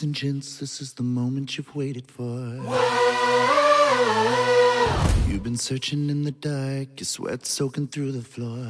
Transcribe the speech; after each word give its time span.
Ladies 0.00 0.06
and 0.06 0.32
gents, 0.32 0.56
this 0.56 0.80
is 0.80 0.94
the 0.94 1.02
moment 1.02 1.58
you've 1.58 1.76
waited 1.76 2.10
for. 2.10 2.24
You've 5.28 5.42
been 5.42 5.58
searching 5.58 6.08
in 6.08 6.22
the 6.22 6.30
dark, 6.30 6.98
your 6.98 7.04
sweat 7.04 7.44
soaking 7.44 7.88
through 7.88 8.12
the 8.12 8.22
floor. 8.22 8.64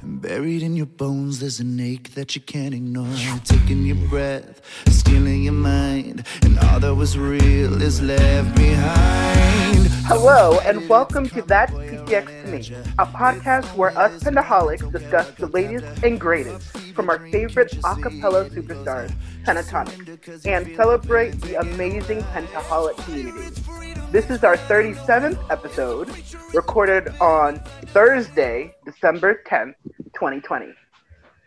And 0.00 0.22
buried 0.22 0.62
in 0.62 0.76
your 0.76 0.86
bones, 0.86 1.40
there's 1.40 1.60
an 1.60 1.78
ache 1.78 2.14
that 2.14 2.34
you 2.34 2.40
can't 2.40 2.72
ignore. 2.72 3.14
Taking 3.44 3.84
your 3.84 3.96
breath, 4.08 4.62
stealing 4.88 5.42
your 5.42 5.52
mind, 5.52 6.26
and 6.40 6.58
all 6.58 6.80
that 6.80 6.94
was 6.94 7.18
real 7.18 7.82
is 7.82 8.00
left 8.00 8.56
behind. 8.56 9.88
Hello, 10.06 10.58
and 10.64 10.88
welcome 10.88 11.28
to 11.28 11.42
That's 11.42 11.70
PTX 11.72 12.44
to 12.44 12.50
Me, 12.50 12.60
a 12.98 13.04
podcast 13.04 13.76
where 13.76 13.96
us 13.98 14.22
Pentaholics 14.22 14.90
discuss 14.90 15.30
the 15.32 15.48
latest 15.48 16.02
and 16.02 16.18
greatest 16.18 16.81
from 16.92 17.08
our 17.10 17.18
favorite 17.30 17.72
acapella 17.82 18.48
superstars, 18.50 19.12
Pentatonix, 19.44 20.46
and 20.46 20.76
celebrate 20.76 21.32
the 21.40 21.58
amazing 21.60 22.22
Pentaholic 22.22 22.96
community. 23.04 23.50
This 24.10 24.30
is 24.30 24.44
our 24.44 24.56
37th 24.56 25.38
episode, 25.50 26.10
recorded 26.54 27.08
on 27.20 27.58
Thursday, 27.86 28.74
December 28.84 29.42
10th, 29.46 29.74
2020. 30.14 30.66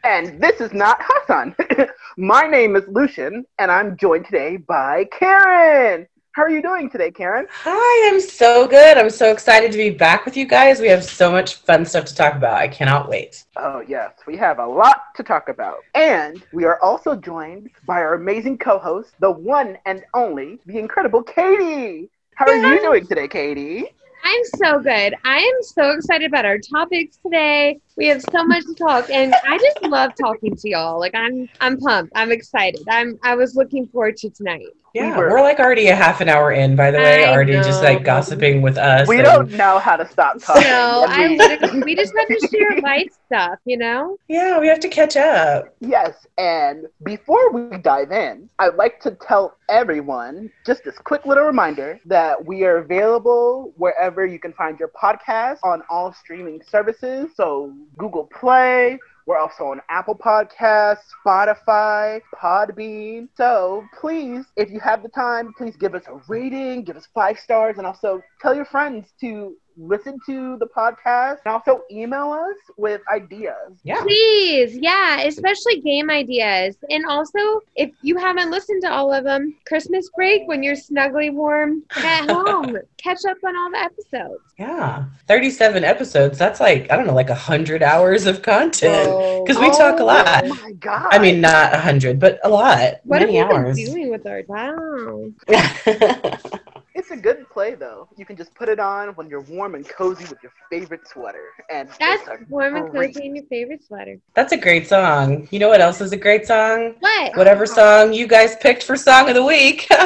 And 0.03 0.41
this 0.41 0.61
is 0.61 0.73
not 0.73 0.97
Hassan. 1.01 1.55
My 2.17 2.47
name 2.47 2.75
is 2.75 2.83
Lucian, 2.87 3.45
and 3.57 3.71
I'm 3.71 3.97
joined 3.97 4.25
today 4.25 4.57
by 4.57 5.05
Karen. 5.17 6.07
How 6.35 6.41
are 6.41 6.49
you 6.49 6.61
doing 6.61 6.89
today, 6.89 7.11
Karen? 7.11 7.47
Hi, 7.49 8.09
I'm 8.11 8.19
so 8.19 8.67
good. 8.67 8.97
I'm 8.97 9.09
so 9.09 9.31
excited 9.31 9.71
to 9.71 9.77
be 9.77 9.89
back 9.89 10.25
with 10.25 10.35
you 10.35 10.45
guys. 10.45 10.81
We 10.81 10.89
have 10.89 11.01
so 11.01 11.31
much 11.31 11.55
fun 11.55 11.85
stuff 11.85 12.03
to 12.07 12.13
talk 12.13 12.35
about. 12.35 12.55
I 12.55 12.67
cannot 12.67 13.07
wait. 13.07 13.45
Oh, 13.55 13.81
yes, 13.87 14.11
we 14.27 14.35
have 14.35 14.59
a 14.59 14.65
lot 14.65 15.15
to 15.15 15.23
talk 15.23 15.47
about. 15.47 15.77
And 15.93 16.45
we 16.51 16.65
are 16.65 16.77
also 16.81 17.15
joined 17.15 17.69
by 17.85 18.01
our 18.01 18.15
amazing 18.15 18.57
co 18.57 18.79
host, 18.79 19.13
the 19.21 19.31
one 19.31 19.77
and 19.85 20.03
only, 20.13 20.59
the 20.65 20.77
incredible 20.77 21.23
Katie. 21.23 22.09
How 22.35 22.47
are 22.47 22.57
you 22.57 22.81
doing 22.81 23.07
today, 23.07 23.29
Katie? 23.29 23.95
I'm 24.25 24.43
so 24.57 24.79
good. 24.79 25.15
I 25.23 25.37
am 25.37 25.63
so 25.63 25.91
excited 25.91 26.25
about 26.25 26.43
our 26.43 26.57
topics 26.57 27.15
today. 27.15 27.79
We 27.95 28.07
have 28.07 28.21
so 28.21 28.43
much 28.43 28.65
to 28.65 28.73
talk, 28.73 29.09
and 29.09 29.33
I 29.47 29.57
just 29.57 29.81
love 29.83 30.11
talking 30.19 30.53
to 30.53 30.69
y'all. 30.69 30.99
Like 30.99 31.15
I'm, 31.15 31.47
I'm 31.61 31.77
pumped. 31.77 32.11
I'm 32.13 32.33
excited. 32.33 32.81
I'm. 32.89 33.17
I 33.23 33.35
was 33.35 33.55
looking 33.55 33.87
forward 33.87 34.17
to 34.17 34.29
tonight. 34.31 34.67
Yeah, 34.95 35.11
We 35.11 35.23
were- 35.23 35.29
we're 35.31 35.41
like 35.41 35.59
already 35.59 35.87
a 35.87 35.95
half 35.95 36.21
an 36.21 36.29
hour 36.29 36.53
in, 36.53 36.77
by 36.77 36.89
the 36.89 36.99
way, 36.99 37.25
I 37.25 37.33
already 37.33 37.51
just 37.51 37.83
like 37.83 38.03
gossiping 38.05 38.61
with 38.61 38.77
us. 38.77 39.09
We 39.09 39.17
and- 39.17 39.25
don't 39.25 39.51
know 39.51 39.77
how 39.77 39.97
to 39.97 40.07
stop 40.07 40.39
talking. 40.39 40.63
So 40.63 41.05
I 41.09 41.27
mean, 41.27 41.81
we 41.83 41.95
just 41.95 42.13
have 42.17 42.27
to 42.29 42.47
share 42.47 42.79
life 42.81 43.11
stuff, 43.25 43.59
you 43.65 43.75
know. 43.77 44.17
Yeah, 44.29 44.57
we 44.57 44.67
have 44.69 44.79
to 44.79 44.87
catch 44.87 45.17
up. 45.17 45.75
Yes, 45.81 46.25
and 46.37 46.85
before 47.03 47.51
we 47.51 47.77
dive 47.79 48.11
in, 48.13 48.49
I'd 48.59 48.75
like 48.75 49.01
to 49.01 49.11
tell 49.11 49.57
everyone 49.67 50.49
just 50.65 50.85
this 50.85 50.97
quick 50.99 51.25
little 51.25 51.43
reminder 51.43 51.99
that 52.05 52.45
we 52.45 52.63
are 52.63 52.77
available 52.77 53.73
wherever 53.75 54.25
you 54.25 54.39
can 54.39 54.53
find 54.53 54.79
your 54.79 54.89
podcast 54.89 55.57
on 55.63 55.83
all 55.89 56.13
streaming 56.13 56.61
services. 56.69 57.31
So 57.35 57.73
Google 57.97 58.29
Play. 58.33 58.97
We're 59.25 59.39
also 59.39 59.65
on 59.65 59.81
Apple 59.89 60.15
Podcasts, 60.15 60.99
Spotify, 61.25 62.21
Podbean. 62.39 63.27
So 63.35 63.83
please, 63.99 64.45
if 64.55 64.69
you 64.69 64.79
have 64.81 65.01
the 65.01 65.09
time, 65.09 65.51
please 65.57 65.75
give 65.75 65.95
us 65.95 66.03
a 66.07 66.21
rating, 66.27 66.83
give 66.83 66.95
us 66.95 67.07
five 67.13 67.39
stars, 67.39 67.77
and 67.77 67.87
also 67.87 68.21
tell 68.39 68.53
your 68.53 68.65
friends 68.65 69.07
to 69.21 69.55
listen 69.77 70.17
to 70.25 70.57
the 70.57 70.67
podcast 70.67 71.39
and 71.45 71.53
also 71.53 71.81
email 71.91 72.31
us 72.31 72.57
with 72.77 73.01
ideas. 73.11 73.79
Yeah. 73.83 74.01
Please, 74.01 74.77
yeah, 74.77 75.21
especially 75.21 75.81
game 75.81 76.09
ideas. 76.09 76.77
And 76.89 77.05
also, 77.05 77.61
if 77.75 77.91
you 78.01 78.17
haven't 78.17 78.51
listened 78.51 78.81
to 78.83 78.91
all 78.91 79.13
of 79.13 79.23
them, 79.23 79.55
Christmas 79.67 80.09
break 80.15 80.47
when 80.47 80.63
you're 80.63 80.75
snugly 80.75 81.29
warm 81.29 81.83
at 81.97 82.29
home, 82.29 82.77
catch 82.97 83.25
up 83.27 83.37
on 83.45 83.55
all 83.55 83.71
the 83.71 83.79
episodes. 83.79 84.41
Yeah. 84.57 85.05
37 85.27 85.83
episodes. 85.83 86.37
That's 86.37 86.59
like, 86.59 86.91
I 86.91 86.95
don't 86.95 87.07
know, 87.07 87.13
like 87.13 87.29
100 87.29 87.83
hours 87.83 88.25
of 88.25 88.41
content. 88.41 89.45
Because 89.45 89.61
we 89.61 89.69
talk 89.71 89.99
a 89.99 90.03
oh 90.03 90.05
lot. 90.05 90.43
Oh 90.45 90.55
my 90.63 90.71
god! 90.73 91.07
I 91.11 91.19
mean, 91.19 91.41
not 91.41 91.71
100, 91.71 92.19
but 92.19 92.39
a 92.43 92.49
lot. 92.49 92.95
What 93.03 93.19
Many 93.19 93.37
have 93.37 93.49
we 93.49 93.55
hours. 93.55 93.75
been 93.75 93.93
doing 93.93 94.09
with 94.09 94.25
our 94.25 94.43
wow? 94.47 95.31
it's 97.05 97.11
a 97.11 97.21
good 97.21 97.47
play 97.51 97.75
though. 97.75 98.07
You 98.17 98.25
can 98.25 98.35
just 98.35 98.53
put 98.55 98.67
it 98.67 98.79
on 98.79 99.09
when 99.09 99.29
you're 99.29 99.41
warm 99.41 99.75
and 99.75 99.87
cozy 99.87 100.23
with 100.25 100.41
your 100.41 100.51
favorite 100.71 101.07
sweater, 101.07 101.49
and 101.69 101.87
That's 101.99 102.21
it's 102.27 102.29
a 102.29 102.37
warm 102.49 102.75
and 102.75 102.89
great- 102.89 103.13
cozy 103.13 103.27
in 103.27 103.35
your 103.35 103.45
favorite 103.45 103.83
sweater. 103.83 104.17
That's 104.33 104.53
a 104.53 104.57
great 104.57 104.87
song. 104.87 105.47
You 105.51 105.59
know 105.59 105.69
what 105.69 105.81
else 105.81 106.01
is 106.01 106.11
a 106.13 106.17
great 106.17 106.47
song? 106.47 106.95
What? 106.99 107.37
Whatever 107.37 107.67
song 107.67 108.11
you 108.11 108.25
guys 108.25 108.55
picked 108.55 108.81
for 108.83 108.95
Song 108.95 109.29
of 109.29 109.35
the 109.35 109.43
Week. 109.43 109.87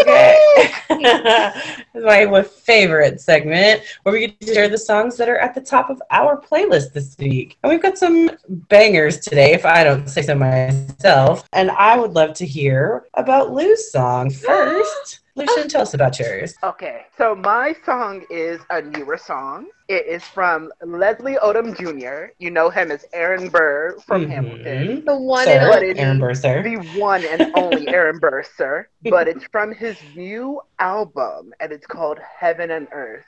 Okay. 0.00 0.70
My 1.94 2.42
favorite 2.42 3.20
segment 3.20 3.82
where 4.02 4.12
we 4.12 4.20
get 4.20 4.40
to 4.40 4.54
share 4.54 4.68
the 4.68 4.78
songs 4.78 5.16
that 5.16 5.28
are 5.28 5.38
at 5.38 5.54
the 5.54 5.60
top 5.60 5.90
of 5.90 6.00
our 6.10 6.40
playlist 6.40 6.92
this 6.92 7.16
week. 7.18 7.56
And 7.62 7.70
we've 7.70 7.82
got 7.82 7.98
some 7.98 8.30
bangers 8.48 9.18
today, 9.18 9.52
if 9.52 9.64
I 9.64 9.84
don't 9.84 10.08
say 10.08 10.22
so 10.22 10.34
myself. 10.34 11.46
And 11.52 11.70
I 11.70 11.96
would 11.98 12.12
love 12.12 12.34
to 12.34 12.46
hear 12.46 13.06
about 13.14 13.52
Lou's 13.52 13.90
song 13.92 14.30
first. 14.30 15.20
Lucian, 15.36 15.68
tell 15.68 15.82
us 15.82 15.94
about 15.94 16.16
yours. 16.20 16.54
Okay, 16.62 17.06
so 17.18 17.34
my 17.34 17.74
song 17.84 18.24
is 18.30 18.60
a 18.70 18.80
newer 18.80 19.16
song. 19.16 19.66
It 19.88 20.06
is 20.06 20.22
from 20.28 20.70
Leslie 20.84 21.34
Odom 21.42 21.76
Jr. 21.76 22.32
You 22.38 22.52
know 22.52 22.70
him 22.70 22.92
as 22.92 23.04
Aaron 23.12 23.48
Burr 23.48 23.96
from 24.06 24.26
Mhm. 24.26 24.30
Hamilton. 24.30 25.04
The 25.04 25.16
one 25.16 25.44
Sir, 25.44 25.58
and 25.58 25.68
What 25.68 25.78
only. 25.78 25.90
is- 25.90 25.98
Aaron 25.98 26.20
Burser. 26.20 26.62
The 26.62 26.76
one 26.96 27.24
and 27.24 27.50
only 27.56 27.88
Aaron 27.92 28.18
Burr, 28.20 28.44
sir. 28.56 28.86
But 29.02 29.26
it's 29.26 29.44
from 29.50 29.72
his 29.72 29.96
new 30.14 30.60
album, 30.78 31.52
and 31.58 31.72
it's 31.72 31.86
called 31.86 32.20
Heaven 32.38 32.70
and 32.70 32.86
Earth. 32.92 33.24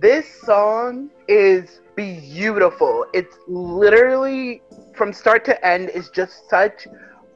This 0.00 0.26
song 0.42 1.10
is 1.26 1.80
beautiful. 1.96 3.06
It's 3.12 3.36
literally 3.48 4.62
from 4.94 5.12
start 5.12 5.44
to 5.46 5.66
end 5.66 5.90
is 5.90 6.10
just 6.10 6.48
such 6.48 6.86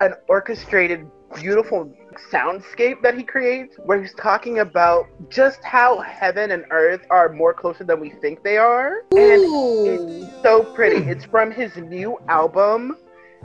an 0.01 0.15
orchestrated, 0.29 1.05
beautiful 1.35 1.93
soundscape 2.31 3.03
that 3.03 3.17
he 3.17 3.23
creates 3.23 3.77
where 3.85 4.01
he's 4.01 4.15
talking 4.15 4.59
about 4.59 5.07
just 5.29 5.63
how 5.65 6.01
heaven 6.01 6.51
and 6.51 6.65
earth 6.71 7.07
are 7.11 7.29
more 7.31 7.55
closer 7.55 7.85
than 7.85 8.01
we 8.01 8.11
think 8.11 8.43
they 8.43 8.57
are. 8.57 9.05
And 9.13 9.43
it's 9.43 10.43
so 10.43 10.65
pretty. 10.75 11.09
It's 11.09 11.25
from 11.25 11.51
his 11.51 11.77
new 11.77 12.19
album, 12.29 12.97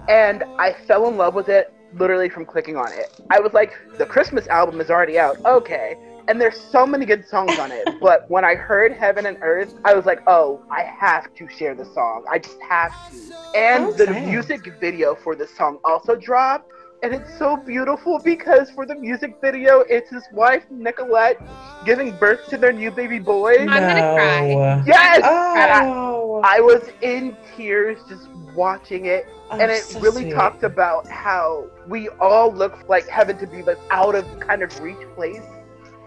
and 0.10 0.44
I 0.58 0.74
fell 0.86 1.08
in 1.08 1.18
love 1.18 1.36
with 1.36 1.50
it 1.50 1.74
literally 1.96 2.30
from 2.30 2.46
clicking 2.46 2.76
on 2.76 2.92
it. 2.92 3.20
I 3.30 3.40
was 3.40 3.54
like, 3.54 3.74
the 3.98 4.06
Christmas 4.06 4.48
album 4.48 4.82
is 4.82 4.90
already 4.90 5.20
out. 5.20 5.38
Okay. 5.46 5.96
And 6.28 6.40
there's 6.40 6.60
so 6.60 6.86
many 6.86 7.06
good 7.06 7.28
songs 7.28 7.60
on 7.60 7.72
it. 7.72 7.88
But 8.00 8.30
when 8.30 8.46
I 8.46 8.56
heard 8.56 8.94
Heaven 8.94 9.26
and 9.26 9.38
Earth, 9.42 9.76
I 9.84 9.94
was 9.94 10.06
like, 10.06 10.22
oh, 10.26 10.62
I 10.72 10.84
have 10.84 11.34
to 11.36 11.50
share 11.50 11.76
the 11.76 11.86
song. 11.86 12.26
I 12.32 12.40
just 12.40 12.60
have 12.62 12.94
to. 13.12 13.36
And 13.56 13.96
the 13.98 14.08
music 14.26 14.62
video 14.80 15.16
for 15.16 15.36
the 15.36 15.46
song 15.46 15.80
also 15.84 16.16
dropped. 16.16 16.72
And 17.04 17.14
it's 17.14 17.38
so 17.38 17.58
beautiful 17.58 18.18
because 18.20 18.70
for 18.72 18.86
the 18.86 18.96
music 18.96 19.36
video, 19.42 19.82
it's 19.82 20.10
his 20.10 20.24
wife, 20.32 20.64
Nicolette, 20.72 21.38
giving 21.86 22.12
birth 22.18 22.48
to 22.48 22.58
their 22.58 22.72
new 22.72 22.92
baby 22.92 23.20
boy. 23.20 23.58
I'm 23.60 23.68
gonna 23.68 24.16
cry. 24.16 24.48
No. 24.54 24.84
Yes! 24.88 25.18
And 25.18 25.26
I, 25.26 25.86
Oh, 25.86 26.42
I 26.46 26.62
was 26.62 26.90
in 27.02 27.36
tears 27.58 28.00
just 28.08 28.30
watching 28.56 29.06
it, 29.08 29.28
and 29.52 29.64
Oh, 29.64 29.74
it 29.74 29.84
so 29.84 30.00
really 30.00 30.24
sweet. 30.24 30.34
talked 30.34 30.64
about 30.64 31.06
how 31.08 31.66
we 31.90 32.08
all 32.22 32.54
look 32.54 32.88
like 32.88 33.06
heaven 33.10 33.38
to 33.40 33.48
be 33.48 33.62
this 33.62 33.78
out 33.92 34.16
of 34.16 34.26
kind 34.40 34.64
of 34.64 34.80
reach 34.80 35.06
place, 35.16 35.44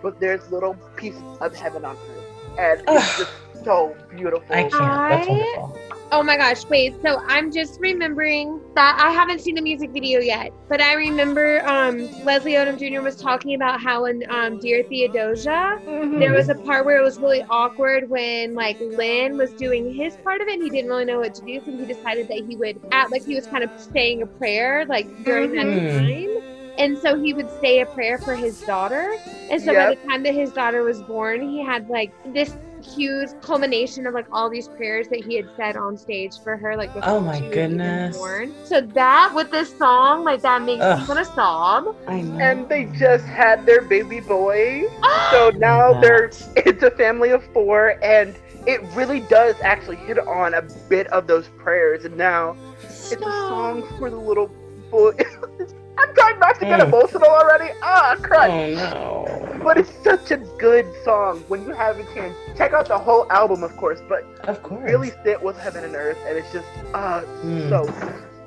but 0.02 0.18
there's 0.18 0.50
little 0.50 0.74
pieces 0.96 1.22
of 1.42 1.54
heaven 1.54 1.84
on 1.84 1.94
earth, 1.96 2.58
and 2.58 2.82
it's 2.88 3.18
just 3.18 3.30
so 3.66 3.96
beautiful. 4.16 4.54
I 4.54 4.62
can't. 4.64 5.08
That's 5.10 5.28
wonderful. 5.28 5.82
Oh 6.12 6.22
my 6.22 6.36
gosh, 6.36 6.64
wait. 6.70 6.94
So 7.04 7.18
I'm 7.26 7.50
just 7.52 7.78
remembering 7.80 8.60
that 8.76 8.96
I 9.04 9.10
haven't 9.12 9.40
seen 9.40 9.56
the 9.56 9.60
music 9.60 9.90
video 9.92 10.20
yet, 10.20 10.50
but 10.68 10.80
I 10.80 10.94
remember 10.94 11.66
um, 11.68 12.08
Leslie 12.22 12.52
Odom 12.52 12.78
Jr. 12.78 13.02
was 13.02 13.16
talking 13.16 13.54
about 13.56 13.80
how 13.82 14.04
in 14.06 14.22
um, 14.30 14.56
Dear 14.58 14.84
Theodosia, 14.88 15.78
Mhm. 15.88 16.20
there 16.20 16.32
was 16.32 16.48
a 16.48 16.54
part 16.54 16.86
where 16.86 16.98
it 17.00 17.02
was 17.04 17.18
really 17.20 17.42
awkward 17.50 18.08
when 18.08 18.54
like 18.54 18.76
Lin 18.80 19.36
was 19.36 19.52
doing 19.54 19.92
his 19.92 20.16
part 20.18 20.40
of 20.40 20.46
it 20.48 20.54
and 20.54 20.62
he 20.62 20.70
didn't 20.70 20.88
really 20.90 21.04
know 21.04 21.18
what 21.18 21.34
to 21.34 21.42
do, 21.42 21.60
so 21.64 21.72
he 21.76 21.84
decided 21.86 22.28
that 22.28 22.44
he 22.48 22.56
would 22.56 22.78
act 22.92 23.10
like 23.10 23.24
he 23.26 23.34
was 23.34 23.46
kind 23.48 23.64
of 23.64 23.70
saying 23.76 24.22
a 24.22 24.26
prayer 24.38 24.86
like 24.88 25.08
during 25.24 25.50
that 25.52 25.66
Mhm. 25.66 25.90
time. 25.90 26.42
And 26.78 26.98
so 26.98 27.18
he 27.18 27.34
would 27.34 27.50
say 27.50 27.80
a 27.80 27.86
prayer 27.86 28.20
for 28.24 28.36
his 28.36 28.62
daughter. 28.62 29.08
And 29.50 29.62
so 29.62 29.74
by 29.74 29.86
the 29.86 29.96
time 30.10 30.22
that 30.24 30.34
his 30.34 30.52
daughter 30.52 30.82
was 30.84 31.02
born, 31.02 31.40
he 31.42 31.62
had 31.64 31.88
like 31.88 32.12
this 32.24 32.56
huge 32.94 33.30
culmination 33.42 34.06
of 34.06 34.14
like 34.14 34.26
all 34.32 34.50
these 34.50 34.68
prayers 34.68 35.08
that 35.08 35.20
he 35.20 35.36
had 35.36 35.46
said 35.56 35.76
on 35.76 35.96
stage 35.96 36.32
for 36.42 36.56
her, 36.56 36.76
like 36.76 36.90
oh 36.96 37.00
before 37.00 37.16
Oh 37.16 37.20
my 37.20 37.38
she 37.38 37.48
was 37.48 37.52
goodness. 37.54 38.16
born. 38.16 38.54
So 38.64 38.80
that 38.80 39.32
with 39.34 39.50
this 39.50 39.76
song, 39.76 40.24
like 40.24 40.42
that 40.42 40.62
makes 40.62 40.82
Ugh. 40.82 40.98
me 40.98 41.04
wanna 41.06 41.24
sob. 41.24 41.84
I 42.06 42.22
know. 42.22 42.38
and 42.40 42.68
they 42.68 42.84
just 42.86 43.24
had 43.26 43.66
their 43.66 43.82
baby 43.82 44.20
boy, 44.20 44.84
so 45.30 45.50
now 45.56 45.92
That. 45.92 46.00
they're 46.00 46.30
it's 46.56 46.82
a 46.82 46.90
family 46.90 47.30
of 47.30 47.44
four, 47.52 47.96
and 48.02 48.36
it 48.66 48.80
really 48.94 49.20
does 49.20 49.56
actually 49.62 49.96
hit 49.96 50.18
on 50.18 50.54
a 50.54 50.62
bit 50.88 51.06
of 51.08 51.26
those 51.26 51.48
prayers, 51.58 52.04
and 52.04 52.16
now 52.16 52.56
It's 53.10 53.26
a 53.26 53.32
song 53.32 53.84
for 53.98 54.10
the 54.10 54.18
little 54.18 54.50
boy. 54.90 55.12
I'm 55.98 56.14
trying 56.14 56.38
not 56.38 56.58
to 56.60 56.64
get 56.66 56.80
Mm. 56.80 56.86
emotional 56.88 57.28
already. 57.28 57.70
Ah, 57.82 58.16
crud. 58.20 58.50
Oh 58.50 59.24
no. 59.54 59.64
But 59.64 59.78
it's 59.78 59.92
such 60.04 60.30
a 60.30 60.36
good 60.58 60.86
song. 61.04 61.42
When 61.48 61.62
you 61.62 61.70
have 61.70 61.98
a 61.98 62.04
chance, 62.14 62.34
check 62.56 62.72
out 62.72 62.86
the 62.88 62.98
whole 62.98 63.30
album, 63.32 63.62
of 63.62 63.76
course. 63.76 64.00
But 64.08 64.24
Of 64.46 64.62
course. 64.62 64.84
really 64.84 65.12
sit 65.24 65.42
with 65.42 65.58
Heaven 65.58 65.84
and 65.84 65.94
Earth, 65.96 66.18
and 66.26 66.36
it's 66.38 66.52
just 66.52 66.66
uh 66.94 67.22
Mm. 67.42 67.68
so 67.68 67.88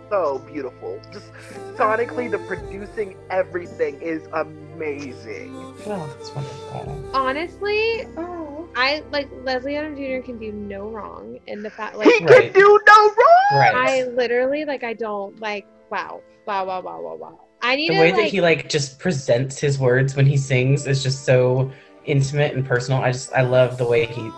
so 0.10 0.40
beautiful. 0.52 1.00
Just 1.12 1.32
sonically, 1.76 2.32
the 2.32 2.40
producing, 2.40 3.16
everything 3.30 4.02
is 4.02 4.28
amazing. 4.34 5.54
Oh, 5.86 6.08
that's 6.18 6.34
wonderful. 6.34 7.10
Honestly, 7.14 8.08
Oh. 8.18 8.68
I 8.76 9.04
like 9.12 9.28
Leslie 9.44 9.74
Odom 9.74 9.96
Jr. 9.98 10.24
can 10.26 10.38
do 10.38 10.52
no 10.52 10.88
wrong 10.90 11.40
in 11.48 11.62
the 11.64 11.70
fact 11.70 11.96
like 11.98 12.08
he 12.08 12.24
Right. 12.26 12.52
can 12.52 12.54
do 12.54 12.80
no 12.88 13.00
wrong. 13.08 13.60
Right. 13.60 13.76
I 13.76 14.04
literally 14.16 14.64
like 14.66 14.84
I 14.84 14.94
don't 14.94 15.40
like 15.42 15.66
wow 15.90 16.22
wow 16.46 16.66
wow 16.66 16.82
wow 16.82 17.02
wow 17.02 17.16
wow. 17.16 17.40
I 17.62 17.76
need 17.76 17.90
the 17.90 17.96
to 17.96 18.00
way 18.00 18.12
like 18.12 18.16
that 18.22 18.30
he 18.30 18.42
like 18.42 18.70
just 18.70 19.00
presents 19.00 19.60
his 19.60 19.78
words 19.80 20.16
when 20.16 20.26
he 20.26 20.38
sings 20.38 20.88
is 20.88 21.04
just 21.04 21.26
so 21.26 21.72
intimate 22.06 22.54
and 22.56 22.66
personal. 22.66 23.02
I 23.02 23.12
just 23.12 23.34
I 23.34 23.42
love 23.42 23.78
the 23.78 23.86
way 23.86 24.06
he 24.06 24.32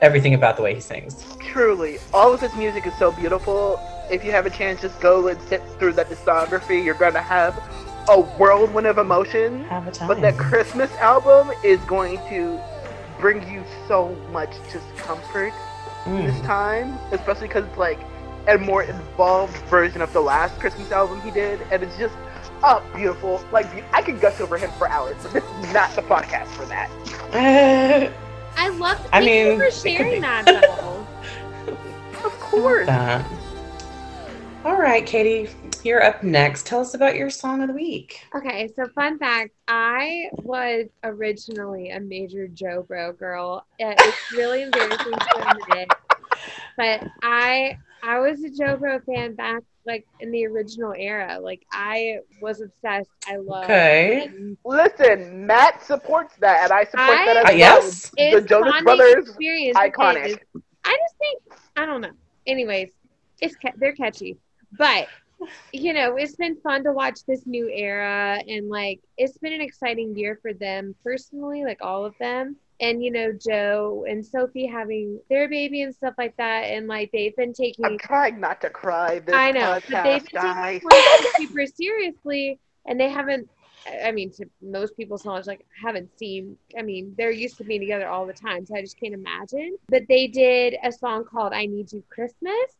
everything 0.00 0.34
about 0.34 0.56
the 0.56 0.62
way 0.62 0.74
he 0.74 0.80
sings. 0.80 1.24
Truly, 1.40 1.98
all 2.12 2.32
of 2.32 2.40
his 2.40 2.54
music 2.54 2.86
is 2.86 2.94
so 2.98 3.12
beautiful. 3.12 3.78
If 4.10 4.24
you 4.24 4.32
have 4.32 4.46
a 4.46 4.50
chance, 4.50 4.80
just 4.80 5.00
go 5.00 5.28
and 5.28 5.40
sit 5.42 5.62
through 5.78 5.92
that 5.94 6.08
discography. 6.08 6.84
You're 6.84 6.94
gonna 6.94 7.22
have 7.22 7.54
a 8.08 8.20
whirlwind 8.20 8.86
of 8.86 8.98
emotion. 8.98 9.64
Have 9.64 9.86
a 9.86 9.92
time. 9.92 10.08
But 10.08 10.20
that 10.22 10.36
Christmas 10.36 10.90
album 10.96 11.52
is 11.62 11.78
going 11.82 12.18
to 12.28 12.60
bring 13.20 13.48
you 13.48 13.62
so 13.86 14.16
much 14.32 14.50
just 14.72 14.86
comfort 14.96 15.52
this 16.06 16.34
Mm. 16.36 16.46
time, 16.46 16.98
especially 17.12 17.46
because 17.46 17.66
it's 17.66 17.76
like 17.78 18.00
a 18.50 18.58
more 18.58 18.82
involved 18.82 19.56
version 19.68 20.02
of 20.02 20.12
the 20.12 20.20
last 20.20 20.58
Christmas 20.60 20.90
album 20.92 21.20
he 21.22 21.30
did, 21.30 21.60
and 21.70 21.82
it's 21.82 21.96
just 21.96 22.14
oh 22.62 22.82
beautiful. 22.94 23.42
Like 23.52 23.66
I 23.94 24.02
could 24.02 24.20
gush 24.20 24.40
over 24.40 24.58
him 24.58 24.70
for 24.78 24.88
hours, 24.88 25.16
but 25.22 25.32
this 25.32 25.44
is 25.44 25.72
not 25.72 25.94
the 25.94 26.02
podcast 26.02 26.46
for 26.48 26.64
that. 26.66 26.90
I 28.56 28.68
love 28.68 28.98
I 29.12 29.20
thank 29.20 29.24
mean, 29.26 29.46
you 29.60 29.70
for 29.70 29.70
sharing 29.70 30.20
that 30.22 30.44
though. 30.46 31.06
Of 32.24 32.38
course. 32.38 32.86
that. 32.86 33.24
All 34.62 34.76
right, 34.76 35.06
Katie, 35.06 35.48
you're 35.84 36.04
up 36.04 36.22
next. 36.22 36.66
Tell 36.66 36.80
us 36.80 36.92
about 36.92 37.16
your 37.16 37.30
song 37.30 37.62
of 37.62 37.68
the 37.68 37.72
week. 37.74 38.20
Okay, 38.36 38.68
so 38.76 38.86
fun 38.94 39.18
fact, 39.18 39.52
I 39.68 40.28
was 40.42 40.88
originally 41.02 41.92
a 41.92 42.00
major 42.00 42.46
Joe 42.46 42.82
Bro 42.86 43.14
girl. 43.14 43.64
It- 43.78 43.98
It's 43.98 44.32
really 44.32 44.60
embarrassing 44.64 45.12
to 45.14 45.50
admit, 45.50 45.90
but 46.76 47.06
I 47.22 47.76
I 48.02 48.18
was 48.20 48.42
a 48.44 48.50
Joe 48.50 48.76
Bro 48.76 49.00
fan 49.00 49.34
back 49.34 49.62
like 49.86 50.06
in 50.20 50.30
the 50.30 50.46
original 50.46 50.92
era. 50.96 51.38
Like 51.40 51.62
I 51.72 52.18
was 52.40 52.60
obsessed. 52.60 53.10
I 53.26 53.36
love 53.36 53.64
Okay. 53.64 54.24
and 54.26 54.56
Listen, 54.64 55.46
Matt 55.46 55.82
supports 55.82 56.34
that, 56.36 56.64
and 56.64 56.72
I 56.72 56.84
support 56.84 57.08
I- 57.18 57.26
that 57.26 57.36
as 57.36 57.44
Uh, 57.44 57.48
well. 57.48 57.58
yes. 57.58 58.10
The 58.10 58.16
it's 58.18 58.46
Jonas 58.46 58.82
Brothers, 58.82 59.28
experience 59.28 59.76
iconic. 59.76 60.22
because 60.24 60.38
I 60.84 60.96
just 60.96 61.16
think 61.18 61.42
I 61.76 61.86
don't 61.86 62.00
know. 62.00 62.12
Anyways, 62.46 62.90
it's 63.40 63.54
they're 63.76 63.92
catchy, 63.92 64.36
but 64.78 65.08
you 65.72 65.92
know 65.94 66.16
it's 66.16 66.36
been 66.36 66.56
fun 66.60 66.84
to 66.84 66.92
watch 66.92 67.24
this 67.26 67.46
new 67.46 67.68
era 67.68 68.38
and 68.46 68.68
like 68.68 69.00
it's 69.16 69.38
been 69.38 69.52
an 69.54 69.60
exciting 69.60 70.14
year 70.16 70.38
for 70.42 70.52
them 70.52 70.94
personally, 71.02 71.64
like 71.64 71.78
all 71.82 72.04
of 72.04 72.14
them. 72.18 72.56
And 72.80 73.04
you 73.04 73.10
know 73.10 73.32
Joe 73.32 74.06
and 74.08 74.24
Sophie 74.24 74.66
having 74.66 75.20
their 75.28 75.48
baby 75.48 75.82
and 75.82 75.94
stuff 75.94 76.14
like 76.16 76.36
that, 76.38 76.62
and 76.62 76.88
like 76.88 77.10
they've 77.12 77.36
been 77.36 77.52
taking 77.52 77.84
I'm 77.84 77.98
trying 77.98 78.40
not 78.40 78.60
to 78.62 78.70
cry. 78.70 79.18
This 79.18 79.34
I 79.34 79.50
know, 79.50 79.78
but 79.90 80.02
they've 80.04 80.24
been 80.30 80.54
taking 80.80 80.88
super 81.36 81.66
seriously, 81.66 82.58
and 82.86 82.98
they 82.98 83.10
haven't. 83.10 83.48
I 84.04 84.12
mean, 84.12 84.30
to 84.32 84.46
most 84.62 84.96
people's 84.96 85.24
knowledge, 85.24 85.46
like 85.46 85.66
haven't 85.82 86.10
seen. 86.18 86.56
I 86.78 86.82
mean, 86.82 87.14
they're 87.16 87.30
used 87.30 87.58
to 87.58 87.64
being 87.64 87.80
together 87.80 88.08
all 88.08 88.26
the 88.26 88.32
time, 88.32 88.64
so 88.64 88.74
I 88.74 88.80
just 88.80 88.98
can't 88.98 89.14
imagine. 89.14 89.76
But 89.88 90.02
they 90.08 90.26
did 90.26 90.76
a 90.82 90.90
song 90.90 91.24
called 91.24 91.52
"I 91.52 91.66
Need 91.66 91.92
You 91.92 92.02
Christmas," 92.10 92.72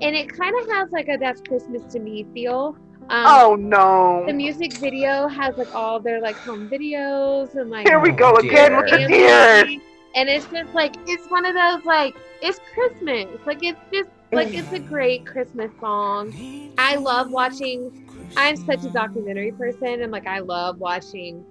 and 0.00 0.14
it 0.14 0.28
kind 0.32 0.54
of 0.62 0.76
has 0.76 0.90
like 0.92 1.08
a 1.08 1.16
"That's 1.18 1.40
Christmas 1.42 1.82
to 1.92 2.00
Me" 2.00 2.26
feel. 2.34 2.76
Um, 3.10 3.24
Oh 3.26 3.56
no! 3.56 4.24
The 4.26 4.32
music 4.32 4.72
video 4.80 5.28
has 5.28 5.56
like 5.56 5.74
all 5.74 6.00
their 6.00 6.20
like 6.20 6.36
home 6.44 6.68
videos 6.68 7.54
and 7.54 7.70
like 7.70 7.86
Here 7.88 7.98
we 8.00 8.10
go 8.10 8.30
Oh, 8.32 8.36
again 8.36 8.76
with 8.76 8.86
the 8.90 8.98
dear. 9.08 9.64
tears. 9.64 9.80
And 10.14 10.28
it's 10.28 10.46
just 10.46 10.74
like 10.74 10.94
it's 11.06 11.26
one 11.30 11.44
of 11.44 11.54
those 11.54 11.84
like 11.84 12.14
it's 12.42 12.60
Christmas. 12.74 13.26
Like 13.46 13.58
it's 13.62 13.80
just 13.92 14.10
like 14.32 14.48
it's 14.52 14.72
a 14.72 14.78
great 14.80 15.26
Christmas 15.26 15.70
song. 15.80 16.74
I 16.78 16.96
love 16.96 17.30
watching 17.30 17.90
I'm 18.36 18.56
such 18.56 18.84
a 18.84 18.90
documentary 18.90 19.52
person 19.52 20.02
and 20.02 20.12
like 20.12 20.26
I 20.26 20.38
love 20.40 20.78
watching 20.78 21.44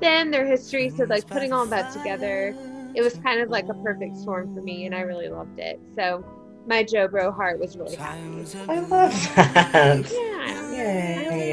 them, 0.00 0.30
their 0.30 0.46
history. 0.46 0.90
So 0.90 1.04
like 1.04 1.28
putting 1.28 1.52
all 1.52 1.66
that 1.66 1.90
together, 1.90 2.54
it 2.94 3.02
was 3.02 3.14
kind 3.18 3.40
of 3.40 3.48
like 3.50 3.66
a 3.68 3.74
perfect 3.74 4.16
storm 4.16 4.52
for 4.54 4.62
me 4.62 4.86
and 4.86 4.94
I 4.94 5.00
really 5.00 5.28
loved 5.28 5.58
it. 5.58 5.80
So 5.94 6.24
my 6.66 6.82
Joe 6.82 7.08
Bro 7.08 7.32
heart 7.32 7.58
was 7.58 7.76
really 7.76 7.96
happy. 7.96 8.20
I 8.68 8.80
love 8.80 9.12
that. 9.36 10.10
Yeah. 10.10 10.72
Yay. 10.72 11.50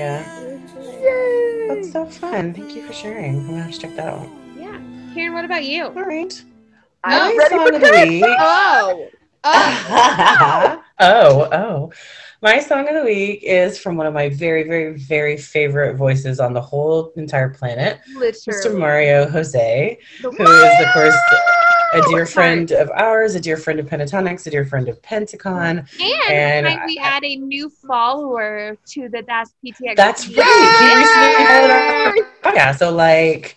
Yay! 1.01 1.67
That's 1.69 1.91
so 1.91 2.05
fun. 2.05 2.53
Thank 2.53 2.75
you 2.75 2.85
for 2.85 2.93
sharing. 2.93 3.39
I'm 3.39 3.47
gonna 3.47 3.63
have 3.63 3.71
to 3.71 3.79
check 3.79 3.95
that 3.95 4.07
out. 4.07 4.27
Yeah. 4.57 4.79
Karen, 5.13 5.33
what 5.33 5.45
about 5.45 5.63
you? 5.65 5.85
All 5.85 5.93
right. 5.93 6.43
I'm 7.03 7.35
My 7.35 7.37
ready 7.37 7.55
song 7.55 7.67
for 7.67 7.75
of 7.75 7.81
the 7.81 8.07
week. 8.09 8.23
Oh. 8.39 9.07
Oh. 9.43 10.83
oh, 10.99 11.49
oh. 11.53 11.91
My 12.41 12.59
song 12.59 12.87
of 12.87 12.95
the 12.95 13.03
week 13.03 13.43
is 13.43 13.77
from 13.77 13.97
one 13.97 14.07
of 14.07 14.13
my 14.13 14.29
very, 14.29 14.63
very, 14.63 14.97
very 14.97 15.37
favorite 15.37 15.95
voices 15.95 16.39
on 16.39 16.53
the 16.53 16.61
whole 16.61 17.11
entire 17.15 17.49
planet, 17.49 17.99
Literally. 18.15 18.59
Mr. 18.59 18.77
Mario 18.77 19.29
Jose, 19.29 19.97
The 20.21 20.31
who 20.31 20.43
is, 20.43 20.87
of 20.87 20.93
course, 20.93 21.15
a 21.93 21.97
oh, 22.03 22.09
dear 22.11 22.25
Sorry. 22.25 22.45
friend 22.45 22.71
of 22.71 22.89
ours, 22.91 23.35
a 23.35 23.39
dear 23.39 23.57
friend 23.57 23.79
of 23.79 23.87
Pentatonix, 23.87 24.45
a 24.45 24.49
dear 24.51 24.65
friend 24.65 24.87
of 24.89 25.01
Pentacon. 25.01 25.85
And, 26.29 26.67
And 26.67 26.81
we 26.85 26.99
I- 26.99 27.03
add 27.03 27.23
a 27.23 27.35
new 27.37 27.69
follower 27.69 28.77
to 28.87 29.09
the 29.09 29.23
That's 29.25 29.53
PTX? 29.65 29.95
That's 29.95 30.25
team? 30.25 30.37
right. 30.37 30.79
He 30.79 30.87
recently 30.99 31.45
followed 31.45 31.71
our 31.71 32.53
podcast. 32.53 32.77
So, 32.79 32.91
like, 32.91 33.55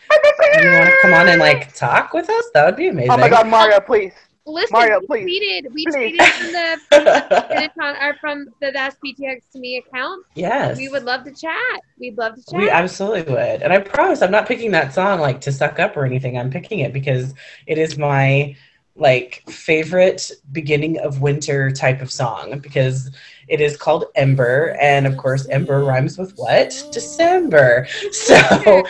you 0.60 0.70
want 0.70 0.86
to 0.86 0.96
come 1.02 1.14
on 1.14 1.28
and 1.28 1.40
like 1.40 1.74
talk 1.74 2.12
with 2.12 2.28
us? 2.30 2.44
That 2.54 2.64
would 2.66 2.76
be 2.76 2.88
amazing. 2.88 3.10
Oh 3.10 3.16
my 3.16 3.28
God, 3.28 3.46
Mario, 3.48 3.80
please. 3.80 4.12
Listen, 4.44 4.72
Mario, 4.72 4.98
we 5.00 5.06
please. 5.06 5.40
tweeted, 5.40 5.72
we 5.72 5.84
Please. 5.86 6.18
tweeted 6.20 6.78
from 6.78 6.94
the 6.96 7.46
Pentatron, 7.76 8.02
or 8.02 8.14
from 8.20 8.46
the 8.60 8.72
That's 8.72 8.96
PTX 8.96 9.42
to 9.52 9.58
me 9.60 9.76
account. 9.78 10.24
yes. 10.34 10.76
We 10.76 10.88
would 10.88 11.04
love 11.04 11.22
to 11.24 11.32
chat. 11.32 11.80
We'd 11.98 12.18
love 12.18 12.34
to 12.34 12.42
chat. 12.50 12.58
We 12.58 12.68
absolutely 12.68 13.32
would. 13.32 13.62
And 13.62 13.72
I 13.72 13.78
promise 13.78 14.20
I'm 14.20 14.32
not 14.32 14.48
picking 14.48 14.72
that 14.72 14.92
song 14.92 15.20
like 15.20 15.40
to 15.42 15.52
suck 15.52 15.78
up 15.78 15.96
or 15.96 16.04
anything. 16.04 16.36
I'm 16.36 16.50
picking 16.50 16.80
it 16.80 16.92
because 16.92 17.34
it 17.66 17.78
is 17.78 17.96
my 17.96 18.56
like 18.94 19.42
favorite 19.48 20.30
beginning 20.50 20.98
of 20.98 21.22
winter 21.22 21.70
type 21.70 22.02
of 22.02 22.10
song 22.10 22.58
because 22.58 23.10
it 23.48 23.58
is 23.60 23.74
called 23.76 24.04
Ember 24.16 24.76
and 24.78 25.06
of 25.06 25.16
course 25.16 25.46
Ember 25.48 25.82
rhymes 25.82 26.18
with 26.18 26.32
what? 26.36 26.70
December. 26.92 27.86
So 28.10 28.84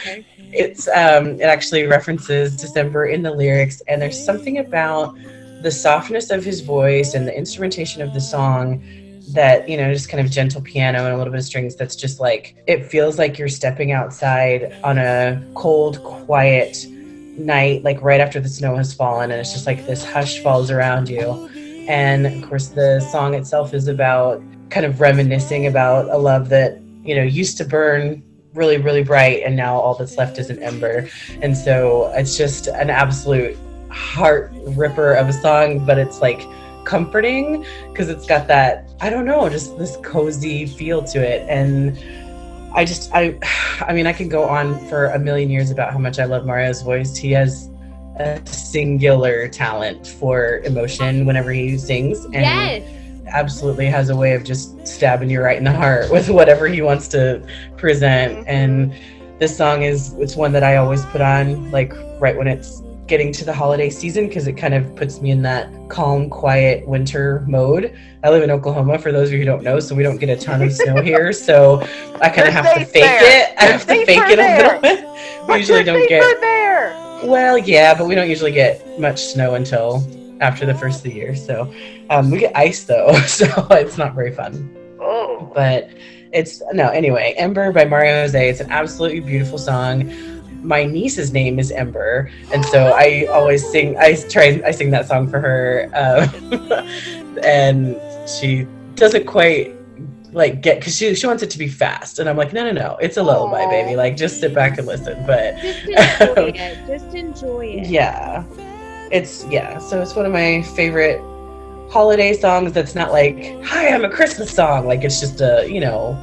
it's 0.55 0.89
um 0.89 1.41
it 1.41 1.45
actually 1.45 1.85
references 1.87 2.57
December 2.57 3.07
in 3.07 3.23
the 3.23 3.31
lyrics 3.31 3.81
and 3.87 4.03
there's 4.03 4.23
something 4.23 4.59
about 4.59 5.17
the 5.63 5.71
softness 5.71 6.31
of 6.31 6.45
his 6.45 6.61
voice 6.61 7.15
and 7.15 7.27
the 7.27 7.37
instrumentation 7.37 8.03
of 8.03 8.13
the 8.15 8.21
song 8.21 8.83
that 9.33 9.69
you 9.69 9.77
know 9.77 9.93
just 9.93 10.09
kind 10.09 10.25
of 10.25 10.31
gentle 10.31 10.61
piano 10.61 11.05
and 11.05 11.15
a 11.15 11.17
little 11.17 11.33
bit 11.33 11.39
of 11.39 11.45
strings 11.45 11.77
that's 11.77 11.95
just 11.95 12.21
like 12.21 12.57
it 12.67 12.85
feels 12.85 13.19
like 13.19 13.39
you're 13.39 13.49
stepping 13.49 13.93
outside 13.93 14.77
on 14.83 14.99
a 14.99 15.43
cold 15.55 16.03
quiet 16.03 16.87
night 17.39 17.83
like 17.83 18.01
right 18.03 18.21
after 18.21 18.41
the 18.41 18.49
snow 18.49 18.77
has 18.77 18.93
fallen 18.93 19.31
and 19.31 19.41
it's 19.41 19.53
just 19.53 19.67
like 19.67 19.87
this 19.87 20.05
hush 20.05 20.41
falls 20.43 20.71
around 20.71 21.09
you. 21.09 21.49
And 21.89 22.27
of 22.27 22.49
course 22.49 22.69
the 22.69 23.01
song 23.01 23.35
itself 23.35 23.75
is 23.75 23.89
about 23.89 24.43
kind 24.71 24.87
of 24.87 25.01
reminiscing 25.01 25.67
about 25.67 26.09
a 26.11 26.17
love 26.17 26.49
that 26.51 26.81
you 27.03 27.15
know 27.15 27.23
used 27.23 27.57
to 27.59 27.65
burn 27.65 28.23
really 28.55 28.77
really 28.77 29.03
bright 29.03 29.43
and 29.45 29.57
now 29.57 29.77
all 29.77 29.95
that's 29.95 30.17
left 30.17 30.39
is 30.39 30.51
an 30.51 30.63
ember. 30.63 31.09
And 31.41 31.57
so 31.57 32.13
it's 32.15 32.37
just 32.37 32.67
an 32.67 32.91
absolute 32.91 33.57
heart 33.93 34.53
ripper 34.69 35.13
of 35.15 35.29
a 35.29 35.33
song 35.33 35.85
but 35.85 35.99
it's 35.99 36.21
like 36.21 36.47
comforting 36.85 37.65
because 37.91 38.09
it's 38.09 38.27
got 38.27 38.47
that 38.49 38.89
i 39.01 39.09
don't 39.09 39.25
know 39.25 39.49
just 39.49 39.79
this 39.79 39.97
cozy 40.03 40.67
feel 40.67 41.03
to 41.03 41.21
it 41.21 41.47
and 41.49 41.99
i 42.75 42.85
just 42.85 43.13
i 43.15 43.39
i 43.87 43.93
mean 43.93 44.07
i 44.07 44.13
could 44.13 44.31
go 44.31 44.45
on 44.45 44.79
for 44.89 45.07
a 45.07 45.19
million 45.19 45.51
years 45.51 45.71
about 45.71 45.93
how 45.93 45.99
much 45.99 46.19
i 46.19 46.25
love 46.25 46.45
mario's 46.45 46.83
voice 46.83 47.17
he 47.17 47.31
has 47.31 47.69
a 48.17 48.41
singular 48.47 49.49
talent 49.49 50.07
for 50.07 50.59
emotion 50.65 51.25
whenever 51.25 51.51
he 51.51 51.79
sings 51.79 52.25
and 52.27 52.35
yes. 52.35 53.27
absolutely 53.29 53.87
has 53.87 54.11
a 54.11 54.17
way 54.17 54.35
of 54.35 54.45
just 54.45 54.87
stabbing 54.87 55.31
you 55.31 55.41
right 55.41 55.57
in 55.57 55.65
the 55.65 55.73
heart 55.73 56.11
with 56.11 56.29
whatever 56.29 56.67
he 56.67 56.83
wants 56.83 57.09
to 57.09 57.43
present 57.77 58.39
Mhm. 58.39 58.45
and 58.47 58.95
this 59.39 59.57
song 59.57 59.83
is 59.83 60.13
it's 60.15 60.37
one 60.37 60.53
that 60.53 60.63
i 60.63 60.77
always 60.77 61.05
put 61.07 61.21
on 61.21 61.71
like 61.71 61.93
right 62.21 62.37
when 62.37 62.47
it's 62.47 62.83
getting 63.07 63.33
to 63.33 63.45
the 63.45 63.53
holiday 63.53 63.91
season 63.91 64.29
because 64.29 64.47
it 64.47 64.53
kind 64.55 64.75
of 64.75 64.95
puts 64.97 65.21
me 65.21 65.31
in 65.31 65.43
that 65.43 65.69
calm, 65.89 66.31
quiet 66.31 66.87
winter 66.87 67.45
mode. 67.49 67.97
I 68.23 68.31
live 68.31 68.43
in 68.43 68.51
Oklahoma, 68.51 68.99
for 68.99 69.13
those 69.13 69.29
of 69.29 69.33
you 69.35 69.41
who 69.41 69.45
don't 69.45 69.63
know, 69.63 69.81
so 69.81 69.95
we 69.95 70.03
don't 70.03 70.19
get 70.19 70.29
a 70.29 70.37
ton 70.37 70.63
of 70.63 70.73
snow 70.73 71.03
here. 71.03 71.33
So 71.33 71.81
I 72.21 72.29
kind 72.29 72.49
of 72.49 72.55
have 72.55 72.75
to 72.75 72.85
fake 72.85 73.03
there. 73.03 73.51
it. 73.51 73.55
I 73.59 73.65
have 73.65 73.83
to 73.87 74.07
fake 74.07 74.19
it 74.19 74.33
a 74.35 74.37
there. 74.37 74.67
little 74.67 74.81
bit. 74.81 75.05
We 75.43 75.47
But 75.47 75.59
usually 75.59 75.83
don't 75.85 76.09
get. 76.09 76.23
Well, 77.25 77.59
yeah, 77.59 77.95
but 77.97 78.07
we 78.07 78.15
don't 78.15 78.29
usually 78.29 78.53
get 78.53 78.99
much 78.99 79.23
snow 79.23 79.55
until 79.55 80.07
after 80.41 80.67
the 80.67 80.75
first 80.75 80.99
of 80.99 81.03
the 81.05 81.13
year. 81.13 81.37
So 81.37 81.73
um, 82.11 82.31
we 82.31 82.39
get 82.39 82.57
ice 82.57 82.85
though, 82.85 83.13
so 83.27 83.47
it's 83.71 83.99
not 83.99 84.15
very 84.15 84.33
fun. 84.33 84.77
Oh. 85.01 85.51
But 85.55 85.91
it's 86.33 86.63
no 86.73 86.89
anyway. 86.89 87.35
Ember 87.37 87.73
by 87.73 87.85
Mario 87.85 88.23
Jose. 88.23 88.49
It's 88.49 88.61
an 88.61 88.71
absolutely 88.71 89.21
beautiful 89.21 89.59
song. 89.59 90.11
My 90.63 90.85
niece's 90.85 91.33
name 91.33 91.59
is 91.59 91.71
Ember, 91.71 92.31
and 92.53 92.65
so 92.67 92.93
I 92.95 93.27
always 93.31 93.67
sing. 93.69 93.97
I 93.99 94.15
try. 94.15 94.61
I 94.65 94.71
sing 94.71 94.91
that 94.91 95.07
song 95.09 95.29
for 95.29 95.41
her, 95.41 95.89
um, 95.95 97.39
and 97.45 97.97
she 98.29 98.67
doesn't 98.95 99.27
quite 99.27 99.75
like 100.33 100.63
get 100.63 100.79
because 100.79 100.97
she 100.97 101.15
she 101.15 101.27
wants 101.27 101.43
it 101.43 101.51
to 101.51 101.59
be 101.59 101.69
fast, 101.69 102.19
and 102.19 102.29
I'm 102.29 102.37
like, 102.37 102.53
no, 102.53 102.65
no, 102.65 102.73
no, 102.73 102.97
it's 103.01 103.17
a 103.17 103.23
lullaby, 103.23 103.65
Aw. 103.65 103.71
baby. 103.71 103.97
Like 103.97 104.17
just 104.17 104.41
sit 104.41 104.55
back 104.55 104.79
and 104.79 104.87
listen. 104.87 105.25
But 105.27 105.57
Just 105.61 105.89
enjoy 106.21 106.53
it. 106.55 106.87
Just 106.87 107.15
enjoy 107.15 107.67
it. 107.67 107.87
yeah 107.89 108.45
it's 109.11 109.45
yeah 109.51 109.77
so 109.79 110.01
it's 110.01 110.15
one 110.17 110.25
of 110.25 110.33
my 110.33 110.63
favorite 110.75 111.21
holiday 111.91 112.33
songs 112.33 112.73
that's 112.73 112.95
not 112.95 113.13
like 113.13 113.63
hi 113.63 113.89
i'm 113.89 114.07
a 114.07 114.09
christmas 114.09 114.51
song 114.51 114.87
like 114.87 115.05
it's 115.05 115.21
just 115.21 115.43
a 115.43 115.69
you 115.69 115.81
know 115.81 116.17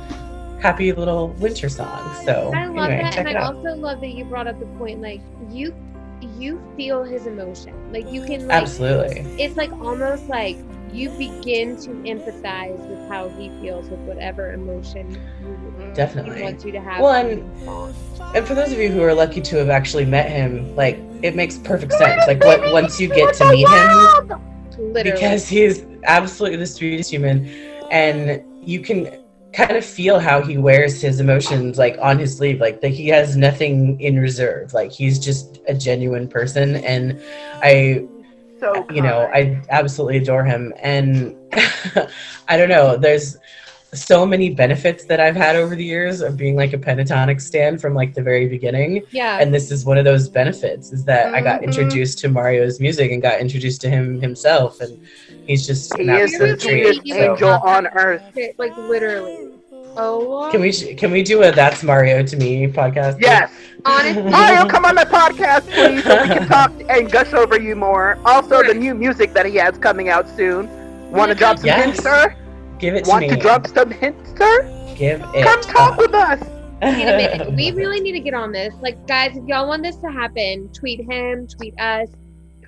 happy 0.60 0.92
little 0.92 1.30
winter 1.40 1.70
song 1.70 2.26
so 2.26 2.52
I 2.54 2.66
love 2.66 2.90
anyway 2.90 3.02
that, 3.02 3.18
and 3.18 3.30
I 3.30 3.34
out 3.36 3.56
also 3.56 3.76
love 3.76 4.02
that 4.02 4.10
you 4.10 4.26
brought 4.26 4.48
up 4.48 4.60
the 4.60 4.66
point 4.78 5.02
like 5.02 5.22
you 5.50 5.74
you 6.38 6.62
feel 6.76 7.04
his 7.04 7.28
emotion. 7.28 7.74
Like 7.94 8.12
you 8.12 8.24
can 8.26 8.48
like 8.48 8.62
absolutely 8.62 9.20
it's 9.42 9.56
like 9.56 9.72
almost 9.72 10.28
like 10.28 10.58
you 10.92 11.10
begin 11.12 11.78
to 11.78 11.90
empathize 11.90 12.78
with 12.90 13.10
how 13.10 13.30
he 13.30 13.50
feels 13.62 13.88
with 13.90 14.00
whatever 14.02 14.54
emotion 14.54 15.12
you, 15.42 15.92
Definitely. 15.94 16.38
he 16.38 16.44
wants 16.44 16.66
you 16.66 16.72
to 16.72 16.82
have. 16.82 17.02
Well, 17.02 17.14
and- 17.14 18.36
and 18.36 18.46
for 18.46 18.54
those 18.54 18.72
of 18.72 18.80
you 18.80 18.90
who 18.90 19.02
are 19.02 19.14
lucky 19.14 19.42
to 19.42 19.58
have 19.58 19.70
actually 19.70 20.06
met 20.06 20.30
him 20.30 20.76
like 20.76 21.00
it 21.22 21.36
makes 21.36 21.58
perfect 21.58 21.94
sense 21.94 22.22
like 22.28 22.44
what 22.44 22.60
once 22.74 23.00
you 23.00 23.08
get 23.08 23.34
to 23.36 23.50
meet 23.52 23.68
him 23.68 24.40
literally. 24.78 25.12
because 25.12 25.52
is 25.52 25.86
absolutely 26.04 26.58
the 26.58 26.68
sweetest 26.68 27.10
human 27.10 27.46
and 27.92 28.44
you 28.62 28.82
can 28.82 29.10
kind 29.54 29.76
of 29.76 29.84
feel 29.84 30.20
how 30.20 30.42
he 30.42 30.58
wears 30.58 31.02
his 31.02 31.20
emotions 31.20 31.78
like 31.78 31.98
on 32.02 32.20
his 32.20 32.38
sleeve 32.38 32.60
like 32.62 32.82
that 32.82 32.90
he 32.90 33.08
has 33.08 33.36
nothing 33.36 34.00
in 34.00 34.20
reserve 34.20 34.74
like 34.74 34.92
he's 34.92 35.18
just 35.18 35.60
a 35.68 35.74
genuine 35.74 36.28
person 36.28 36.76
and 36.78 37.20
i 37.64 38.06
So 38.60 38.86
you 38.92 39.02
know 39.02 39.30
i 39.34 39.60
absolutely 39.70 40.18
adore 40.18 40.44
him 40.46 40.74
and 40.82 41.36
i 42.48 42.58
don't 42.58 42.70
know 42.70 42.96
there's 42.98 43.38
so 43.92 44.24
many 44.24 44.54
benefits 44.54 45.06
that 45.06 45.20
i've 45.20 45.36
had 45.36 45.56
over 45.56 45.76
the 45.76 45.84
years 45.84 46.22
of 46.22 46.38
being 46.38 46.56
like 46.56 46.74
a 46.74 46.78
pentatonic 46.78 47.42
stand 47.42 47.82
from 47.82 47.96
like 47.96 48.14
the 48.14 48.22
very 48.22 48.48
beginning 48.48 49.02
yeah. 49.10 49.40
and 49.42 49.52
this 49.52 49.72
is 49.72 49.84
one 49.84 49.98
of 49.98 50.06
those 50.06 50.30
benefits 50.30 50.92
is 50.92 51.04
that 51.06 51.34
I 51.34 51.42
got 51.42 51.62
Mhm. 51.62 51.64
introduced 51.70 52.20
to 52.20 52.30
Mario's 52.30 52.80
music 52.80 53.12
and 53.12 53.20
got 53.20 53.40
introduced 53.40 53.82
to 53.82 53.90
him 53.90 54.22
himself, 54.22 54.80
and 54.80 54.94
he's 55.48 55.66
just 55.68 55.96
he 55.98 56.04
an 56.04 56.10
is 56.10 56.32
the 56.32 56.52
absolute 56.54 56.60
treat. 56.60 56.84
sweetest 56.84 57.06
You 57.06 57.14
So- 57.16 57.32
angel 57.34 57.50
on 57.50 57.88
earth. 57.88 58.22
like 58.58 58.76
literally. 58.78 59.46
Oh, 59.98 60.50
Can 60.52 60.62
we 60.62 60.72
can 60.72 61.12
we 61.12 61.24
do 61.24 61.42
a 61.44 61.52
"That's 61.52 61.84
Mario 61.84 62.22
to 62.24 62.38
Me" 62.38 62.68
podcast? 62.68 63.18
Yes. 63.20 63.52
honestly, 63.86 64.22
Mario, 64.24 64.66
come 64.68 64.86
on 64.86 64.94
my 64.96 65.04
podcast, 65.04 65.64
please, 65.72 66.04
so 66.04 66.22
we 66.22 66.28
can 66.28 66.48
talk 66.48 66.72
and 66.90 67.12
gush 67.12 67.34
over 67.34 67.60
you 67.60 67.76
more. 67.76 68.18
Also, 68.24 68.62
the 68.64 68.74
new 68.74 68.94
music 68.94 69.34
that 69.34 69.46
he 69.48 69.56
has 69.56 69.78
coming 69.80 70.08
out 70.10 70.30
soon. 70.30 70.70
Want 71.12 71.32
to 71.32 71.36
drop 71.36 71.58
some 71.58 71.66
Yes. 71.68 71.86
hints, 71.86 72.04
sir? 72.04 72.36
Give 72.78 72.94
it 72.94 73.06
to 73.06 73.10
Want 73.10 73.22
me. 73.24 73.30
to 73.30 73.36
drop 73.36 73.66
some 73.68 73.90
hints, 73.90 74.30
sir? 74.38 74.62
Give 74.96 75.22
it. 75.34 75.44
Come 75.44 75.62
talk 75.62 75.98
with 75.98 76.14
us. 76.14 76.40
wait 76.84 77.04
a 77.04 77.18
minute. 77.18 77.54
We 77.56 77.72
really 77.82 78.00
need 78.00 78.14
to 78.14 78.20
get 78.20 78.36
on 78.36 78.52
this. 78.52 78.74
Like, 78.82 79.06
guys, 79.08 79.36
if 79.36 79.44
y'all 79.48 79.68
want 79.68 79.82
this 79.84 79.96
to 79.98 80.12
happen, 80.12 80.70
tweet 80.72 81.02
him, 81.10 81.48
tweet 81.48 81.74
us. 81.80 82.10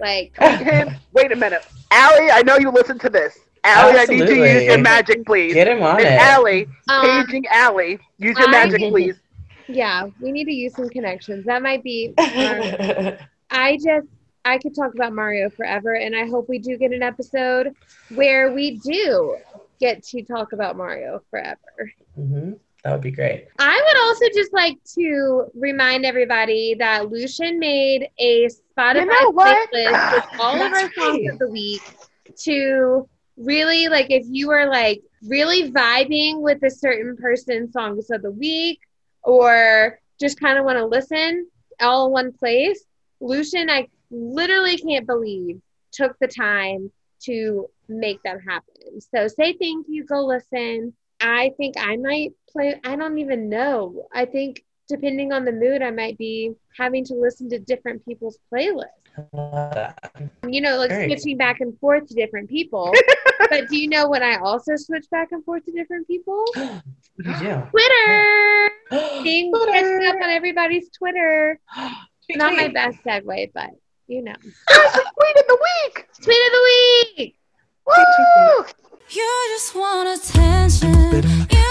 Like, 0.01 0.36
Him. 0.60 0.89
Wait 1.13 1.31
a 1.31 1.36
minute. 1.36 1.65
Allie, 1.91 2.31
I 2.31 2.41
know 2.41 2.58
you 2.58 2.72
listen 2.72 2.98
to 3.00 3.10
this. 3.10 3.38
Allie, 3.63 4.00
I 4.00 4.05
need 4.05 4.25
to 4.25 4.36
use 4.36 4.63
your 4.63 4.77
magic, 4.79 5.24
please. 5.25 5.53
Get 5.53 5.67
him 5.67 5.84
on 5.84 5.98
And 5.98 6.05
it. 6.08 6.20
Allie, 6.20 6.67
um, 6.89 7.01
paging 7.25 7.46
Allie, 7.51 8.00
use 8.17 8.38
your 8.39 8.48
I- 8.48 8.51
magic, 8.51 8.79
please. 8.89 9.15
yeah, 9.67 10.08
we 10.20 10.31
need 10.31 10.46
to 10.46 10.51
use 10.53 10.75
some 10.75 10.89
connections. 10.89 11.46
That 11.46 11.62
might 11.62 11.84
be. 11.84 12.13
our- 12.17 13.17
I 13.51 13.75
just 13.77 14.08
I 14.46 14.58
could 14.58 14.74
talk 14.74 14.96
about 14.96 15.13
Mario 15.13 15.50
forever, 15.51 15.93
and 15.93 16.15
I 16.15 16.25
hope 16.25 16.50
we 16.50 16.58
do 16.58 16.75
get 16.77 16.91
an 16.91 17.03
episode 17.03 17.75
where 18.15 18.51
we 18.51 18.79
do 18.79 19.38
get 19.79 20.01
to 20.05 20.24
talk 20.24 20.53
about 20.53 20.75
Mario 20.77 21.22
forever. 21.29 21.58
hmm 22.15 22.53
That 22.84 22.93
would 22.93 23.01
be 23.01 23.12
great. 23.12 23.48
I 23.60 23.79
would 23.86 24.01
also 24.08 24.25
just 24.34 24.51
like 24.53 24.77
to 24.96 25.46
remind 25.53 26.05
everybody 26.05 26.75
that 26.79 27.10
Lucian 27.12 27.60
made 27.60 28.08
a 28.20 28.50
Spotify 28.78 29.00
You 29.00 29.06
know 29.06 29.32
playlist 29.32 30.13
with 30.13 30.25
all 30.40 30.62
of 30.62 30.74
our 30.74 30.92
songs 30.94 31.32
of 31.32 31.40
the 31.40 31.50
week 31.50 31.82
to 32.44 33.08
really 33.38 33.88
like 33.88 34.08
if 34.10 34.25
you 34.28 34.48
were 34.48 34.68
like 34.68 35.01
really 35.24 35.72
vibing 35.72 36.42
with 36.42 36.63
a 36.63 36.70
certain 36.70 37.16
person's 37.18 37.74
songs 37.74 38.10
of 38.10 38.22
the 38.22 38.32
week 38.32 38.80
or 39.24 40.00
just 40.20 40.40
kind 40.40 40.58
of 40.58 40.66
want 40.66 40.78
to 40.78 40.86
listen 40.86 41.48
all 41.80 42.08
in 42.08 42.12
one 42.12 42.32
place. 42.32 42.84
Lucian, 43.20 43.70
I 43.70 43.88
literally 44.10 44.78
can't 44.78 45.06
believe 45.06 45.62
took 45.92 46.18
the 46.20 46.28
time 46.28 46.92
to 47.24 47.68
make 47.88 48.22
them 48.24 48.40
happen. 48.40 49.00
So 49.00 49.28
say 49.28 49.54
thank 49.60 49.88
you, 49.90 50.06
go 50.06 50.25
listen. 50.25 50.94
I 51.20 51.51
think 51.58 51.75
I 51.78 51.98
might 51.98 52.32
play, 52.50 52.80
I 52.84 52.96
don't 52.96 53.20
even 53.20 53.50
know. 53.50 54.08
I 54.13 54.25
think 54.25 54.63
depending 54.91 55.31
on 55.31 55.45
the 55.45 55.51
mood, 55.51 55.81
I 55.81 55.91
might 55.91 56.17
be 56.17 56.53
having 56.77 57.03
to 57.05 57.13
listen 57.13 57.50
to 57.50 57.60
different 57.60 58.05
people's 58.05 58.38
playlists. 58.53 58.86
I 59.17 59.24
love 59.33 59.74
that. 59.74 60.12
You 60.48 60.62
know, 60.62 60.77
like 60.77 60.89
Great. 60.89 61.07
switching 61.07 61.38
back 61.38 61.62
and 61.62 61.77
forth 61.79 62.07
to 62.07 62.13
different 62.13 62.50
people. 62.50 62.93
but 63.50 63.69
do 63.69 63.77
you 63.77 63.88
know 63.88 64.10
when 64.10 64.21
I 64.21 64.36
also 64.38 64.75
switch 64.75 65.05
back 65.10 65.29
and 65.31 65.43
forth 65.43 65.65
to 65.65 65.71
different 65.71 66.07
people? 66.07 66.43
What 66.53 66.83
do 67.24 67.29
you 67.29 67.39
do? 67.39 67.63
Twitter! 67.71 68.71
Being 69.24 69.51
Twitter. 69.51 69.71
catching 69.71 70.07
up 70.07 70.15
on 70.15 70.29
everybody's 70.29 70.89
Twitter. 70.89 71.60
Not 72.36 72.55
my 72.55 72.67
best 72.67 72.98
segue, 73.03 73.51
but 73.53 73.69
you 74.07 74.21
know. 74.21 74.33
Tweet 74.33 75.38
of 75.38 75.48
the 75.48 75.60
week. 75.86 76.07
Tweet 76.21 76.45
of 76.45 76.51
the 76.51 77.13
week! 77.17 77.36
Woo! 77.88 78.65
You 79.10 79.48
just 79.50 79.75
want 79.75 80.07
attention. 80.07 81.48
You 81.50 81.71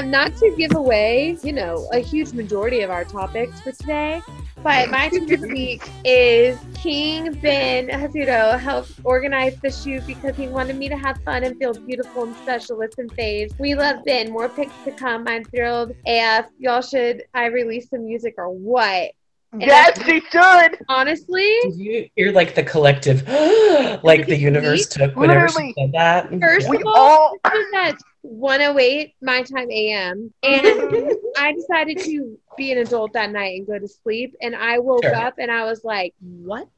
And 0.00 0.06
um, 0.06 0.10
not 0.12 0.34
to 0.38 0.54
give 0.56 0.74
away, 0.74 1.36
you 1.42 1.52
know, 1.52 1.86
a 1.92 1.98
huge 1.98 2.32
majority 2.32 2.80
of 2.80 2.88
our 2.88 3.04
topics 3.04 3.60
for 3.60 3.70
today, 3.72 4.22
but 4.62 4.88
my 4.88 5.10
tweet 5.10 5.30
of 5.30 5.42
the 5.42 5.48
week 5.48 5.86
is 6.06 6.58
King 6.74 7.34
Ben 7.34 7.88
Hazudo 7.88 8.58
helped 8.58 8.92
organize 9.04 9.60
the 9.60 9.70
shoot 9.70 10.06
because 10.06 10.34
he 10.36 10.48
wanted 10.48 10.76
me 10.76 10.88
to 10.88 10.96
have 10.96 11.20
fun 11.22 11.44
and 11.44 11.58
feel 11.58 11.74
beautiful 11.74 12.22
and 12.24 12.34
special 12.36 12.78
with 12.78 12.94
some 12.94 13.08
faves. 13.10 13.52
We 13.60 13.74
love 13.74 14.02
Ben. 14.06 14.32
More 14.32 14.48
pics 14.48 14.72
to 14.86 14.92
come. 14.92 15.28
I'm 15.28 15.44
thrilled. 15.44 15.94
AF, 16.06 16.46
y'all 16.58 16.80
should 16.80 17.24
I 17.34 17.46
release 17.46 17.90
some 17.90 18.06
music 18.06 18.36
or 18.38 18.48
what? 18.48 19.10
Yes, 19.58 20.00
she 20.04 20.22
should. 20.30 20.78
Honestly, 20.88 21.58
Did 21.62 21.76
you, 21.76 22.28
are 22.28 22.32
like 22.32 22.54
the 22.54 22.62
collective, 22.62 23.26
like 24.02 24.26
the 24.26 24.36
universe 24.36 24.86
took 24.86 25.14
whenever 25.16 25.46
Literally. 25.48 25.74
she 25.76 25.82
said 25.82 25.92
that? 25.92 26.40
First 26.40 26.70
We 26.70 26.76
of 26.78 26.84
all, 26.86 26.94
all. 26.96 27.36
this 27.44 27.52
was 27.52 27.66
at 27.74 27.98
108 28.22 29.14
my 29.22 29.42
time 29.42 29.70
AM. 29.70 30.32
And 30.42 31.12
I 31.38 31.52
decided 31.52 31.98
to 32.04 32.38
be 32.56 32.72
an 32.72 32.78
adult 32.78 33.12
that 33.14 33.30
night 33.30 33.58
and 33.58 33.66
go 33.66 33.78
to 33.78 33.88
sleep. 33.88 34.34
And 34.42 34.54
I 34.54 34.78
woke 34.78 35.04
Sure. 35.04 35.14
up 35.14 35.34
and 35.38 35.50
I 35.50 35.64
was 35.64 35.84
like, 35.84 36.14
what? 36.20 36.68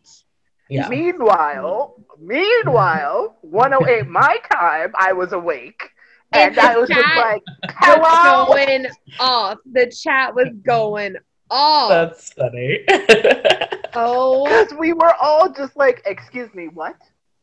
yeah. 0.69 0.89
Meanwhile, 0.89 1.97
meanwhile, 2.19 3.37
108 3.43 4.07
my 4.09 4.39
time, 4.53 4.93
I 4.97 5.13
was 5.13 5.33
awake. 5.33 5.91
And 6.33 6.57
And 6.57 6.59
I 6.59 6.77
was 6.79 6.89
just 6.89 7.01
chat 7.01 7.17
like, 7.17 7.43
was 7.99 8.47
going 8.49 8.87
off. 9.21 9.59
The 9.71 9.87
chat 9.87 10.35
was 10.35 10.49
going 10.65 11.17
off. 11.51 11.91
That's 11.91 12.33
funny. 12.33 12.85
oh, 13.95 14.45
Because 14.45 14.73
we 14.79 14.93
were 14.95 15.15
all 15.21 15.53
just 15.53 15.77
like, 15.77 16.03
excuse 16.07 16.53
me, 16.55 16.69
what? 16.69 16.97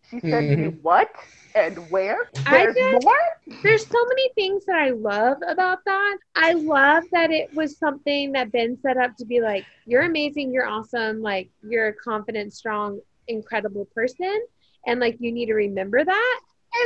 She 0.09 0.19
said 0.21 0.47
to 0.49 0.57
me, 0.57 0.69
mm-hmm. 0.69 0.81
what? 0.81 1.09
And 1.55 1.89
where? 1.89 2.29
There's 2.49 2.75
just- 2.75 3.05
more? 3.05 3.61
there's 3.63 3.85
so 3.85 4.05
many 4.05 4.29
things 4.35 4.65
that 4.65 4.75
I 4.75 4.91
love 4.91 5.37
about 5.47 5.79
that. 5.85 6.17
I 6.35 6.53
love 6.53 7.03
that 7.11 7.31
it 7.31 7.53
was 7.53 7.77
something 7.77 8.31
that 8.33 8.51
Ben 8.51 8.77
set 8.81 8.97
up 8.97 9.15
to 9.17 9.25
be 9.25 9.41
like, 9.41 9.65
you're 9.85 10.03
amazing, 10.03 10.53
you're 10.53 10.67
awesome, 10.67 11.21
like 11.21 11.49
you're 11.67 11.87
a 11.87 11.93
confident, 11.93 12.53
strong, 12.53 12.99
incredible 13.27 13.85
person. 13.93 14.41
And 14.85 14.99
like 14.99 15.17
you 15.19 15.31
need 15.31 15.47
to 15.47 15.53
remember 15.53 16.03
that. 16.03 16.39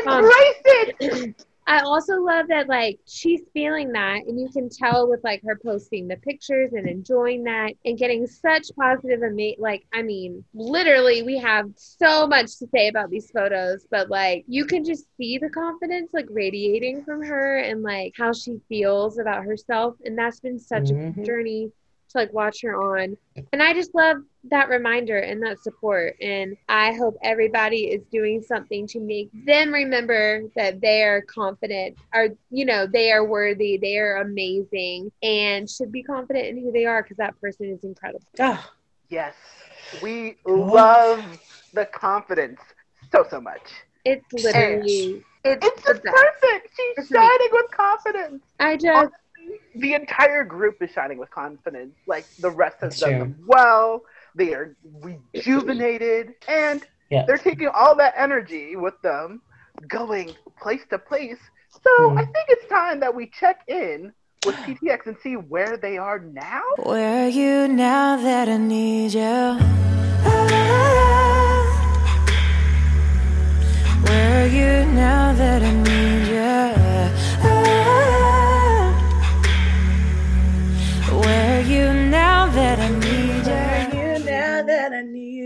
Um, 0.08 0.24
Embrace 0.25 0.62
it. 0.65 1.46
I 1.67 1.79
also 1.79 2.22
love 2.22 2.48
that 2.50 2.67
like 2.67 3.00
she's 3.08 3.41
feeling 3.53 3.91
that 3.93 4.24
and 4.27 4.39
you 4.39 4.50
can 4.50 4.70
tell 4.70 5.10
with 5.10 5.24
like 5.24 5.41
her 5.46 5.60
posting 5.63 6.08
the 6.08 6.17
pictures 6.17 6.74
and 6.74 6.88
enjoying 6.88 7.43
that 7.43 7.74
and 7.86 7.98
getting 7.98 8.25
such 8.27 8.67
positive 8.77 9.22
ama- 9.24 9.60
like 9.60 9.84
I 9.93 10.01
mean 10.01 10.43
literally 10.53 11.24
we 11.24 11.38
have 11.39 11.70
so 11.75 12.27
much 12.27 12.58
to 12.60 12.67
say 12.67 12.88
about 12.88 13.10
these 13.10 13.32
photos 13.32 13.86
but 13.89 14.10
like 14.10 14.43
you 14.48 14.65
can 14.65 14.84
just 14.84 15.05
see 15.17 15.38
the 15.38 15.50
confidence 15.50 16.12
like 16.13 16.27
radiating 16.29 17.03
from 17.03 17.24
her 17.24 17.58
and 17.58 17.82
like 17.84 18.13
how 18.17 18.34
she 18.34 18.58
feels 18.70 19.17
about 19.20 19.43
herself 19.43 19.96
and 20.03 20.17
that's 20.17 20.39
been 20.39 20.60
such 20.60 20.91
a 20.91 20.96
Mhm. 20.96 21.25
journey 21.25 21.72
to 22.13 22.20
like 22.20 22.34
watch 22.34 22.62
her 22.63 22.75
on 22.75 23.17
and 23.51 23.62
I 23.62 23.74
just 23.74 23.93
love 23.96 24.17
that 24.50 24.70
reminder 24.70 25.17
and 25.17 25.41
that 25.43 25.60
support. 25.60 26.15
And 26.22 26.55
I 26.67 26.93
hope 26.93 27.15
everybody 27.24 27.86
is 27.86 28.03
doing 28.12 28.41
something 28.41 28.88
to 28.88 29.00
make 29.00 29.29
them 29.46 29.72
remember 29.72 30.41
that 30.55 30.82
they 30.82 31.03
are 31.03 31.22
confident, 31.22 31.98
or, 32.13 32.29
you 32.50 32.65
know, 32.65 32.88
they 32.88 33.12
are 33.12 33.25
worthy, 33.25 33.77
they 33.77 33.98
are 33.98 34.17
amazing, 34.17 35.12
and 35.22 35.70
should 35.70 35.91
be 35.91 36.03
confident 36.03 36.48
in 36.48 36.63
who 36.63 36.72
they 36.72 36.86
are 36.86 37.03
because 37.03 37.17
that 37.17 37.39
person 37.39 37.70
is 37.70 37.84
incredible. 37.84 38.25
Ah, 38.39 38.72
Yes. 39.10 39.36
We 40.01 40.38
love 40.46 41.24
the 41.74 41.86
confidence 41.86 42.60
so, 43.12 43.25
so 43.29 43.39
much. 43.39 43.72
It's 44.05 44.25
literally, 44.34 45.24
it's, 45.43 45.65
It's 45.65 45.82
the 45.84 45.93
just 45.93 46.03
perfect. 46.05 46.70
She's 46.75 46.98
It's 46.98 47.12
amazing. 47.12 47.29
shining 47.29 47.50
with 47.51 47.72
confidence. 47.72 48.43
I 48.60 48.77
just, 48.77 49.13
The 49.76 49.94
entire 49.96 50.44
group 50.44 50.82
is 50.82 50.92
shining 50.92 51.18
with 51.18 51.32
confidence. 51.32 51.96
Like 52.08 52.26
the 52.40 52.50
rest 52.52 52.78
has 52.82 53.00
done 53.00 53.20
them 53.20 53.36
well. 53.48 54.04
They 54.36 54.54
are 54.54 54.76
rejuvenated 55.02 56.34
and 56.48 56.86
Yeah. 57.10 57.26
they're 57.26 57.38
taking 57.38 57.68
all 57.68 57.96
that 57.96 58.14
energy 58.18 58.76
with 58.76 59.00
them, 59.02 59.42
going 59.88 60.36
place 60.62 60.82
to 60.92 60.98
place. 61.00 61.40
So 61.72 62.10
Hmm. 62.12 62.18
I 62.18 62.26
think 62.26 62.46
it's 62.50 62.68
time 62.68 63.00
that 63.02 63.14
we 63.16 63.28
check 63.28 63.62
in 63.68 64.14
with 64.46 64.56
PTX 64.58 65.08
and 65.08 65.18
see 65.24 65.36
where 65.36 65.78
they 65.78 65.98
are 65.98 66.20
now. 66.20 66.62
Where 66.78 67.26
are 67.26 67.30
you 67.30 67.68
now 67.68 68.18
that 68.18 68.48
I 68.50 68.58
need 68.58 69.14
you? 69.14 69.58
Where 74.06 74.44
are 74.44 74.48
you 74.48 74.86
now 74.94 75.34
that 75.34 75.62
I 75.64 75.72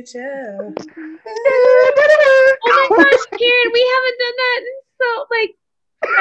that 0.02 0.76
I 1.28 1.34
oh 2.66 2.88
my 2.90 2.98
gosh, 2.98 3.40
Karen, 3.40 3.72
we 3.74 3.84
haven't 3.96 4.18
done 4.20 4.38
that 4.38 4.60
in 4.60 4.78
so, 5.00 5.26
like, 5.30 5.56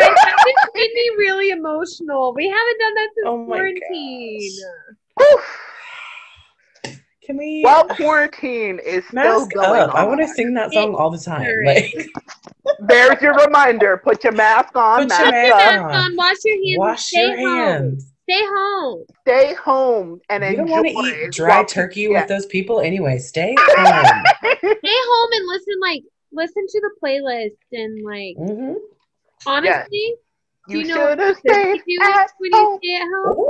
guys, 0.01 0.17
that 0.17 0.37
just 0.45 0.75
made 0.75 0.91
me 0.95 1.11
really 1.19 1.51
emotional. 1.51 2.35
We 2.35 2.49
haven't 2.49 2.79
done 2.79 2.95
that 2.95 3.09
since 3.15 3.27
Oh 3.27 3.39
my 3.39 3.57
quarantine. 3.57 4.53
Oof. 5.23 5.59
Can 7.25 7.39
we 7.39 7.63
While 7.63 7.89
quarantine 7.89 8.79
is 8.79 9.05
still 9.09 9.49
going 9.49 9.81
up? 9.81 9.95
I 9.97 10.05
want 10.05 10.21
to 10.21 10.29
sing 10.29 10.55
that 10.55 10.73
song 10.73 10.95
all 10.95 11.11
the 11.11 11.19
time. 11.19 11.45
Like, 11.65 11.93
there's 12.87 13.21
your 13.21 13.35
reminder. 13.35 13.97
Put 13.97 14.23
your 14.23 14.33
mask 14.33 14.77
on, 14.77 15.09
Put 15.09 15.19
your 15.19 15.33
mask 15.33 15.57
mask 15.57 15.83
on. 15.83 15.95
On, 15.97 16.17
wash 16.17 16.37
your 16.45 16.55
hands, 16.55 16.79
wash 16.79 17.03
stay 17.07 17.41
your 17.41 17.49
home. 17.49 17.99
Hands. 18.29 18.39
Stay 18.39 18.45
home. 18.47 19.05
stay 19.23 19.55
home, 19.55 20.21
and 20.29 20.45
You 20.45 20.57
don't 20.57 20.71
want 20.71 20.87
to 20.87 20.93
eat 21.27 21.33
dry 21.33 21.63
turkey 21.65 22.03
Yeah. 22.03 22.21
with 22.21 22.29
those 22.29 22.47
people 22.47 22.81
anyway. 22.81 23.19
Stay 23.19 23.55
home. 23.77 24.23
Stay 24.45 24.69
home 24.85 25.31
and 25.33 25.49
listen, 25.49 25.75
like, 25.81 26.03
listen 26.33 26.67
to 26.69 26.81
the 26.81 26.91
playlist 27.03 27.57
and, 27.73 28.05
like, 28.05 28.37
hmm 28.37 28.75
honestly, 29.47 30.15
do 30.69 30.79
You 30.79 30.81
you 30.81 30.87
know 30.89 31.05
what 31.05 31.19
should 31.19 31.21
have 31.21 31.37
you 31.45 31.53
stayed 31.53 31.83
do 31.87 32.05
at 32.05 32.31
when 32.39 32.53
you 32.53 32.79
stay 32.83 32.97
at 32.97 33.09
home? 33.25 33.47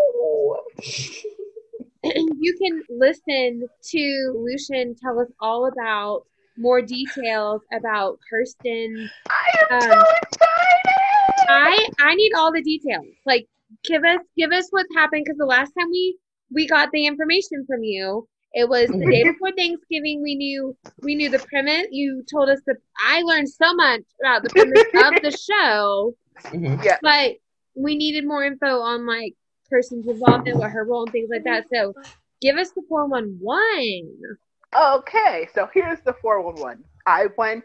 You 2.39 2.57
can 2.63 2.83
listen 2.89 3.67
to 3.91 4.33
Lucian 4.37 4.95
tell 4.95 5.19
us 5.19 5.29
all 5.41 5.67
about 5.67 6.23
more 6.57 6.81
details 6.81 7.63
about 7.73 8.19
Kirstin. 8.33 9.09
I 9.29 9.75
am 9.75 9.83
Um, 9.83 9.91
so 9.91 10.05
excited. 10.23 11.49
I 11.49 11.89
I 12.01 12.15
need 12.15 12.33
all 12.37 12.53
the 12.53 12.63
details. 12.63 13.07
Like 13.25 13.47
give 13.85 14.05
us 14.05 14.21
give 14.37 14.53
us 14.53 14.67
what's 14.71 14.95
happened 14.95 15.25
because 15.25 15.39
the 15.39 15.47
last 15.47 15.73
time 15.79 15.89
we 15.91 16.19
we 16.53 16.67
got 16.67 16.91
the 16.93 17.07
information 17.07 17.65
from 17.67 17.83
you, 17.83 18.27
it 18.53 18.69
was 18.69 18.89
the 18.91 19.07
day 19.07 19.25
before 19.25 19.53
Thanksgiving. 19.57 20.23
We 20.23 20.35
knew 20.37 20.77
we 21.03 21.15
knew 21.15 21.29
the 21.31 21.41
premise. 21.41 21.87
You 21.91 22.25
told 22.33 22.49
us 22.49 22.61
that 22.67 22.77
I 23.05 23.23
learned 23.23 23.49
so 23.49 23.75
much 23.75 24.03
about 24.23 24.43
the 24.43 24.51
premise 24.51 24.87
of 25.07 25.23
the 25.23 25.31
show, 25.51 26.15
Mhm. 26.53 26.85
yeah. 26.85 26.99
but 27.03 27.33
we 27.75 27.97
needed 27.97 28.27
more 28.27 28.45
info 28.45 28.81
on 28.81 29.07
like 29.07 29.35
person's 29.71 30.07
involvement, 30.09 30.59
what 30.59 30.71
her 30.71 30.85
role 30.85 31.05
and 31.05 31.13
things 31.13 31.29
like 31.31 31.45
that. 31.45 31.69
So 31.73 31.95
give 32.41 32.57
us 32.57 32.71
the 32.73 32.83
four 32.89 33.07
one 33.09 33.37
one. 33.41 34.09
Okay, 34.77 35.49
so 35.55 35.69
here's 35.73 36.01
the 36.01 36.13
411. 36.15 36.85
I 37.07 37.27
went 37.39 37.65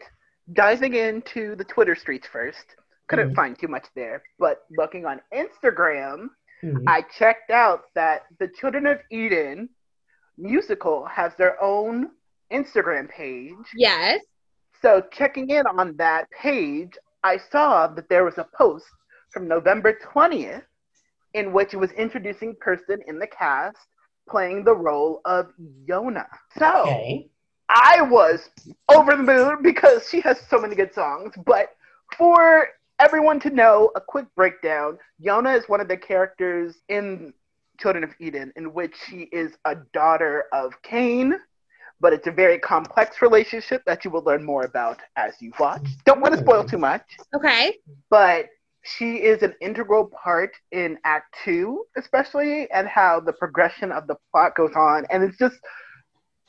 diving 0.52 0.94
into 0.94 1.54
the 1.56 1.64
Twitter 1.64 1.94
streets 1.94 2.26
first. 2.26 2.76
Couldn't 3.12 3.32
Mhm. 3.32 3.36
find 3.36 3.58
too 3.58 3.68
much 3.68 3.86
there, 3.94 4.22
but 4.38 4.64
looking 4.70 5.04
on 5.04 5.20
Instagram, 5.34 6.30
Mhm. 6.62 6.84
I 6.86 7.02
checked 7.02 7.50
out 7.50 7.92
that 7.94 8.24
the 8.38 8.48
Children 8.48 8.86
of 8.86 9.00
Eden 9.10 9.68
musical 10.38 11.04
has 11.04 11.34
their 11.36 11.62
own 11.62 12.10
Instagram 12.50 13.08
page. 13.10 13.66
Yes. 13.74 14.24
So 14.80 15.02
checking 15.12 15.50
in 15.50 15.66
on 15.66 15.96
that 15.98 16.30
page, 16.30 16.96
I 17.22 17.36
saw 17.36 17.86
that 17.88 18.08
there 18.08 18.24
was 18.24 18.38
a 18.38 18.48
post 18.56 18.86
from 19.30 19.46
November 19.46 19.92
20th 19.92 20.64
in 21.34 21.52
which 21.52 21.74
it 21.74 21.76
was 21.76 21.92
introducing 21.92 22.54
Kirstin 22.56 23.02
in 23.06 23.18
the 23.18 23.26
cast 23.26 23.76
playing 24.28 24.64
the 24.64 24.74
role 24.74 25.20
of 25.24 25.52
Yonah. 25.86 26.28
So 26.58 26.82
Okay. 26.82 27.28
I 27.68 28.02
was 28.02 28.50
over 28.88 29.16
the 29.16 29.22
moon 29.22 29.62
because 29.62 30.08
she 30.08 30.20
has 30.20 30.40
so 30.48 30.58
many 30.58 30.74
good 30.74 30.94
songs. 30.94 31.34
But 31.44 31.76
for 32.16 32.68
everyone 32.98 33.40
to 33.40 33.50
know, 33.50 33.90
a 33.96 34.00
quick 34.00 34.26
breakdown 34.36 34.98
Yonah 35.18 35.52
is 35.52 35.68
one 35.68 35.80
of 35.80 35.88
the 35.88 35.96
characters 35.96 36.76
in 36.88 37.32
Children 37.78 38.04
of 38.04 38.10
Eden, 38.20 38.52
in 38.56 38.72
which 38.72 38.94
she 39.08 39.22
is 39.32 39.52
a 39.64 39.76
daughter 39.92 40.44
of 40.52 40.72
Cain. 40.82 41.34
But 42.00 42.12
it's 42.12 42.26
a 42.26 42.32
very 42.32 42.58
complex 42.58 43.22
relationship 43.22 43.82
that 43.86 44.04
you 44.04 44.10
will 44.10 44.22
learn 44.24 44.44
more 44.44 44.64
about 44.64 44.98
as 45.16 45.34
you 45.40 45.52
watch. 45.60 45.86
Don't 46.04 46.20
want 46.20 46.34
to 46.34 46.40
spoil 46.40 46.64
too 46.64 46.78
much, 46.78 47.02
Okay. 47.32 47.78
but 48.10 48.46
she 48.82 49.18
is 49.18 49.42
an 49.42 49.54
integral 49.60 50.06
part 50.06 50.50
in 50.72 50.98
Act 51.04 51.32
Two, 51.44 51.84
especially, 51.96 52.68
and 52.72 52.88
how 52.88 53.20
the 53.20 53.32
progression 53.32 53.92
of 53.92 54.08
the 54.08 54.16
plot 54.32 54.56
goes 54.56 54.72
on. 54.74 55.06
And 55.10 55.22
it's 55.22 55.38
just, 55.38 55.54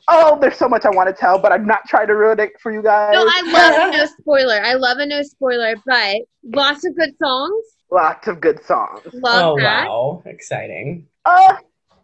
oh, 0.07 0.37
there's 0.39 0.57
so 0.57 0.67
much 0.69 0.85
I 0.85 0.89
want 0.89 1.07
to 1.09 1.13
tell, 1.13 1.39
but 1.39 1.51
I'm 1.51 1.65
not 1.65 1.81
trying 1.87 2.07
to 2.07 2.15
ruin 2.15 2.39
it 2.39 2.51
for 2.61 2.71
you 2.71 2.81
guys. 2.81 3.13
No, 3.13 3.25
I 3.27 3.41
love 3.51 3.93
a 3.93 3.97
no 3.97 4.05
spoiler. 4.05 4.61
I 4.63 4.73
love 4.73 4.97
a 4.99 5.05
no 5.05 5.21
spoiler, 5.23 5.75
but 5.85 6.17
lots 6.43 6.85
of 6.85 6.95
good 6.95 7.13
songs. 7.21 7.65
Lots 7.91 8.27
of 8.27 8.41
good 8.41 8.63
songs. 8.65 9.01
Love 9.13 9.53
oh 9.53 9.57
that. 9.59 9.87
wow, 9.87 10.23
exciting! 10.25 11.07
Uh, 11.25 11.55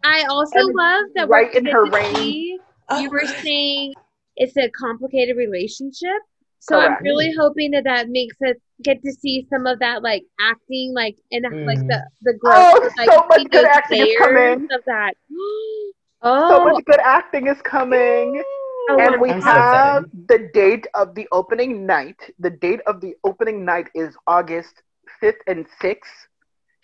I 0.04 0.24
also 0.30 0.60
love 0.60 1.04
that 1.16 1.28
right 1.28 1.50
we're 1.52 1.58
in 1.58 1.66
her 1.66 1.84
get 1.86 1.90
to 1.90 1.96
range. 1.96 2.16
see- 2.18 2.58
Oh, 2.92 2.98
You 3.00 3.10
were 3.10 3.24
saying 3.26 3.94
it's 4.36 4.56
a 4.56 4.68
complicated 4.70 5.36
relationship. 5.36 6.18
So 6.62 6.78
I'm 6.78 6.96
really 7.02 7.32
hoping 7.38 7.70
that 7.70 7.84
that 7.84 8.08
makes 8.10 8.36
us 8.46 8.56
get 8.82 9.02
to 9.02 9.12
see 9.12 9.46
some 9.48 9.66
of 9.66 9.78
that 9.78 10.02
like 10.02 10.24
acting, 10.40 10.92
like 10.94 11.16
and 11.32 11.44
like 11.66 11.78
Mm. 11.78 11.86
the 11.88 12.02
the 12.22 12.34
growth, 12.38 12.56
Oh, 12.56 12.90
like 12.98 13.10
so 13.10 13.26
much 13.28 13.50
good 13.50 13.64
acting 13.64 14.06
is 14.06 14.16
coming. 14.18 14.68
of 14.72 14.82
that. 14.86 15.14
so 16.22 16.28
Oh, 16.60 16.64
much 16.64 16.84
good 16.84 17.00
acting 17.00 17.46
is 17.46 17.60
coming. 17.62 18.42
I 18.90 18.96
And 18.98 19.20
we 19.20 19.30
I'm 19.30 19.40
so 19.40 19.46
have 19.48 20.02
excited. 20.04 20.28
the 20.28 20.50
date 20.52 20.86
of 20.94 21.14
the 21.14 21.28
opening 21.32 21.86
night. 21.86 22.20
The 22.38 22.50
date 22.50 22.80
of 22.86 23.00
the 23.00 23.14
opening 23.24 23.64
night 23.64 23.88
is 23.94 24.14
August 24.26 24.82
5th 25.22 25.40
and 25.46 25.66
6th 25.80 26.26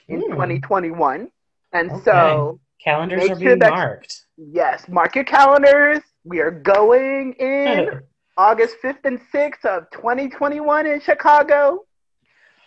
in 0.09 0.20
Hmm. 0.22 0.31
2021. 0.33 1.31
And 1.72 1.90
Okay. 1.90 2.01
so, 2.05 2.61
Calendars 2.83 3.25
are 3.25 3.27
sure 3.29 3.37
being 3.37 3.59
that- 3.59 3.70
marked. 3.70 4.27
yes, 4.37 4.88
mark 4.88 5.14
your 5.16 5.25
calendars. 5.25 6.01
We 6.25 6.40
are 6.40 6.51
going 6.53 7.33
in 7.35 7.88
August 8.37 8.77
5th 8.83 9.05
and 9.05 9.18
6th 9.33 9.64
of 9.64 9.90
2021 9.90 10.87
in 10.87 11.01
Chicago 11.01 11.85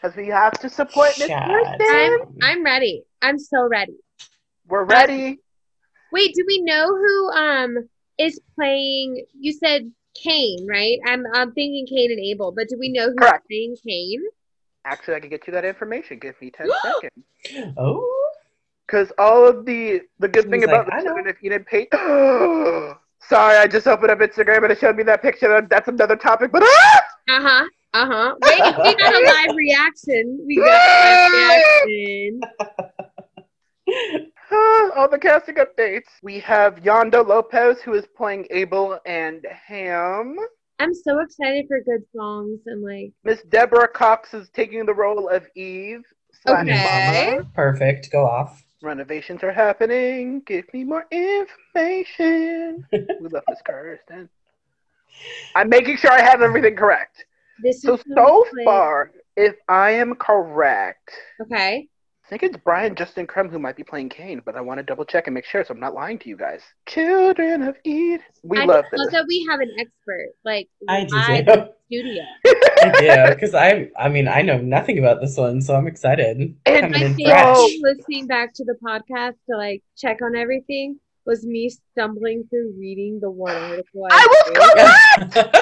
because 0.01 0.15
we 0.17 0.27
have 0.27 0.53
to 0.59 0.69
support 0.69 1.09
Miss 1.17 1.27
Chad. 1.27 1.47
Kirstin. 1.47 1.79
I'm 1.91 2.37
I'm 2.41 2.63
ready. 2.63 3.03
I'm 3.21 3.37
so 3.39 3.67
ready. 3.67 3.97
We're 4.67 4.83
ready. 4.83 5.39
Wait, 6.11 6.33
do 6.35 6.43
we 6.47 6.61
know 6.63 6.87
who 6.87 7.29
um 7.31 7.89
is 8.17 8.39
playing? 8.55 9.25
You 9.39 9.53
said 9.53 9.91
Cain, 10.15 10.65
right? 10.67 10.97
I'm 11.07 11.23
I'm 11.33 11.51
thinking 11.53 11.85
Cain 11.87 12.11
and 12.11 12.19
Abel, 12.19 12.51
but 12.51 12.67
do 12.69 12.77
we 12.79 12.89
know 12.89 13.07
who's 13.07 13.15
Correct. 13.17 13.47
playing 13.47 13.75
Cain? 13.87 14.21
Actually, 14.85 15.15
I 15.15 15.19
can 15.19 15.29
get 15.29 15.45
you 15.47 15.53
that 15.53 15.65
information. 15.65 16.19
Give 16.19 16.39
me 16.41 16.49
10 16.51 16.67
seconds. 16.83 17.73
oh, 17.77 18.31
Because 18.87 19.11
all 19.17 19.47
of 19.47 19.65
the 19.65 20.01
the 20.19 20.27
good 20.27 20.49
thing 20.49 20.61
He's 20.61 20.65
about 20.69 20.87
like, 20.87 20.93
"I 20.93 20.97
the 20.99 21.03
know." 21.03 21.15
children 21.15 21.27
of 21.29 21.35
Eden 21.43 21.63
page. 21.63 21.87
Sorry, 23.21 23.57
I 23.57 23.67
just 23.67 23.85
opened 23.85 24.11
up 24.11 24.19
Instagram 24.19 24.63
and 24.63 24.71
it 24.71 24.79
showed 24.79 24.95
me 24.95 25.03
that 25.03 25.21
picture. 25.21 25.61
That's 25.69 25.87
another 25.89 26.15
topic, 26.15 26.51
but 26.51 26.63
ah! 26.65 27.01
Uh 27.29 27.41
huh. 27.41 27.65
Uh 27.93 28.05
huh. 28.07 28.35
Wait, 28.39 28.59
we 28.83 28.95
got 28.95 29.13
a 29.13 29.23
live 29.25 29.55
reaction. 29.55 30.39
We 30.47 30.55
got 30.55 30.81
a 30.87 30.93
live 31.03 31.31
reaction. 33.87 34.31
Ah, 34.51 34.89
All 34.95 35.07
the 35.09 35.19
casting 35.19 35.55
updates. 35.55 36.07
We 36.23 36.39
have 36.39 36.77
Yondo 36.77 37.25
Lopez, 37.27 37.81
who 37.81 37.93
is 37.93 38.05
playing 38.17 38.47
Abel 38.51 38.99
and 39.05 39.45
Ham. 39.67 40.35
I'm 40.79 40.93
so 40.93 41.19
excited 41.19 41.65
for 41.67 41.81
good 41.81 42.03
songs 42.15 42.59
and 42.65 42.83
like. 42.83 43.11
Miss 43.23 43.41
Deborah 43.43 43.87
Cox 43.87 44.33
is 44.33 44.49
taking 44.49 44.85
the 44.85 44.93
role 44.93 45.27
of 45.29 45.45
Eve. 45.55 46.03
slash 46.43 46.63
Okay. 46.67 47.31
Mama. 47.35 47.49
Perfect. 47.53 48.11
Go 48.11 48.25
off. 48.25 48.63
Renovations 48.81 49.43
are 49.43 49.51
happening. 49.51 50.41
Give 50.45 50.63
me 50.73 50.85
more 50.85 51.05
information. 51.11 52.85
we 52.93 53.27
love 53.29 53.43
Miss 53.49 53.61
Kirstin. 53.67 54.29
I'm 55.55 55.67
making 55.69 55.97
sure 55.97 56.11
I 56.11 56.21
have 56.21 56.41
everything 56.41 56.75
correct. 56.77 57.25
This 57.61 57.81
So 57.81 57.95
is 57.95 58.03
so 58.15 58.45
like- 58.55 58.63
far, 58.65 59.11
if 59.35 59.55
I 59.67 59.91
am 59.91 60.15
correct, 60.15 61.11
Okay. 61.41 61.89
I 62.29 62.37
think 62.37 62.43
it's 62.43 62.57
Brian 62.63 62.93
Justin 62.93 63.25
Crum 63.25 63.49
who 63.49 63.57
might 63.57 63.75
be 63.75 63.83
playing 63.83 64.09
Cain, 64.09 64.43
but 64.45 64.55
I 64.55 64.61
want 64.61 64.77
to 64.77 64.83
double 64.83 65.03
check 65.03 65.25
and 65.25 65.33
make 65.33 65.45
sure 65.45 65.65
so 65.65 65.73
I'm 65.73 65.79
not 65.79 65.95
lying 65.95 66.19
to 66.19 66.29
you 66.29 66.37
guys. 66.37 66.61
Children 66.85 67.63
of 67.63 67.75
Eve. 67.83 68.19
We 68.43 68.59
I 68.59 68.65
love 68.65 68.85
just 68.85 68.93
love 68.99 69.07
this. 69.07 69.13
that 69.13 69.25
we 69.27 69.47
have 69.49 69.59
an 69.61 69.71
expert 69.79 70.27
like 70.45 70.69
I 70.87 71.05
do 71.05 71.15
live 71.15 71.27
too. 71.27 71.33
in 71.33 71.45
the 71.45 71.73
studio. 71.87 72.23
I 72.45 73.25
do 73.25 73.33
because 73.33 73.55
I. 73.55 73.89
I 73.97 74.09
mean, 74.09 74.27
I 74.27 74.43
know 74.43 74.59
nothing 74.59 74.99
about 74.99 75.21
this 75.21 75.37
one, 75.37 75.59
so 75.59 75.73
I'm 75.73 75.87
excited. 75.87 76.37
And 76.37 76.55
Coming 76.67 76.91
My 76.91 77.05
in 77.07 77.15
favorite 77.15 77.81
listening 77.81 78.27
back 78.27 78.53
to 78.53 78.63
the 78.63 78.75
podcast 78.75 79.33
to 79.49 79.57
like 79.57 79.81
check 79.97 80.21
on 80.21 80.35
everything 80.35 80.99
was 81.25 81.43
me 81.47 81.71
stumbling 81.93 82.43
through 82.51 82.75
reading 82.77 83.19
the 83.19 83.31
one 83.31 83.55
article. 83.55 84.05
I 84.11 84.27
was 84.29 85.31
correct! 85.33 85.55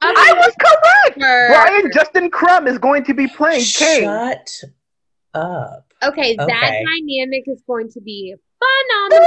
I 0.00 0.14
I 0.16 0.32
was 0.32 0.54
correct! 0.60 1.18
Brian 1.18 1.90
Justin 1.92 2.30
Crum 2.30 2.68
is 2.68 2.78
going 2.78 3.02
to 3.02 3.14
be 3.14 3.26
playing 3.26 3.64
Cain. 3.64 4.02
Shut 4.04 4.48
up. 5.34 5.92
Okay, 6.02 6.36
that 6.36 6.48
dynamic 6.48 7.44
is 7.46 7.62
going 7.66 7.88
to 7.90 8.00
be 8.00 8.34
phenomenal. 8.58 9.26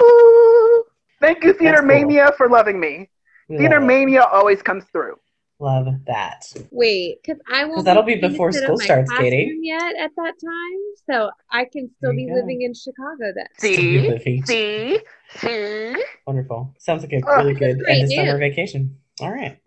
Woo! 0.00 0.84
Thank 1.20 1.44
you, 1.44 1.52
Theater 1.54 1.78
cool. 1.78 1.86
Mania, 1.86 2.32
for 2.36 2.48
loving 2.48 2.78
me. 2.80 3.08
Theater 3.48 3.74
Love 3.80 3.82
it. 3.84 3.86
Mania 3.86 4.22
always 4.24 4.62
comes 4.62 4.84
through. 4.92 5.16
Love 5.58 5.86
that. 6.06 6.52
Wait, 6.70 7.18
because 7.22 7.40
I 7.50 7.64
won't. 7.64 7.76
'Cause 7.76 7.84
that'll 7.84 8.02
be 8.02 8.12
in 8.14 8.20
before 8.20 8.52
school 8.52 8.76
starts, 8.78 9.10
Katie. 9.12 9.44
classroom 9.44 9.64
Yet 9.64 9.96
at 9.96 10.10
that 10.16 10.34
time, 10.38 10.80
so 11.10 11.30
I 11.50 11.64
can 11.64 11.88
still 11.96 12.12
be 12.12 12.26
go. 12.26 12.34
living 12.34 12.60
in 12.62 12.74
Chicago 12.74 13.32
then. 13.34 13.46
See? 13.56 14.42
See? 14.44 15.00
See? 15.30 15.96
Wonderful. 16.26 16.74
Sounds 16.78 17.02
like 17.02 17.12
a 17.14 17.22
Oh, 17.26 17.36
really 17.36 17.54
good 17.54 17.82
end 17.88 18.02
of 18.02 18.12
summer 18.12 18.36
vacation. 18.38 18.98
All 19.20 19.30
right. 19.32 19.58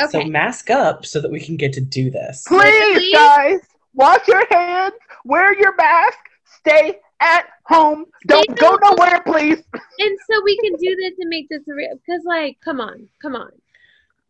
Okay. 0.00 0.10
So 0.10 0.22
mask 0.24 0.70
up 0.70 1.04
so 1.04 1.20
that 1.20 1.30
we 1.32 1.40
can 1.40 1.56
get 1.56 1.72
to 1.72 1.80
do 1.80 2.08
this. 2.10 2.44
Please, 2.46 2.94
Please? 2.94 3.12
guys, 3.12 3.60
wash 3.94 4.26
your 4.28 4.44
hands, 4.50 4.94
wear 5.24 5.58
your 5.58 5.74
mask, 5.76 6.18
stay 6.44 6.98
at 7.20 7.46
home. 7.66 8.06
Don't 8.26 8.44
Stay 8.50 8.54
go 8.60 8.70
home. 8.70 8.96
nowhere, 8.96 9.22
please. 9.26 9.62
and 9.98 10.18
so 10.30 10.42
we 10.44 10.58
can 10.58 10.72
do 10.76 10.96
this 10.96 11.12
and 11.18 11.28
make 11.28 11.48
this 11.48 11.62
real. 11.66 11.94
Because, 12.04 12.22
like, 12.26 12.58
come 12.64 12.80
on, 12.80 13.08
come 13.20 13.36
on. 13.36 13.50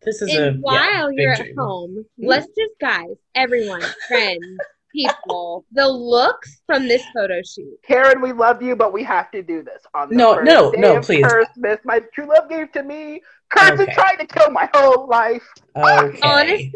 This 0.03 0.21
is 0.21 0.33
And 0.33 0.55
yeah, 0.57 0.61
while 0.61 1.09
big 1.09 1.19
you're 1.19 1.31
at 1.31 1.37
dream. 1.39 1.55
home, 1.57 2.05
let's 2.17 2.47
just, 2.47 2.73
guys, 2.79 3.15
everyone, 3.35 3.81
friends, 4.07 4.57
people, 4.93 5.65
the 5.71 5.87
looks 5.87 6.61
from 6.65 6.87
this 6.87 7.03
photo 7.15 7.41
shoot. 7.43 7.77
Karen, 7.85 8.21
we 8.21 8.31
love 8.31 8.61
you, 8.61 8.75
but 8.75 8.93
we 8.93 9.03
have 9.03 9.31
to 9.31 9.41
do 9.41 9.63
this 9.63 9.83
on 9.93 10.09
the 10.09 10.15
No, 10.15 10.35
first 10.35 10.45
no, 10.45 10.71
day 10.71 10.81
no, 10.81 10.97
of 10.97 11.05
please. 11.05 11.25
Christmas. 11.25 11.79
My 11.83 12.01
true 12.13 12.27
love 12.27 12.49
gave 12.49 12.71
to 12.73 12.83
me. 12.83 13.21
Kurt's 13.49 13.77
been 13.77 13.81
Okay. 13.81 13.93
trying 13.93 14.17
to 14.17 14.25
kill 14.25 14.49
my 14.51 14.69
whole 14.73 15.07
life. 15.07 15.43
Okay. 15.75 16.19
Honestly, 16.23 16.69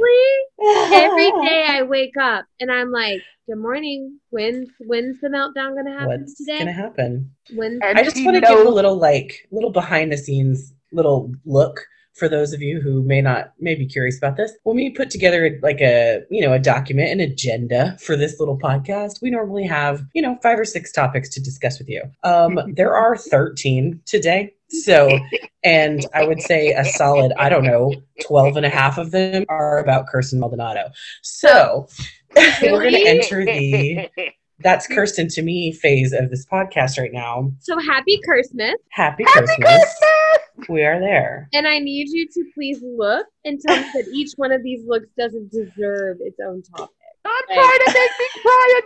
every 0.94 1.32
day 1.48 1.66
I 1.68 1.84
wake 1.84 2.18
up 2.22 2.46
and 2.60 2.72
I'm 2.72 2.92
like, 2.92 3.22
"Good 3.48 3.58
morning. 3.58 4.20
When's 4.30 4.70
when's 4.80 5.20
the 5.22 5.30
meltdown 5.30 5.76
gonna 5.76 5.94
happen 5.98 6.22
What's 6.22 6.36
today? 6.36 6.60
gonna 6.60 6.72
happen? 6.74 7.32
When's 7.56 7.80
And 7.84 7.98
I 7.98 8.04
just 8.04 8.24
want 8.24 8.36
to 8.36 8.42
give 8.42 8.60
a 8.66 8.70
little 8.70 8.98
like 8.98 9.48
little 9.52 9.72
behind 9.72 10.12
the 10.12 10.18
scenes 10.18 10.74
little 10.92 11.32
look 11.46 11.80
for 12.18 12.28
those 12.28 12.54
of 12.54 12.62
you 12.62 12.82
who 12.82 13.04
may 13.04 13.22
not 13.22 13.54
may 13.60 13.76
be 13.76 13.86
curious 13.86 14.18
about 14.18 14.38
this. 14.38 14.52
When 14.64 14.76
we 14.76 14.90
put 14.90 15.10
together 15.10 15.60
like 15.62 15.82
a 15.82 16.24
you 16.30 16.42
know 16.42 16.54
a 16.54 16.60
document, 16.60 17.12
an 17.12 17.20
agenda 17.20 17.98
for 18.02 18.16
this 18.16 18.40
little 18.40 18.58
podcast, 18.58 19.22
we 19.22 19.30
normally 19.30 19.66
have 19.66 20.04
you 20.14 20.22
know 20.22 20.38
five 20.42 20.60
or 20.60 20.66
six 20.66 20.92
topics 20.92 21.30
to 21.30 21.42
discuss 21.42 21.80
with 21.80 21.90
you. 21.90 22.04
Um, 22.24 22.60
there 22.76 22.96
are 22.96 23.16
thirteen 23.16 24.02
today. 24.06 24.54
So, 24.70 25.18
and 25.64 26.06
I 26.14 26.28
would 26.28 26.42
say 26.42 26.74
a 26.74 26.84
solid, 26.84 27.32
I 27.40 27.48
don't 27.48 27.64
know, 27.64 27.94
12 28.26 28.58
and 28.58 28.66
a 28.66 28.70
half 28.70 28.98
of 28.98 29.12
them 29.12 29.46
are 29.48 29.80
about 29.80 30.08
Kirstin 30.14 30.40
Maldonado. 30.40 30.90
So, 31.22 31.88
we're 32.36 32.82
going 32.82 32.92
to 32.92 33.08
enter 33.08 33.46
the 33.46 34.10
that's 34.60 34.88
Kirstin 34.88 35.34
to 35.36 35.42
me 35.42 35.72
phase 35.72 36.14
of 36.14 36.30
this 36.30 36.46
podcast 36.46 37.00
right 37.00 37.14
now. 37.14 37.52
so 37.60 37.80
happy 37.80 38.20
Christmas? 38.26 38.74
Happy, 38.90 39.24
Happy 39.24 39.46
Christmas. 39.46 39.68
Christmas! 39.68 40.47
We 40.70 40.84
are 40.84 41.00
there. 41.00 41.50
And 41.54 41.68
I 41.68 41.80
need 41.80 42.10
you 42.10 42.28
to 42.28 42.46
please 42.54 42.80
look 42.84 43.28
and 43.46 43.60
tell 43.60 43.78
me 43.78 43.90
that 43.94 44.08
each 44.14 44.34
one 44.36 44.52
of 44.52 44.64
these 44.64 44.84
looks 44.86 45.08
doesn't 45.18 45.52
deserve 45.52 46.18
its 46.20 46.38
own 46.46 46.64
topic. 46.64 46.96
Don't 47.24 47.48
try 47.48 47.78
to 47.86 47.94
make 47.94 48.12
me 48.20 48.42
cry 48.42 48.82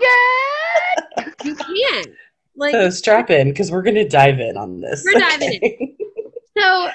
again. 1.18 1.34
You 1.44 1.56
can't. 1.56 2.16
Like 2.56 2.74
So 2.74 2.90
strap 2.90 3.30
in 3.30 3.50
because 3.50 3.72
we're 3.72 3.82
going 3.82 3.96
to 3.96 4.08
dive 4.08 4.40
in 4.40 4.58
on 4.58 4.82
this. 4.82 5.04
We're 5.06 5.20
diving 5.20 5.58
okay? 5.64 5.96
So 6.58 6.90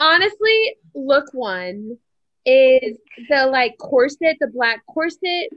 honestly, 0.00 0.76
look 0.94 1.26
one 1.32 1.96
is 2.44 2.98
the 3.28 3.46
like 3.46 3.76
corset, 3.78 4.36
the 4.40 4.48
black 4.48 4.84
corset 4.86 5.48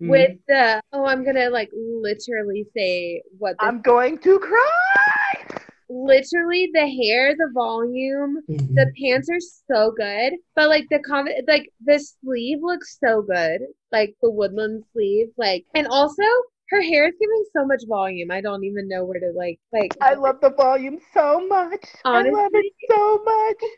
Mm-hmm. 0.00 0.10
with 0.10 0.38
the 0.46 0.80
oh, 0.92 1.06
I'm 1.06 1.24
gonna 1.24 1.50
like 1.50 1.70
literally 1.74 2.64
say 2.76 3.20
what 3.36 3.56
the 3.58 3.64
I'm 3.64 3.80
going 3.80 4.18
to 4.18 4.38
cry. 4.38 5.57
Literally 5.88 6.70
the 6.72 6.86
hair, 6.86 7.34
the 7.36 7.50
volume, 7.52 8.42
Mhm. 8.48 8.74
the 8.74 8.92
pants 9.00 9.28
are 9.30 9.40
so 9.40 9.92
good, 9.92 10.34
but 10.54 10.68
like 10.68 10.86
the 10.90 10.98
comment, 11.00 11.46
like 11.48 11.72
the 11.84 11.98
sleeve 11.98 12.58
looks 12.62 12.98
so 12.98 13.22
good, 13.22 13.60
like 13.92 14.14
the 14.22 14.30
woodland 14.30 14.84
sleeve, 14.92 15.28
like 15.36 15.64
and 15.74 15.86
also 15.88 16.22
her 16.70 16.82
hair 16.82 17.08
is 17.08 17.14
giving 17.18 17.44
so 17.52 17.64
much 17.64 17.82
volume. 17.88 18.30
I 18.30 18.40
don't 18.40 18.64
even 18.64 18.88
know 18.88 19.04
where 19.04 19.20
to 19.20 19.32
like 19.34 19.58
like. 19.72 19.96
I 20.00 20.14
love 20.14 20.40
the 20.40 20.50
volume 20.50 20.98
so 21.14 21.46
much. 21.46 21.84
I 22.04 22.22
love 22.28 22.50
it 22.54 22.72
so 22.88 23.22
much. 23.24 23.56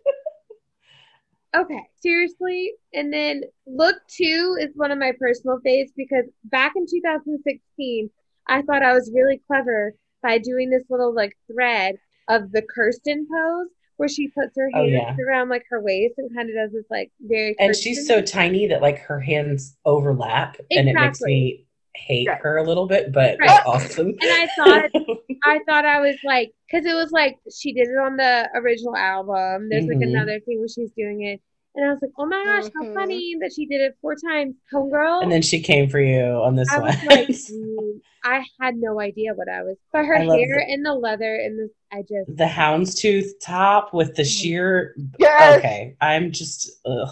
Okay, 1.56 1.82
seriously. 1.98 2.74
And 2.94 3.12
then 3.12 3.42
look 3.66 3.96
two 4.08 4.56
is 4.60 4.70
one 4.76 4.92
of 4.92 4.98
my 4.98 5.12
personal 5.18 5.58
faves 5.66 5.90
because 5.96 6.24
back 6.44 6.74
in 6.76 6.86
2016, 6.88 8.08
I 8.46 8.62
thought 8.62 8.84
I 8.84 8.92
was 8.92 9.10
really 9.12 9.42
clever 9.48 9.92
by 10.22 10.38
doing 10.38 10.70
this 10.70 10.84
little 10.90 11.14
like 11.14 11.36
thread 11.52 11.96
of 12.28 12.52
the 12.52 12.62
Kirstin 12.62 13.26
pose 13.28 13.68
where 13.96 14.08
she 14.08 14.28
puts 14.28 14.56
her 14.56 14.70
Oh, 14.74 14.84
hands 14.84 14.92
yeah. 14.92 15.16
around 15.28 15.48
like 15.50 15.64
her 15.70 15.80
waist 15.80 16.14
and 16.18 16.34
kind 16.34 16.48
of 16.48 16.54
does 16.56 16.72
this 16.72 16.86
like 16.90 17.10
very 17.20 17.54
And 17.58 17.74
she's 17.76 18.06
so 18.06 18.22
tiny 18.22 18.66
that 18.68 18.82
like 18.82 18.98
her 19.00 19.20
hands 19.20 19.76
overlap 19.84 20.56
and 20.70 20.88
it 20.88 20.94
makes 20.94 21.20
me 21.20 21.66
hate 21.94 22.28
Right. 22.28 22.40
her 22.42 22.56
a 22.56 22.62
little 22.62 22.86
bit, 22.86 23.12
but 23.12 23.38
Right. 23.40 23.50
it's 23.50 23.66
awesome. 23.66 24.14
And 24.20 24.30
I 24.32 24.48
thought 24.56 24.90
I 25.42 25.60
thought 25.66 25.84
I 25.86 26.00
was 26.00 26.16
like, 26.22 26.52
because 26.70 26.84
it 26.86 26.94
was 26.94 27.10
like 27.12 27.38
she 27.54 27.72
did 27.72 27.88
it 27.88 27.98
on 27.98 28.16
the 28.16 28.48
original 28.54 28.96
album. 28.96 29.68
There's 29.68 29.86
like 29.86 29.98
Mhm. 29.98 30.02
another 30.02 30.40
thing 30.40 30.58
where 30.58 30.68
she's 30.68 30.90
doing 30.96 31.22
it, 31.22 31.40
and 31.74 31.84
I 31.86 31.90
was 31.90 31.98
like, 32.02 32.10
oh 32.18 32.26
my 32.26 32.42
gosh, 32.44 32.70
how 32.74 32.82
Mhm. 32.84 32.94
funny 32.94 33.36
that 33.40 33.52
she 33.54 33.66
did 33.66 33.80
it 33.80 33.96
four 34.00 34.14
times. 34.16 34.54
Homegirl, 34.72 35.22
and 35.22 35.32
then 35.32 35.42
she 35.42 35.60
came 35.60 35.88
for 35.88 36.00
you 36.00 36.22
on 36.22 36.56
this 36.56 36.70
I 36.70 36.78
one. 36.78 36.88
was 36.88 37.02
like, 37.04 37.28
mm, 37.52 38.00
I 38.24 38.44
had 38.60 38.76
no 38.76 39.00
idea 39.00 39.34
what 39.34 39.48
I 39.48 39.62
was. 39.62 39.76
But 39.92 40.04
her 40.06 40.16
I 40.16 40.24
hair 40.24 40.58
it. 40.58 40.68
and 40.70 40.84
the 40.84 40.94
leather 40.94 41.34
and 41.34 41.58
the, 41.58 41.70
I 41.92 42.02
just, 42.02 42.36
the 42.36 42.44
houndstooth 42.44 43.30
top 43.42 43.92
with 43.94 44.14
the 44.16 44.24
sheer 44.24 44.94
Yes. 45.18 45.56
okay 45.56 45.96
i'm 46.00 46.30
just 46.30 46.70
ugh 46.84 47.10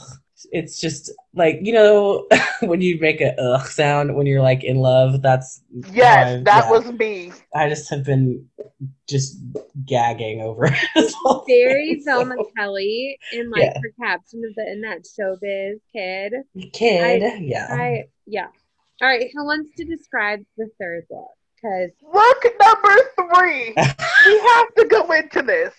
it's 0.53 0.81
just 0.81 1.11
like 1.35 1.59
you 1.63 1.73
know 1.73 2.27
when 2.63 2.81
you 2.81 2.99
make 3.01 3.21
a 3.21 3.35
ugh 3.41 3.67
sound 3.69 4.15
when 4.15 4.27
you're 4.27 4.43
like 4.43 4.63
in 4.65 4.77
love 4.77 5.23
that's 5.23 5.61
Yes, 5.93 6.39
how- 6.39 6.45
that 6.45 6.65
yeah. 6.65 6.71
was 6.71 6.93
me. 6.93 7.33
i 7.55 7.69
just 7.69 7.89
have 7.91 8.05
been 8.05 8.47
just 9.09 9.37
gagging 9.87 10.41
over 10.41 10.69
this 10.95 11.15
whole 11.23 11.45
very 11.47 11.95
thing, 11.95 12.03
so- 12.03 12.25
Velma 12.25 12.37
Kelly 12.57 13.19
in 13.33 13.51
like 13.51 13.63
Yeah. 13.63 13.75
her 13.83 13.93
caption 14.07 14.43
of 14.49 14.55
the 14.55 14.71
in 14.71 14.81
that 14.83 15.05
showbiz 15.05 15.81
kid. 15.93 16.33
kid 16.73 17.43
yeah 17.43 17.67
I 17.71 18.05
yeah. 18.27 18.49
All 19.01 19.07
right, 19.09 19.31
who 19.33 19.45
wants 19.45 19.71
to 19.77 19.85
describe 19.85 20.41
the 20.57 20.69
third 20.81 21.05
look? 21.09 21.29
Because 21.55 21.91
Look 22.13 22.45
number 22.61 22.97
three. 23.17 23.73
we 24.27 24.39
have 24.41 24.75
to 24.75 24.87
go 24.91 25.11
into 25.13 25.43
this. 25.43 25.73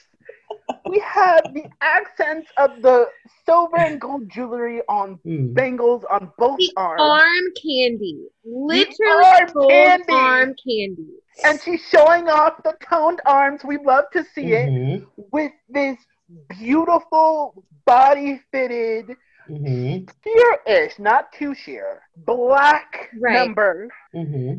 We 0.88 1.00
have 1.00 1.54
the 1.54 1.66
accents 1.82 2.50
of 2.58 2.82
the 2.82 3.08
silver 3.46 3.78
and 3.78 4.00
gold 4.02 4.30
jewelry 4.30 4.82
on 4.90 5.16
Hmm. 5.24 5.54
bangles 5.54 6.04
on 6.10 6.32
both 6.38 6.58
the 6.58 6.72
arms. 6.78 7.02
arm 7.02 7.46
candy, 7.62 8.28
literally 8.44 9.24
arm 9.24 9.50
gold 9.54 9.70
candy. 9.70 10.14
arm 10.14 10.56
candy. 10.68 11.14
and 11.46 11.62
she's 11.62 11.82
showing 11.90 12.28
off 12.28 12.62
the 12.64 12.76
toned 12.84 13.22
arms. 13.26 13.64
We 13.64 13.78
love 13.78 14.06
to 14.14 14.24
see 14.36 14.52
it 14.54 14.70
Mhm. 14.70 15.06
with 15.32 15.52
this 15.70 15.98
beautiful 16.50 17.64
body 17.86 18.42
fitted 18.52 19.16
hmm 19.48 19.98
sheer-ish, 20.24 21.00
not 21.00 21.32
too 21.32 21.54
sheer, 21.56 22.02
black 22.18 23.10
Right. 23.20 23.34
number. 23.34 23.90
hmm 24.14 24.54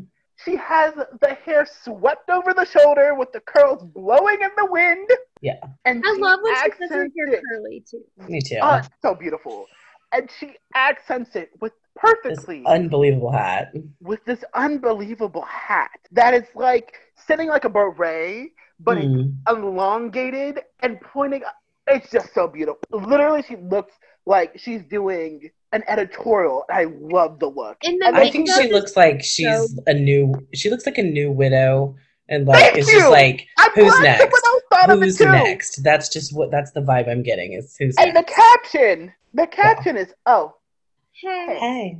She 0.44 0.56
has 0.56 0.94
the 0.94 1.34
hair 1.44 1.66
swept 1.82 2.30
over 2.30 2.54
the 2.54 2.64
shoulder 2.64 3.14
with 3.14 3.32
the 3.32 3.40
curls 3.40 3.82
blowing 3.84 4.38
in 4.40 4.50
the 4.56 4.66
wind. 4.70 5.08
Yeah. 5.40 5.54
And 5.84 6.02
I 6.04 6.14
she 6.14 6.20
love 6.22 6.38
when 6.42 6.54
she 6.56 6.70
does 6.80 6.90
her 6.90 6.96
hair 7.02 7.34
it. 7.34 7.42
curly 7.52 7.84
too. 7.90 8.02
Me 8.28 8.40
too. 8.40 8.58
Oh, 8.62 8.76
it's 8.76 8.88
so 9.02 9.14
beautiful. 9.14 9.66
And 10.12 10.30
she 10.38 10.54
accents 10.74 11.36
it 11.36 11.50
with 11.60 11.72
this 11.72 11.80
perfectly 11.96 12.62
unbelievable 12.66 13.30
hat. 13.30 13.72
with 14.00 14.24
this 14.24 14.42
unbelievable 14.54 15.42
hat 15.42 15.90
that 16.12 16.34
is 16.34 16.44
like 16.54 16.94
sitting 17.26 17.48
like 17.48 17.64
a 17.64 17.68
beret, 17.68 18.50
but 18.80 18.96
Mm. 18.98 19.34
elongated 19.48 20.60
and 20.80 21.00
pointing. 21.00 21.42
It's 21.86 22.10
just 22.10 22.32
so 22.34 22.46
beautiful. 22.48 22.80
Literally, 22.90 23.42
she 23.42 23.56
looks 23.56 23.92
like 24.26 24.58
she's 24.58 24.82
doing 24.84 25.50
an 25.72 25.82
editorial. 25.88 26.64
I 26.70 26.84
love 27.00 27.38
the 27.38 27.48
look. 27.48 27.78
And 27.84 28.00
the 28.00 28.06
I 28.14 28.20
I 28.22 28.30
think 28.30 28.50
she 28.50 28.72
looks 28.72 28.96
like 28.96 29.22
she's 29.22 29.46
so- 29.46 29.82
a 29.86 29.94
new. 29.94 30.34
She 30.54 30.70
looks 30.70 30.86
like 30.86 30.98
a 30.98 31.02
new 31.02 31.30
widow, 31.30 31.96
and 32.28 32.46
like 32.46 32.58
Thank 32.62 32.78
it's 32.78 32.92
you! 32.92 32.98
just 32.98 33.10
like 33.10 33.46
I'm 33.58 33.70
Who's 33.74 34.00
next? 34.00 34.20
someone 34.20 34.40
else 34.46 34.62
thought 34.70 34.90
of 34.90 34.98
it 35.02 35.04
who's 35.04 35.20
next. 35.20 35.82
That's 35.82 36.08
just 36.08 36.34
what. 36.34 36.50
That's 36.50 36.72
the 36.72 36.80
vibe 36.80 37.08
I'm 37.08 37.22
getting. 37.22 37.52
Is 37.52 37.76
who's 37.78 37.96
And 37.98 38.10
the 38.10 38.20
next. 38.20 38.34
caption, 38.34 39.12
the 39.34 39.46
caption 39.46 39.96
is, 39.96 40.12
"Oh," 40.26 40.54
Hey. 41.12 41.56
Hey, 41.58 41.98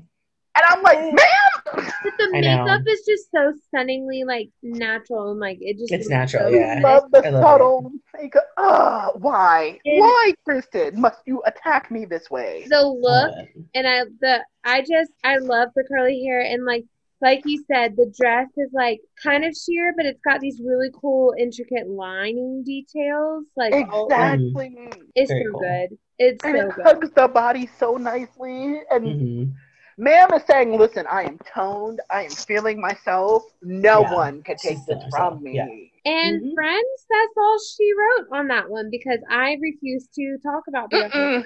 and 0.56 0.64
I'm 0.68 0.82
like, 0.82 0.98
Hey. 0.98 1.12
"Ma'am." 1.12 1.49
But 1.64 2.12
the 2.18 2.28
makeup 2.32 2.82
is 2.88 3.02
just 3.06 3.30
so 3.30 3.52
stunningly 3.68 4.24
like 4.24 4.50
natural 4.62 5.30
and 5.32 5.40
like 5.40 5.58
it 5.60 5.78
just 5.78 5.92
It's 5.92 6.08
natural, 6.08 6.50
so 6.50 6.56
yeah. 6.56 6.76
good. 6.76 6.82
Love 6.84 7.10
the 7.10 7.26
I 7.26 7.30
love 7.30 7.42
subtle 7.42 7.92
makeup. 8.18 8.44
Oh, 8.56 9.12
why? 9.16 9.78
And- 9.84 10.00
why, 10.00 10.32
Kristen? 10.44 11.00
Must 11.00 11.20
you 11.26 11.42
attack 11.46 11.90
me 11.90 12.04
this 12.04 12.30
way? 12.30 12.66
The 12.68 12.82
look 12.82 13.02
Love 13.02 13.34
and 13.74 13.86
I 13.86 14.04
the 14.20 14.44
I 14.64 14.80
just 14.80 15.12
I 15.24 15.36
love 15.38 15.68
the 15.74 15.84
curly 15.84 16.22
hair 16.24 16.40
and 16.40 16.64
like 16.64 16.84
like 17.22 17.42
you 17.44 17.62
said 17.70 17.96
the 17.96 18.12
dress 18.18 18.48
is 18.56 18.70
like 18.72 19.00
kind 19.22 19.44
of 19.44 19.54
sheer 19.54 19.92
but 19.96 20.06
it's 20.06 20.20
got 20.22 20.40
these 20.40 20.60
really 20.64 20.90
cool 21.00 21.34
intricate 21.38 21.86
lining 21.88 22.62
details 22.64 23.44
like 23.56 23.74
all, 23.74 24.06
Exactly. 24.06 24.74
it's 25.14 25.30
Very 25.30 25.44
so 25.44 25.50
cool. 25.52 25.60
good 25.60 25.98
it's 26.18 26.44
And 26.44 26.56
so 26.56 26.66
it 26.68 26.74
good 26.74 26.84
hugs 26.84 27.10
the 27.10 27.28
body 27.28 27.68
so 27.78 27.96
nicely. 27.96 28.80
And 28.90 29.04
Mhm. 29.04 29.52
Ma'am 30.00 30.32
is 30.32 30.42
saying, 30.46 30.76
listen, 30.76 31.06
I 31.06 31.24
am 31.24 31.38
toned. 31.54 32.00
I 32.10 32.24
am 32.24 32.30
feeling 32.30 32.80
myself. 32.80 33.44
No 33.62 34.00
Yeah. 34.00 34.14
one 34.14 34.42
can 34.42 34.56
She's 34.58 34.78
take 34.78 34.86
this 34.86 35.02
from 35.10 35.34
herself. 35.34 35.40
me. 35.42 35.54
Yeah. 35.56 35.66
and 36.10 36.42
Mhm. 36.42 36.54
friends 36.54 37.06
that's 37.10 37.34
all 37.36 37.58
she 37.76 37.92
wrote 37.92 38.28
on 38.32 38.48
that 38.48 38.70
one 38.70 38.88
because 38.90 39.18
I 39.28 39.58
refuse 39.60 40.08
to 40.14 40.38
talk 40.42 40.62
about 40.66 40.88
the 40.90 41.04
other 41.04 41.44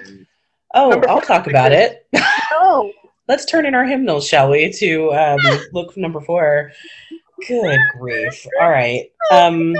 Oh, 0.73 0.89
Number 0.89 1.09
I'll 1.09 1.21
talk 1.21 1.47
about 1.47 1.73
it. 1.73 2.07
No. 2.51 2.91
Let's 3.27 3.43
turn 3.45 3.65
in 3.65 3.75
our 3.75 3.85
hymnals, 3.85 4.27
shall 4.27 4.49
we? 4.49 4.71
To 4.73 5.13
um, 5.13 5.41
look 5.73 5.97
number 5.97 6.21
four. 6.21 6.71
Good 7.47 7.79
grief! 7.99 8.45
All 8.61 8.69
right. 8.69 9.09
Um, 9.31 9.73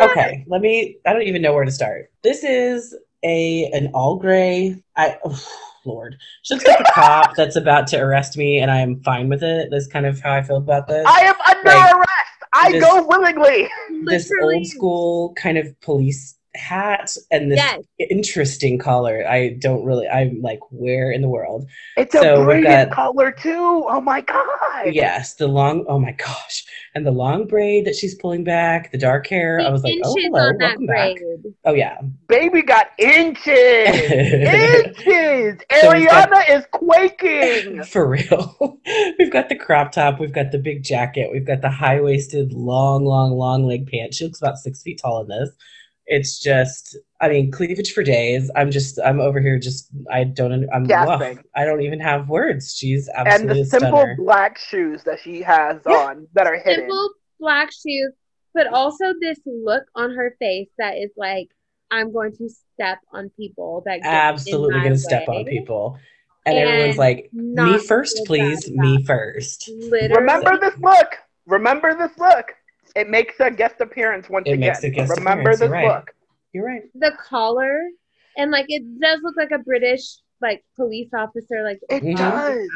okay, 0.00 0.44
let 0.46 0.60
me. 0.60 0.98
I 1.06 1.12
don't 1.12 1.22
even 1.22 1.42
know 1.42 1.52
where 1.52 1.64
to 1.64 1.70
start. 1.70 2.10
This 2.22 2.44
is 2.44 2.96
a 3.24 3.70
an 3.72 3.90
all 3.94 4.16
gray. 4.16 4.82
I 4.96 5.18
oh, 5.24 5.42
Lord, 5.86 6.16
she 6.42 6.54
looks 6.54 6.66
like 6.66 6.80
a 6.80 6.84
cop 6.92 7.34
that's 7.36 7.56
about 7.56 7.86
to 7.88 7.98
arrest 7.98 8.36
me, 8.36 8.58
and 8.60 8.70
I 8.70 8.78
am 8.80 9.00
fine 9.02 9.28
with 9.28 9.42
it. 9.42 9.68
That's 9.70 9.86
kind 9.86 10.06
of 10.06 10.20
how 10.20 10.32
I 10.34 10.42
feel 10.42 10.56
about 10.56 10.86
this. 10.88 11.04
I 11.06 11.20
am 11.20 11.34
under 11.48 11.70
Like, 11.70 11.94
arrest. 11.94 12.08
I 12.52 12.72
this- 12.72 12.84
go 12.84 13.06
willingly. 13.06 13.68
this 14.06 14.30
Literally, 14.30 14.56
old 14.56 14.66
school 14.66 15.34
kind 15.34 15.58
of 15.58 15.78
police 15.80 16.36
hat 16.54 17.10
and 17.30 17.50
this 17.50 17.58
Yes. 17.58 17.82
interesting 18.10 18.78
collar. 18.78 19.26
I 19.28 19.56
don't 19.60 19.84
really. 19.84 20.08
I'm 20.08 20.40
like, 20.40 20.60
where 20.70 21.10
in 21.10 21.22
the 21.22 21.28
world? 21.28 21.66
It's 21.96 22.12
So 22.12 22.34
a 22.34 22.38
we've 22.38 22.46
brilliant 22.62 22.90
got- 22.90 22.96
color 22.96 23.32
too. 23.32 23.84
Oh 23.88 24.00
my 24.00 24.20
god. 24.20 24.92
Yes, 24.92 25.34
the 25.34 25.48
long. 25.48 25.84
Oh 25.88 25.98
my 25.98 26.12
gosh, 26.12 26.64
and 26.94 27.06
the 27.06 27.10
long 27.10 27.46
braid 27.46 27.86
that 27.86 27.94
she's 27.96 28.14
pulling 28.14 28.44
back, 28.44 28.92
the 28.92 28.98
dark 28.98 29.26
hair. 29.26 29.60
I 29.60 29.70
was 29.70 29.82
like, 29.84 29.98
oh 30.04 30.14
hello, 30.18 30.48
on 30.48 30.58
that 30.58 30.66
welcome 30.68 30.86
back. 30.86 31.16
braid. 31.16 31.54
Oh 31.64 31.74
yeah. 31.74 31.98
Baby 32.28 32.62
got 32.62 32.88
inches. 32.98 33.48
inches. 33.48 35.60
So 35.80 35.92
we've 35.92 36.08
got- 36.08 36.30
Ariana 36.30 36.56
is 36.58 36.64
quaking. 36.70 37.82
For 37.84 38.08
real. 38.08 38.78
we've 39.18 39.32
got 39.32 39.48
the 39.48 39.56
crop 39.56 39.92
top, 39.92 40.20
we've 40.20 40.32
got 40.32 40.52
the 40.52 40.58
big 40.58 40.82
jacket, 40.82 41.30
we've 41.32 41.46
got 41.46 41.60
the 41.62 41.70
high 41.70 42.00
waisted, 42.00 42.52
long, 42.52 43.04
long, 43.04 43.32
long 43.32 43.66
leg 43.66 43.86
pants. 43.88 44.16
She 44.16 44.24
looks 44.24 44.40
about 44.40 44.58
six 44.58 44.82
feet 44.82 45.00
tall 45.02 45.22
in 45.22 45.28
this. 45.28 45.50
It's 46.06 46.38
just, 46.38 46.96
I 47.20 47.28
mean, 47.28 47.50
cleavage 47.50 47.92
for 47.92 48.02
days. 48.02 48.50
I'm 48.54 48.70
just, 48.70 48.98
I'm 49.02 49.20
over 49.20 49.40
here 49.40 49.58
just, 49.58 49.88
I 50.10 50.24
don't, 50.24 50.68
I'm, 50.72 50.84
Gasping. 50.84 51.38
ugh, 51.38 51.44
I 51.56 51.64
don't 51.64 51.80
even 51.80 51.98
have 52.00 52.28
words. 52.28 52.74
She's 52.76 53.08
absolutely 53.08 53.32
and 53.32 53.50
absolutely 53.50 53.62
the 53.62 53.68
simple 53.70 53.98
stunner. 54.00 54.16
black 54.18 54.58
shoes 54.58 55.02
that 55.04 55.20
she 55.20 55.40
has 55.42 55.80
Yeah. 55.88 55.96
on 55.96 56.28
that 56.34 56.46
are 56.46 56.56
hidden. 56.58 56.80
simple 56.80 57.10
black 57.40 57.70
shoes, 57.72 58.12
but 58.52 58.66
also 58.66 59.14
this 59.20 59.38
look 59.46 59.84
on 59.94 60.14
her 60.14 60.36
face 60.38 60.68
that 60.76 60.96
is 60.98 61.10
like, 61.16 61.48
I'm 61.90 62.12
going 62.12 62.36
to 62.36 62.48
step 62.74 62.98
on 63.12 63.30
people 63.38 63.82
that 63.86 64.00
Absolutely 64.02 64.80
going 64.80 64.92
to 64.92 64.98
step 64.98 65.28
on 65.28 65.44
people. 65.46 65.98
And, 66.44 66.58
And 66.58 66.68
everyone's 66.68 66.98
like, 66.98 67.30
me 67.32 67.78
first, 67.78 68.20
please, 68.26 68.70
me 68.70 69.02
first. 69.04 69.70
Literally, 69.74 70.14
Remember 70.16 70.58
this 70.58 70.78
look. 70.78 71.16
Remember 71.46 71.94
this 71.96 72.16
look. 72.18 72.52
It 72.94 73.08
makes 73.08 73.34
a 73.40 73.50
guest 73.50 73.80
appearance 73.80 74.28
once 74.28 74.46
It 74.46 74.54
again. 74.54 74.60
makes 74.60 74.84
a 74.84 74.90
guest 74.90 75.16
Remember 75.18 75.50
appearance, 75.50 75.58
this 75.58 75.68
you're 75.68 75.70
right. 75.70 75.88
look. 75.88 76.14
You're 76.52 76.66
right. 76.66 76.82
the 76.94 77.12
collar, 77.28 77.80
and 78.36 78.50
like 78.50 78.66
it 78.68 78.82
does 79.00 79.20
look 79.22 79.36
like 79.36 79.50
a 79.50 79.58
British 79.58 80.02
like 80.40 80.64
police 80.76 81.08
officer, 81.16 81.62
like 81.64 81.80
It 81.90 82.16
does. 82.16 82.68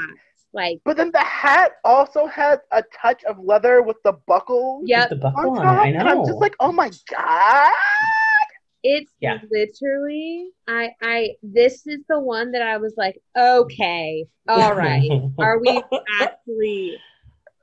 like 0.53 0.81
But 0.85 0.97
then 0.97 1.11
the 1.13 1.21
hat 1.21 1.73
also 1.85 2.27
has 2.27 2.59
a 2.73 2.83
touch 3.01 3.23
of 3.25 3.39
leather 3.39 3.83
with 3.83 3.97
the 4.05 4.13
buckles 4.27 4.85
yep, 4.87 5.11
The 5.11 5.17
buckle 5.17 5.51
on 5.51 5.53
on, 5.53 5.67
top. 5.67 5.85
I 5.85 5.91
And 5.91 6.09
I'm 6.09 6.25
just 6.25 6.41
like, 6.41 6.55
oh 6.61 6.73
my 6.73 6.91
god. 7.11 7.73
it's 8.83 9.13
Yeah. 9.21 9.41
literally 9.51 10.51
I 10.67 10.91
I 11.03 11.31
this 11.43 11.87
is 11.87 12.01
the 12.09 12.19
one 12.21 12.53
that 12.53 12.63
I 12.63 12.77
was 12.79 12.95
like, 12.97 13.21
okay, 13.37 14.27
all 14.49 14.75
right, 14.75 15.11
are 15.39 15.59
we 15.61 15.83
actually? 16.23 16.99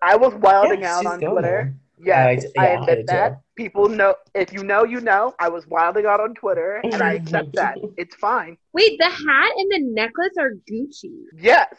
I 0.02 0.15
was 0.15 0.34
wilding 0.36 0.82
Yeah, 0.82 0.89
out 1.00 1.06
on 1.06 1.20
going 1.20 1.34
Twitter. 1.34 1.74
There. 1.98 2.34
Yes, 2.34 2.46
I- 2.58 2.62
I, 2.62 2.64
yeah, 2.66 2.70
I 2.70 2.74
admit 2.82 2.98
did 2.98 3.08
that. 3.08 3.30
too. 3.30 3.36
People 3.56 3.88
know 3.90 4.16
if 4.34 4.52
you 4.52 4.64
know, 4.64 4.84
you 4.84 5.00
know. 5.02 5.34
I 5.40 5.48
was 5.50 5.66
wilding 5.68 6.06
out 6.06 6.20
on 6.20 6.34
Twitter, 6.36 6.82
and 6.84 7.02
I 7.02 7.14
accept 7.22 7.54
that. 7.56 7.78
It's 7.98 8.16
fine. 8.16 8.58
Wait, 8.74 8.98
the 9.00 9.06
hat 9.10 9.52
and 9.58 9.72
the 9.72 9.80
necklace 9.94 10.34
are 10.38 10.52
Gucci. 10.70 11.22
Yes, 11.38 11.74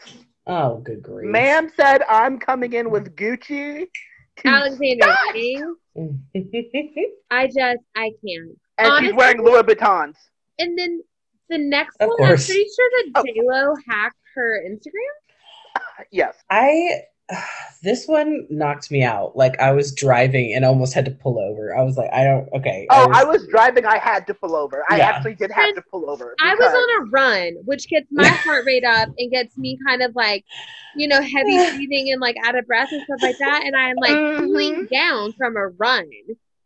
Oh, 0.47 0.79
good 0.79 1.03
grief. 1.03 1.29
ma'am 1.31 1.69
said 1.77 2.03
I'm 2.09 2.39
coming 2.39 2.73
in 2.73 2.91
with 2.91 3.15
Gucci. 3.17 3.87
Alexander 4.45 5.03
stop. 5.03 5.19
Wang. 5.95 6.21
I 7.31 7.47
just 7.47 7.59
I 7.97 8.11
can't. 8.25 8.59
and 8.79 8.87
Honestly- 8.87 9.07
she's 9.09 9.17
wearing 9.17 9.43
Louis 9.43 9.63
Vuittons. 9.63 10.15
And 10.59 10.79
then 10.79 11.03
the 11.49 11.59
next 11.59 11.97
Of 12.01 12.09
one, 12.09 12.17
course. 12.19 12.49
I'm 12.49 12.55
pretty 12.55 12.69
sure 12.75 12.91
that 12.93 13.11
Oh. 13.17 13.23
J 13.25 13.35
Lo 13.43 13.75
hacked 13.89 14.17
her 14.35 14.63
Instagram. 14.67 15.81
Yes, 16.11 16.35
I 16.51 17.03
this 17.83 18.07
one 18.07 18.47
knocked 18.51 18.91
me 18.91 19.03
out. 19.03 19.37
Like 19.37 19.59
I 19.61 19.73
was 19.73 19.93
driving 19.93 20.55
and 20.55 20.65
almost 20.65 20.95
had 20.95 21.05
to 21.07 21.11
pull 21.11 21.39
over. 21.39 21.77
I 21.77 21.83
was 21.83 21.97
like, 21.97 22.11
I 22.13 22.25
don't. 22.25 22.49
Okay. 22.55 22.87
Oh, 22.91 23.11
I 23.13 23.25
was 23.25 23.47
driving. 23.49 23.85
I 23.85 23.99
had 23.99 24.27
to 24.29 24.35
pull 24.35 24.55
over. 24.57 24.85
I 24.89 24.99
Yeah. 24.99 25.09
actually 25.11 25.35
did 25.35 25.51
have 25.51 25.75
to 25.75 25.83
pull 25.91 26.09
over. 26.11 26.35
I 26.41 26.55
was 26.55 26.73
on 26.73 27.07
a 27.07 27.11
run, 27.11 27.55
which 27.65 27.89
gets 27.89 28.07
my 28.11 28.29
heart 28.45 28.65
rate 28.67 28.85
up 28.85 29.09
and 29.19 29.31
gets 29.31 29.57
me 29.57 29.79
kind 29.87 30.03
of 30.03 30.15
like, 30.15 30.45
you 30.95 31.09
know, 31.09 31.21
heavy 31.21 31.57
breathing 31.71 32.11
and 32.13 32.21
like 32.21 32.37
out 32.45 32.57
of 32.57 32.67
breath 32.67 32.89
and 32.93 33.03
stuff 33.05 33.21
like 33.23 33.37
that. 33.39 33.63
And 33.65 33.77
I'm 33.77 33.97
like 33.97 34.13
Mhm. 34.17 34.39
cooling 34.39 34.87
down 34.91 35.33
from 35.35 35.57
a 35.57 35.69
run 35.69 36.09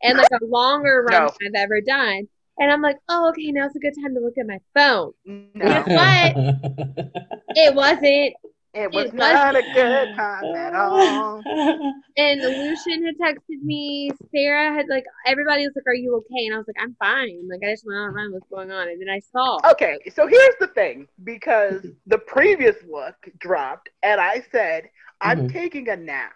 and 0.02 0.18
like 0.18 0.30
a 0.30 0.44
longer 0.44 1.06
run 1.08 1.24
No. 1.24 1.30
than 1.40 1.56
I've 1.56 1.62
ever 1.64 1.80
done. 1.80 2.28
And 2.58 2.70
I'm 2.70 2.82
like, 2.82 2.98
oh, 3.08 3.30
okay, 3.30 3.50
now's 3.52 3.74
a 3.74 3.78
good 3.78 3.94
time 4.02 4.14
to 4.14 4.20
look 4.20 4.34
at 4.38 4.46
my 4.46 4.58
phone. 4.74 5.12
No, 5.54 5.82
What? 5.86 6.36
It 7.56 7.74
wasn't. 7.74 8.34
It 8.74 8.92
was 8.92 9.06
It 9.08 9.14
not 9.14 9.56
a 9.56 9.62
wasn't. 9.62 9.74
good 9.74 10.14
time 10.14 10.54
at 10.54 10.74
all. 10.74 11.42
And 12.16 12.42
Lucian 12.42 13.06
had 13.06 13.14
texted 13.18 13.62
me. 13.62 14.10
Sarah 14.34 14.74
had 14.74 14.86
like 14.90 15.04
everybody 15.26 15.62
was 15.64 15.72
like, 15.76 15.86
"Are 15.86 15.94
you 15.94 16.16
okay?" 16.16 16.44
And 16.46 16.54
I 16.54 16.58
was 16.58 16.66
like, 16.66 16.82
"I'm 16.82 16.94
fine." 16.98 17.48
Like 17.48 17.60
I 17.66 17.72
just 17.72 17.86
went 17.86 17.98
on 17.98 18.08
a 18.08 18.12
run. 18.12 18.32
What's 18.32 18.48
going 18.50 18.70
on? 18.72 18.88
And 18.88 19.00
then 19.00 19.08
I 19.08 19.20
saw. 19.32 19.58
Okay, 19.70 19.96
so 20.12 20.26
here's 20.26 20.54
the 20.58 20.66
thing 20.66 21.06
because 21.22 21.82
the 22.08 22.18
previous 22.18 22.76
look 22.88 23.14
dropped, 23.38 23.90
and 24.02 24.20
I 24.20 24.42
said, 24.50 24.90
I'm 25.20 25.42
Mhm. 25.46 25.52
taking 25.52 25.88
a 25.88 25.96
nap. 25.96 26.32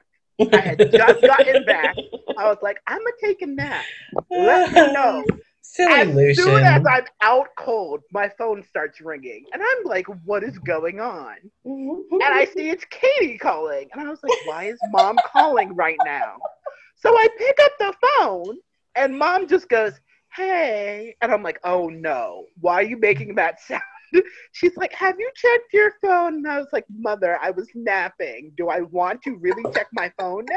I 0.53 0.61
had 0.61 0.91
just 0.93 1.21
gotten 1.27 1.65
back. 1.65 1.97
I 2.39 2.45
was 2.49 2.59
like, 2.63 2.79
I'm 2.87 2.99
gonna 2.99 3.11
take 3.21 3.43
a 3.43 3.47
nap. 3.47 3.85
Let 4.31 4.73
me 4.73 4.93
know. 4.93 5.25
Silly 5.67 5.95
As 5.95 6.15
Lucian. 6.15 6.45
soon 6.45 6.63
as 6.63 6.83
I'm 6.87 7.05
out 7.23 7.49
cold, 7.57 8.03
my 8.13 8.29
phone 8.37 8.63
starts 8.63 9.01
ringing, 9.01 9.47
and 9.53 9.63
I'm 9.63 9.85
like, 9.85 10.07
"What 10.25 10.45
is 10.45 10.59
going 10.59 11.01
on?" 11.01 11.37
And 11.65 12.23
I 12.23 12.45
see 12.45 12.69
it's 12.69 12.85
Katie 12.85 13.39
calling, 13.39 13.89
and 13.93 14.07
I 14.07 14.11
was 14.11 14.23
like, 14.23 14.33
"Why 14.45 14.65
is 14.65 14.79
mom 14.91 15.19
calling 15.25 15.75
right 15.75 15.99
now?" 16.05 16.37
So 16.97 17.11
I 17.17 17.29
pick 17.39 17.59
up 17.63 17.73
the 17.79 17.95
phone, 18.07 18.59
and 18.95 19.19
mom 19.19 19.49
just 19.49 19.69
goes, 19.71 19.99
"Hey," 20.37 21.17
and 21.23 21.33
I'm 21.33 21.43
like, 21.43 21.61
"Oh 21.65 21.89
no, 21.89 22.45
why 22.61 22.75
are 22.75 22.83
you 22.83 22.99
making 22.99 23.35
that 23.37 23.59
sound 23.61 23.83
she's 24.53 24.77
like, 24.77 24.93
Have 24.93 25.19
you 25.19 25.31
checked 25.35 25.73
your 25.73 25.93
phone? 26.03 26.35
And 26.35 26.47
I 26.47 26.59
was 26.59 26.69
like, 26.73 26.85
Mother, 26.95 27.39
I 27.43 27.51
was 27.51 27.69
napping. 27.75 28.53
Do 28.57 28.69
I 28.69 28.81
want 28.81 29.23
to 29.23 29.37
really 29.37 29.63
check 29.73 29.89
my 29.93 30.13
phone 30.19 30.45
now? 30.49 30.57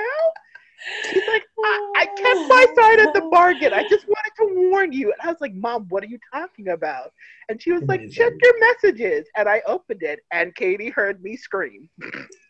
She's 1.10 1.28
like, 1.28 1.44
I, 1.64 1.94
I 1.98 2.06
kept 2.06 2.50
my 2.50 2.66
side 2.76 3.00
at 3.00 3.14
the 3.14 3.24
oh. 3.24 3.30
bargain. 3.32 3.74
I 3.74 3.84
just 3.90 4.08
wanted 4.08 4.32
to 4.38 4.70
warn 4.70 4.92
you. 4.94 5.12
And 5.12 5.22
I 5.22 5.28
was 5.32 5.42
like, 5.42 5.54
Mom, 5.56 5.88
what 5.90 6.04
are 6.04 6.08
you 6.08 6.20
talking 6.34 6.70
about? 6.70 7.12
And 7.50 7.62
she 7.62 7.72
was 7.72 7.84
like, 7.84 8.10
Check 8.10 8.34
your 8.42 8.60
messages. 8.60 9.28
And 9.36 9.50
I 9.50 9.62
opened 9.66 10.04
it, 10.04 10.20
and 10.32 10.54
Katie 10.56 10.90
heard 10.90 11.24
me 11.24 11.36
scream. 11.36 11.90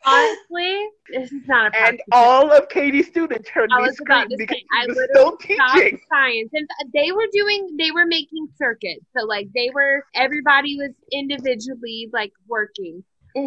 Honestly, 0.05 0.87
this 1.09 1.31
is 1.31 1.47
not 1.47 1.73
a 1.75 1.81
And 1.81 2.01
all 2.11 2.51
of 2.51 2.69
Katie's 2.69 3.07
students 3.07 3.49
heard 3.49 3.69
I 3.71 3.77
me 3.77 3.87
was 3.87 3.99
about 4.01 4.25
scream 4.25 4.37
because 4.37 4.57
say, 4.57 4.65
I 4.81 4.87
was 4.87 5.07
still 5.11 5.37
teaching. 5.37 5.99
science, 6.09 6.49
and 6.53 6.67
they 6.93 7.11
were 7.11 7.27
doing, 7.31 7.75
they 7.77 7.91
were 7.91 8.05
making 8.05 8.47
circuits. 8.57 9.05
So 9.17 9.25
like 9.25 9.47
they 9.55 9.69
were, 9.73 10.03
everybody 10.15 10.77
was 10.77 10.91
individually 11.11 12.09
like 12.11 12.33
working. 12.47 13.03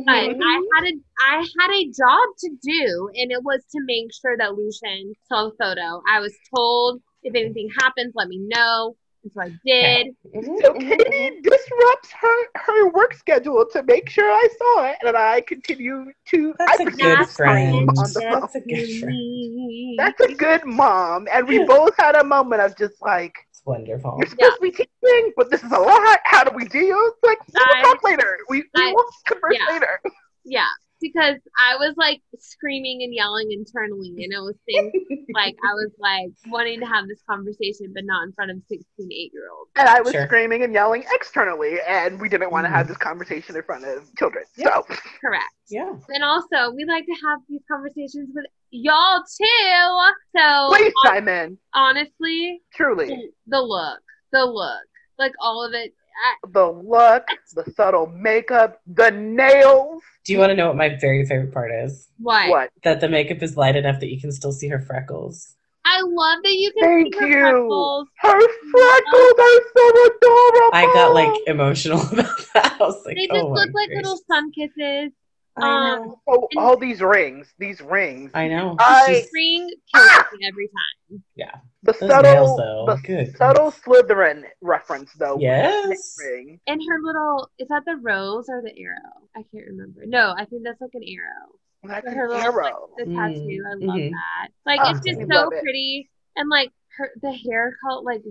But 0.07 0.37
Mhm. 0.37 0.41
I 0.43 0.63
had 0.75 0.85
a, 0.85 0.93
I 1.21 1.37
had 1.59 1.71
a 1.71 1.85
job 1.87 2.29
to 2.39 2.51
do, 2.63 3.11
and 3.15 3.33
it 3.33 3.43
was 3.43 3.65
to 3.73 3.81
make 3.85 4.13
sure 4.15 4.37
that 4.37 4.55
Lucian 4.55 5.15
saw 5.29 5.51
the 5.51 5.57
photo. 5.57 6.03
I 6.09 6.21
was 6.21 6.35
told 6.55 7.03
if 7.23 7.35
anything 7.35 7.69
happens, 7.81 8.13
let 8.15 8.29
me 8.29 8.39
know. 8.39 8.97
And 9.23 9.33
so 9.33 9.41
I 9.43 9.51
did. 9.65 10.15
So 10.63 10.73
Katie 10.75 11.41
disrupts 11.43 12.13
her 12.21 12.37
her 12.55 12.89
work 12.91 13.15
schedule 13.15 13.67
to 13.73 13.83
make 13.83 14.09
sure 14.09 14.31
I 14.31 14.49
saw 14.59 14.85
it, 14.91 14.97
and 15.03 15.17
I 15.17 15.41
continue 15.43 16.13
to. 16.29 16.55
That's 16.59 16.81
I 16.81 16.85
a 16.85 16.87
good 16.87 17.29
scream 17.29 17.29
friend. 17.37 17.89
On 17.91 18.13
the 18.13 18.21
phone. 18.21 18.41
That's 18.41 18.55
a 18.55 18.61
good 18.61 19.01
friend. 19.01 19.99
That's 19.99 20.21
a 20.21 20.35
good 20.35 20.65
mom, 20.65 21.29
and 21.33 21.47
we 21.47 21.65
both 21.65 21.95
had 21.99 22.15
a 22.15 22.25
moment 22.25 22.63
of 22.63 22.77
just 22.79 23.03
like, 23.03 23.35
It's 23.61 23.67
wonderful. 23.67 24.17
"You're 24.19 24.27
supposed 24.31 24.57
to 24.57 24.63
be 24.63 24.71
teaching, 24.71 25.33
but 25.37 25.51
this 25.51 25.63
is 25.63 25.71
a 25.71 25.79
lot. 25.79 26.19
How 26.25 26.45
do 26.45 26.57
we 26.57 26.65
deal?" 26.65 26.97
It's 26.99 27.19
like, 27.23 27.39
"We'll 27.53 27.63
I- 27.77 27.83
talk 27.83 28.03
later. 28.03 28.39
We, 28.49 28.63
we 28.75 28.89
I- 28.89 28.93
will 28.93 29.05
converse 29.27 29.55
yeah. 29.59 29.73
later." 29.75 30.01
Yeah, 30.45 30.65
because 31.01 31.37
I 31.59 31.77
was 31.77 31.95
like 31.97 32.21
screaming 32.39 33.03
and 33.03 33.15
yelling 33.15 33.51
internally, 33.53 34.11
and 34.23 34.33
it 34.33 34.41
was 34.41 34.55
things 34.67 34.93
like 35.35 35.57
I 35.69 35.75
was 35.75 35.91
like 35.99 36.31
wanting 36.49 36.81
to 36.81 36.87
have 36.87 37.09
this 37.09 37.21
conversation, 37.29 37.93
but 37.95 38.05
not 38.05 38.25
in 38.25 38.33
front 38.33 38.51
of 38.51 38.59
16, 38.69 38.85
8 38.99 39.31
year 39.33 39.49
olds. 39.57 39.71
And 39.77 39.89
I 39.89 40.01
was 40.01 40.13
Sure. 40.13 40.27
screaming 40.27 40.63
and 40.63 40.73
yelling 40.73 41.05
externally, 41.13 41.79
and 41.87 42.21
we 42.21 42.29
didn't 42.29 42.51
want 42.51 42.67
to 42.67 42.71
have 42.71 42.87
mm. 42.87 42.91
this 42.91 42.99
conversation 42.99 43.57
in 43.57 43.63
front 43.63 43.85
of 43.85 44.05
children. 44.17 44.45
Yeah. 44.57 44.81
So 44.89 44.97
Correct. 45.21 45.45
yeah. 45.69 45.93
And 46.09 46.23
also, 46.25 46.71
we 46.75 46.85
like 46.85 47.07
to 47.07 47.17
have 47.29 47.41
these 47.49 47.63
conversations 47.71 48.29
with 48.35 48.45
y'all 48.71 49.23
too. 49.23 50.13
So 50.37 50.69
please 50.69 50.93
hon- 50.99 51.13
chime 51.15 51.29
in. 51.29 51.59
honestly, 51.75 52.61
Truly, 52.75 53.07
the, 53.07 53.31
the 53.47 53.61
look, 53.61 54.01
the 54.33 54.45
look, 54.45 54.85
like 55.19 55.33
all 55.41 55.65
of 55.65 55.73
it. 55.75 55.95
I, 56.25 56.49
the 56.53 56.67
look, 56.67 57.25
the 57.55 57.71
subtle 57.75 58.07
makeup, 58.07 58.81
the 58.87 59.11
nails. 59.11 60.03
Do 60.25 60.33
you 60.33 60.39
want 60.39 60.51
to 60.51 60.57
know 60.57 60.69
what 60.69 60.77
my 60.77 60.97
very 61.01 61.25
favorite 61.25 61.53
part 61.53 61.71
is? 61.73 62.09
what? 62.19 62.49
What? 62.51 62.71
That 62.85 63.01
the 63.01 63.09
makeup 63.09 63.43
is 63.43 63.57
light 63.57 63.77
enough 63.77 64.01
that 64.01 64.11
you 64.13 64.21
can 64.21 64.33
still 64.33 64.53
see 64.53 64.69
her 64.69 64.81
freckles. 64.81 65.57
I 65.85 66.03
love 66.03 66.43
that 66.43 66.53
you 66.53 66.73
can 66.73 66.89
Thank 66.89 67.15
see 67.15 67.21
her 67.21 67.29
you. 67.29 67.41
freckles. 67.41 68.09
Her 68.19 68.41
freckles 68.41 69.39
are 69.39 69.61
so 69.75 70.07
adorable. 70.07 70.71
I 70.73 70.91
got 70.95 71.15
like 71.15 71.49
emotional 71.49 72.01
about 72.13 72.39
that. 72.55 72.77
I 72.81 72.85
was 72.85 73.05
like, 73.07 73.17
They 73.17 73.27
just 73.27 73.45
oh 73.45 73.53
look 73.53 73.71
like 73.73 73.89
little 73.91 74.19
sun 74.29 74.53
kisses. 74.53 75.13
I 75.57 75.63
um, 75.93 76.07
know. 76.07 76.21
Oh, 76.29 76.49
all 76.57 76.77
these 76.77 77.01
rings, 77.01 77.53
these 77.59 77.81
rings. 77.81 78.31
I 78.35 78.49
know. 78.49 78.77
I- 78.79 79.05
She's- 79.07 79.29
Ring 79.33 79.69
kills 79.93 80.09
Ah! 80.11 80.29
me 80.33 80.47
every 80.49 80.69
time. 80.69 81.23
Yeah. 81.35 81.51
The 81.83 81.93
Those 81.93 82.09
subtle, 82.11 82.33
nails, 82.57 82.57
the 82.87 83.01
Good. 83.07 83.37
subtle 83.37 83.71
Slytherin 83.73 84.45
reference, 84.61 85.13
though. 85.15 85.35
with 85.35 85.43
Yes. 85.43 86.17
Ring. 86.25 86.61
And 86.67 86.81
her 86.89 86.99
little 87.03 87.51
is 87.59 87.69
that 87.69 87.85
the 87.85 87.97
rose 87.97 88.49
or 88.49 88.63
the 88.63 88.73
arrow? 88.79 89.29
I 89.37 89.43
can't 89.53 89.67
remember. 89.67 90.03
No, 90.07 90.35
I 90.39 90.45
think 90.45 90.63
that's 90.65 90.81
like 90.81 90.91
an 90.95 91.03
arrow. 91.05 91.51
That's 91.83 92.05
But 92.05 92.13
an 92.13 92.19
her 92.19 92.29
little 92.29 92.43
arrow. 92.43 92.89
the 92.99 93.05
Mm, 93.05 93.17
tattoo. 93.17 93.65
I 93.67 93.75
love 93.87 93.97
mhm. 93.99 94.11
that. 94.11 94.49
Like 94.67 94.81
Ah, 94.83 94.91
it's 94.91 95.01
just 95.07 95.19
so 95.21 95.27
love 95.27 95.53
it. 95.53 95.63
pretty. 95.63 96.11
And 96.37 96.49
like 96.49 96.71
her 96.99 97.11
the 97.23 97.33
hair 97.33 97.77
color 97.83 98.03
like 98.05 98.23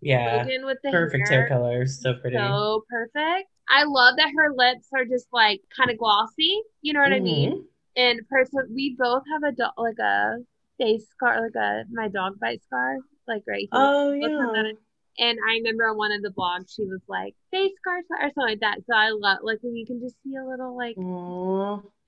Yeah. 0.00 0.36
Logan 0.38 0.64
with 0.64 0.78
the 0.82 0.90
Perfect 0.90 1.28
hair 1.28 1.46
color. 1.48 1.86
So 1.86 2.14
pretty. 2.14 2.36
So 2.36 2.84
perfect. 2.88 3.48
I 3.70 3.84
love 3.84 4.16
that 4.16 4.32
her 4.36 4.52
lips 4.54 4.88
are 4.94 5.04
just 5.04 5.28
like 5.32 5.60
kind 5.76 5.90
of 5.90 5.98
glossy. 5.98 6.62
You 6.82 6.92
know 6.94 7.00
what 7.00 7.12
I 7.12 7.20
mean? 7.20 7.52
Mhm. 7.52 7.64
And 7.96 8.28
person, 8.28 8.60
we 8.74 8.94
both 8.98 9.22
have 9.32 9.42
a 9.42 9.52
do- 9.52 9.76
like 9.82 9.98
a 9.98 10.36
face 10.78 11.06
scar, 11.10 11.40
like 11.42 11.54
a 11.56 11.84
my 11.90 12.08
dog 12.08 12.38
bite 12.40 12.62
scar, 12.64 12.96
like 13.26 13.42
right 13.48 13.68
here. 13.70 13.70
Oh 13.72 14.12
yeah. 14.12 14.72
And 15.20 15.38
I 15.48 15.54
remember 15.54 15.88
on 15.88 15.96
one 15.96 16.12
of 16.12 16.22
the 16.22 16.30
blogs, 16.30 16.72
she 16.74 16.84
was 16.84 17.00
like 17.08 17.34
face 17.50 17.72
scars 17.78 18.04
or 18.10 18.18
something 18.28 18.42
like 18.44 18.60
that. 18.60 18.78
So 18.86 18.94
I 18.94 19.10
love 19.10 19.38
like 19.42 19.58
when 19.62 19.74
you 19.74 19.84
can 19.84 20.00
just 20.00 20.14
see 20.22 20.36
a 20.36 20.44
little 20.46 20.76
like, 20.76 20.96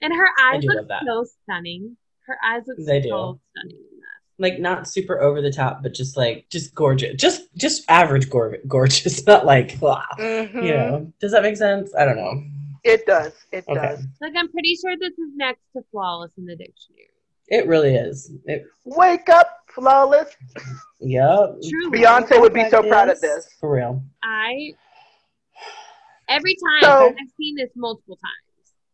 and 0.01 0.15
her 0.15 0.29
eyes 0.41 0.63
look 0.65 0.89
so 1.05 1.25
stunning. 1.43 1.97
Her 2.27 2.39
eyes 2.45 2.63
look 2.69 2.79
They 2.79 3.03
so 3.03 3.33
do. 3.35 3.41
stunning. 3.51 3.85
Like 4.41 4.59
not 4.59 4.89
super 4.89 5.21
over 5.21 5.41
the 5.43 5.53
top, 5.53 5.83
but 5.83 5.93
just 5.95 6.17
like 6.17 6.47
just 6.51 6.75
gorgeous. 6.75 7.15
Just 7.21 7.43
just 7.57 7.85
average 7.91 8.31
gor- 8.31 8.57
gorgeous, 8.67 9.27
not 9.33 9.45
like 9.45 9.77
wow. 9.81 10.03
Mhm. 10.19 10.55
You 10.65 10.71
know. 10.75 11.13
Does 11.21 11.31
that 11.33 11.43
make 11.43 11.57
sense? 11.59 11.95
I 11.95 12.05
don't 12.07 12.17
know. 12.17 12.43
It 12.83 13.05
does. 13.07 13.35
It 13.53 13.65
Okay. 13.69 13.75
does. 13.81 14.05
Like 14.23 14.33
I'm 14.37 14.51
pretty 14.51 14.75
sure 14.77 14.97
this 14.99 15.13
is 15.13 15.31
next 15.37 15.61
to 15.77 15.83
flawless 15.93 16.33
in 16.39 16.47
the 16.47 16.57
dictionary. 16.57 17.09
It 17.49 17.67
really 17.67 17.95
is. 17.95 18.33
It 18.47 18.65
Wake 18.85 19.29
up, 19.29 19.49
flawless. 19.75 20.35
yep. 21.01 21.57
Truly, 21.69 21.99
Beyonce 21.99 22.41
would 22.41 22.55
be 22.55 22.67
so 22.71 22.83
proud 22.83 23.11
of 23.11 23.21
this. 23.21 23.47
For 23.61 23.71
real. 23.75 24.03
I 24.23 24.73
every 26.29 26.55
time 26.55 26.83
So- 26.83 27.09
I've 27.09 27.31
seen 27.37 27.57
this 27.57 27.71
multiple 27.77 28.17
times, 28.17 28.50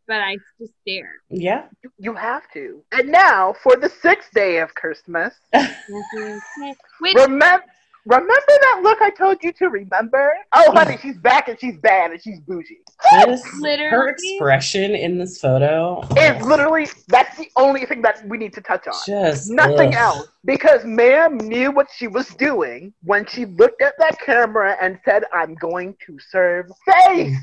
but 0.07 0.21
I 0.21 0.37
just 0.59 0.73
stare. 0.83 1.15
Yeah. 1.31 1.65
You 1.99 2.15
have 2.15 2.43
to. 2.55 2.83
And 2.93 3.09
now 3.09 3.55
for 3.63 3.77
the 3.77 3.89
sixth 3.89 4.31
day 4.33 4.59
of 4.59 4.75
Christmas. 4.75 5.35
Which 5.53 7.15
Remember, 7.15 7.65
remember 8.07 8.35
that 8.47 8.81
look 8.83 9.03
I 9.03 9.11
told 9.11 9.43
you 9.43 9.53
to 9.55 9.69
remember? 9.69 10.33
Oh, 10.55 10.73
honey, 10.73 10.97
she's 11.01 11.17
back 11.19 11.49
and 11.49 11.59
she's 11.61 11.77
bad 11.79 12.13
and 12.13 12.23
she's 12.23 12.41
bougie. 12.41 12.79
This 13.27 13.43
Literally. 13.61 13.91
her 13.91 14.09
expression 14.09 14.95
in 14.95 15.19
this 15.19 15.39
photo 15.41 16.01
is 16.17 16.43
literally 16.45 16.89
that's 17.09 17.37
the 17.37 17.51
only 17.57 17.85
thing 17.85 18.03
that 18.03 18.27
we 18.27 18.39
need 18.39 18.53
to 18.55 18.61
touch 18.61 18.87
on. 18.87 18.95
just 19.07 19.51
Nothing 19.51 19.95
ugh. 19.95 19.95
else. 19.95 20.29
Because 20.45 20.85
ma'am 20.85 21.37
knew 21.39 21.71
what 21.73 21.89
she 21.95 22.07
was 22.07 22.29
doing 22.29 22.93
when 23.03 23.27
she 23.27 23.45
looked 23.45 23.83
at 23.83 23.95
that 23.99 24.19
camera 24.21 24.77
and 24.81 24.99
said, 25.05 25.25
I'm 25.33 25.55
going 25.57 25.97
to 26.07 26.19
serve 26.31 26.71
face. 26.87 27.37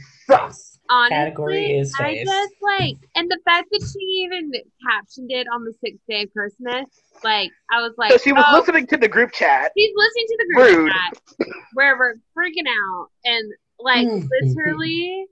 Honestly, 0.94 1.16
Category 1.16 1.72
is 1.80 1.94
I 2.00 2.16
just 2.24 2.54
like, 2.62 2.98
and 3.16 3.30
the 3.30 3.40
fact 3.46 3.68
that 3.72 3.82
she 3.92 4.00
even 4.26 4.52
captioned 4.88 5.32
it 5.32 5.48
on 5.52 5.64
the 5.64 5.74
sixth 5.84 6.02
day 6.08 6.24
of 6.24 6.34
Christmas, 6.34 6.86
like 7.24 7.50
I 7.72 7.82
was 7.82 7.94
like, 7.98 8.12
So 8.12 8.18
she 8.18 8.32
was 8.32 8.46
oh, 8.48 8.58
listening 8.60 8.88
to 8.88 8.98
the 8.98 9.08
group 9.08 9.32
chat. 9.32 9.72
She's 9.78 9.92
listening 9.96 10.26
to 10.28 10.38
the 10.38 10.54
group 10.54 10.78
Rude. 10.78 10.92
chat 10.92 11.48
where 11.74 11.98
we're 11.98 12.16
freaking 12.38 12.68
out 12.70 13.08
and 13.26 13.54
like 13.80 14.08
Mm. 14.08 14.30
literally 14.30 15.26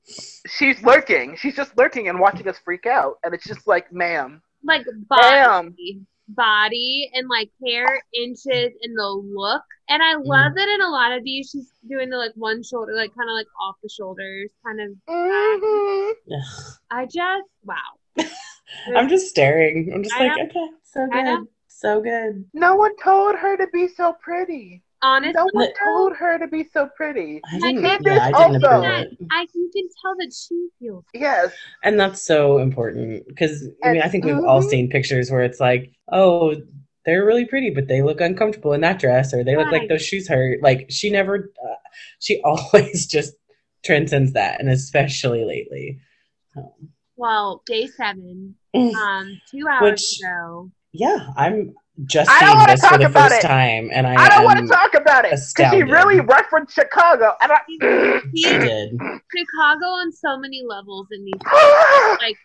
She's 0.47 0.82
lurking. 0.84 1.36
She's 1.36 1.56
just 1.56 1.78
lurking 1.78 2.10
and 2.10 2.19
watching 2.19 2.47
us 2.47 2.58
freak 2.65 2.86
out. 2.88 3.17
And 3.24 3.34
it's 3.34 3.45
just 3.45 3.67
like, 3.67 3.91
ma'am, 3.93 4.41
like 4.63 4.86
Damn. 5.15 5.69
body 5.69 6.02
body 6.36 7.10
and 7.13 7.28
like 7.30 7.50
hair 7.65 8.02
inches 8.13 8.72
in 8.82 8.94
the 8.96 9.08
look 9.34 9.63
and 9.89 10.02
Mm. 10.02 10.06
i 10.06 10.15
love 10.15 10.54
that 10.56 10.70
in 10.70 10.82
a 10.82 10.89
lot 10.89 11.12
of 11.12 11.24
these 11.24 11.50
she's 11.52 11.72
doing 11.89 12.10
the 12.10 12.17
like 12.17 12.32
one 12.36 12.63
shoulder 12.63 12.94
like 12.96 13.13
kind 13.15 13.30
of 13.30 13.34
like 13.34 13.48
off 13.62 13.76
the 13.84 13.89
shoulders 13.89 14.50
kind 14.65 14.82
of 14.82 14.89
mhm. 15.10 16.13
I 16.89 17.06
just 17.06 17.48
wow 17.63 17.76
I'm 18.96 19.10
just 19.10 19.28
staring. 19.28 19.91
I'm 19.94 20.04
just 20.04 20.15
I 20.15 20.28
like, 20.28 20.38
know. 20.38 20.44
okay, 20.46 20.67
so 20.84 21.08
good. 21.08 21.48
So 21.67 22.02
good. 22.02 22.46
no 22.54 22.76
one 22.76 22.96
told 22.98 23.36
her 23.36 23.58
to 23.58 23.67
be 23.74 23.88
so 23.88 24.13
pretty. 24.22 24.84
Honestly 25.02 25.34
No 25.34 25.48
one 25.52 25.66
Look. 25.66 25.76
told 25.84 26.16
her 26.18 26.38
to 26.40 26.48
be 26.48 26.64
so 26.64 26.88
pretty. 26.96 27.42
I 27.46 27.58
Like, 27.58 27.76
didn't, 27.76 27.84
that 27.84 28.02
yeah, 28.06 28.24
I 28.24 28.28
didn't 28.28 28.36
also- 28.64 28.68
approve 28.68 28.82
that, 28.84 29.08
it. 29.08 29.18
i 29.32 29.48
you 29.54 29.70
can 29.74 29.88
tell 30.02 30.16
that 30.20 30.34
she 30.34 30.68
feels 30.80 31.06
Yes. 31.14 31.54
And 31.84 32.00
that's 32.00 32.22
so 32.22 32.60
important 32.60 33.28
because 33.28 33.68
I 33.84 33.94
mean, 33.94 34.02
I 34.02 34.08
think 34.10 34.26
we've 34.26 34.36
all 34.44 34.62
Mhm. 34.62 34.70
seen 34.70 34.90
pictures 34.90 35.32
where 35.32 35.42
it's 35.42 35.60
like, 35.60 35.92
oh, 36.12 36.56
they're 37.06 37.26
really 37.26 37.45
pretty, 37.45 37.72
but 37.72 37.88
they 37.88 38.02
look 38.04 38.22
uncomfortable 38.22 38.74
in 38.74 38.82
that 38.82 38.99
dress, 38.99 39.34
or 39.34 39.43
they 39.43 39.58
look 39.58 39.72
like 39.72 39.89
those 39.89 40.06
shoes 40.06 40.28
hurt. 40.28 40.62
Like 40.62 40.86
she 40.89 41.10
never, 41.10 41.52
uh, 41.64 41.74
she 42.20 42.39
always 42.45 43.08
just 43.08 43.34
transcends 43.84 44.34
that, 44.34 44.60
and 44.60 44.70
especially 44.70 45.43
lately. 45.45 45.99
Um, 46.56 46.89
well 47.18 47.62
day 47.66 47.88
seven 47.88 48.56
Mm. 48.76 48.93
um 48.95 49.41
two 49.49 49.68
hours 49.68 49.82
Which- 49.91 50.20
ago 50.22 50.72
yeah, 50.93 51.28
I'm 51.38 51.74
just 52.06 52.30
I 52.30 52.39
don't 52.39 52.47
seeing 52.49 52.58
wanna 52.60 52.72
this 52.74 52.82
for 52.82 52.89
talk 52.89 52.99
the 52.99 53.06
about 53.08 53.30
first 53.32 53.43
it. 53.43 53.47
time, 53.47 53.89
and 53.93 54.08
I, 54.08 54.16
I 54.26 54.30
don't 54.30 54.43
want 54.45 54.60
to 54.60 54.68
talk 54.68 54.93
about 54.93 55.26
it 55.26 55.32
because 55.32 55.54
she 55.58 55.64
astounded. 55.64 55.89
really 55.89 56.20
referenced 56.20 56.74
Chicago. 56.76 57.34
And 57.41 57.52
I, 57.52 57.60
She 58.36 58.43
did. 58.49 58.91
chicago 58.91 59.86
on 59.86 60.12
so 60.12 60.38
many 60.38 60.62
levels 60.68 61.08
in 61.12 61.24
these 61.26 61.34
like 62.20 62.36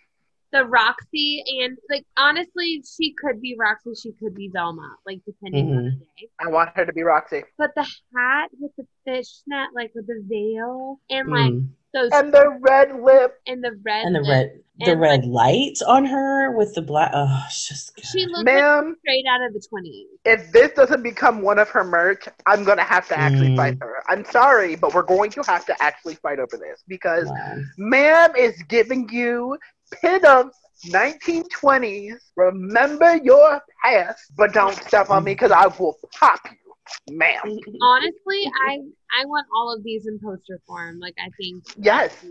the 0.52 0.64
Roxy 0.64 1.42
and 1.62 1.76
like 1.90 2.04
honestly, 2.16 2.82
she 2.96 3.14
could 3.20 3.40
be 3.40 3.56
Roxy, 3.58 3.94
she 4.00 4.12
could 4.12 4.34
be 4.34 4.48
Velma, 4.52 4.96
like 5.06 5.20
depending 5.26 5.76
on 5.76 5.84
the 5.84 5.90
day. 5.90 6.28
I 6.40 6.48
want 6.48 6.70
her 6.76 6.84
to 6.86 6.92
be 6.92 7.02
Roxy. 7.02 7.42
But 7.58 7.74
the 7.74 7.82
hat 8.14 8.50
with 8.58 8.72
the 8.76 8.86
fishnet, 9.04 9.68
like 9.74 9.92
with 9.94 10.06
the 10.06 10.22
veil, 10.28 11.00
and 11.10 11.28
like 11.28 11.52
Mm. 11.52 11.68
Those 11.96 12.12
And 12.12 12.32
the 12.32 12.58
red 12.60 13.00
lip. 13.00 13.34
and 13.46 13.64
the 13.64 13.72
red 13.84 14.06
and 14.06 14.14
the 14.14 14.20
lip. 14.20 14.28
red 14.28 14.62
the 14.78 14.92
And, 14.92 15.00
red 15.00 15.24
light 15.24 15.78
on 15.86 16.04
her 16.04 16.52
with 16.56 16.74
the 16.74 16.82
black. 16.82 17.10
Oh, 17.14 17.44
it's 17.46 17.66
just 17.68 17.96
She 18.12 18.20
good. 18.20 18.30
looked 18.30 18.34
like 18.36 18.44
Ma'am, 18.54 18.96
straight 19.00 19.24
out 19.28 19.42
of 19.46 19.54
the 19.54 19.62
twenties. 19.70 20.08
if 20.26 20.52
this 20.52 20.72
doesn't 20.72 21.02
become 21.02 21.40
one 21.40 21.58
of 21.58 21.70
her 21.70 21.82
merch, 21.82 22.28
I'm 22.46 22.62
gonna 22.62 22.84
have 22.84 23.08
to 23.08 23.18
actually 23.18 23.48
Mm. 23.48 23.56
fight 23.56 23.78
her. 23.80 24.02
I'm 24.08 24.24
sorry, 24.26 24.76
but 24.76 24.94
we're 24.94 25.02
going 25.02 25.30
to 25.30 25.42
have 25.46 25.64
to 25.66 25.82
actually 25.82 26.14
fight 26.16 26.38
over 26.38 26.58
this 26.58 26.84
because 26.86 27.26
Wow. 27.26 27.56
ma'am 27.78 28.36
is 28.36 28.62
giving 28.68 29.08
you 29.08 29.58
pinup 30.02 30.50
1920s. 30.88 32.16
Remember 32.36 33.16
your 33.16 33.60
past, 33.82 34.32
but 34.36 34.52
don't 34.52 34.74
step 34.84 35.10
on 35.10 35.24
me 35.24 35.32
because 35.32 35.50
I 35.52 35.66
will 35.78 35.96
pop 36.14 36.40
you, 36.50 36.65
ma'am. 37.10 37.58
Honestly, 37.82 38.50
I 38.66 38.78
I 39.20 39.24
want 39.26 39.46
all 39.54 39.72
of 39.74 39.82
these 39.84 40.06
in 40.06 40.18
poster 40.22 40.60
form. 40.66 40.98
Like 41.00 41.14
I 41.18 41.30
think 41.40 41.64
Yes. 41.78 42.24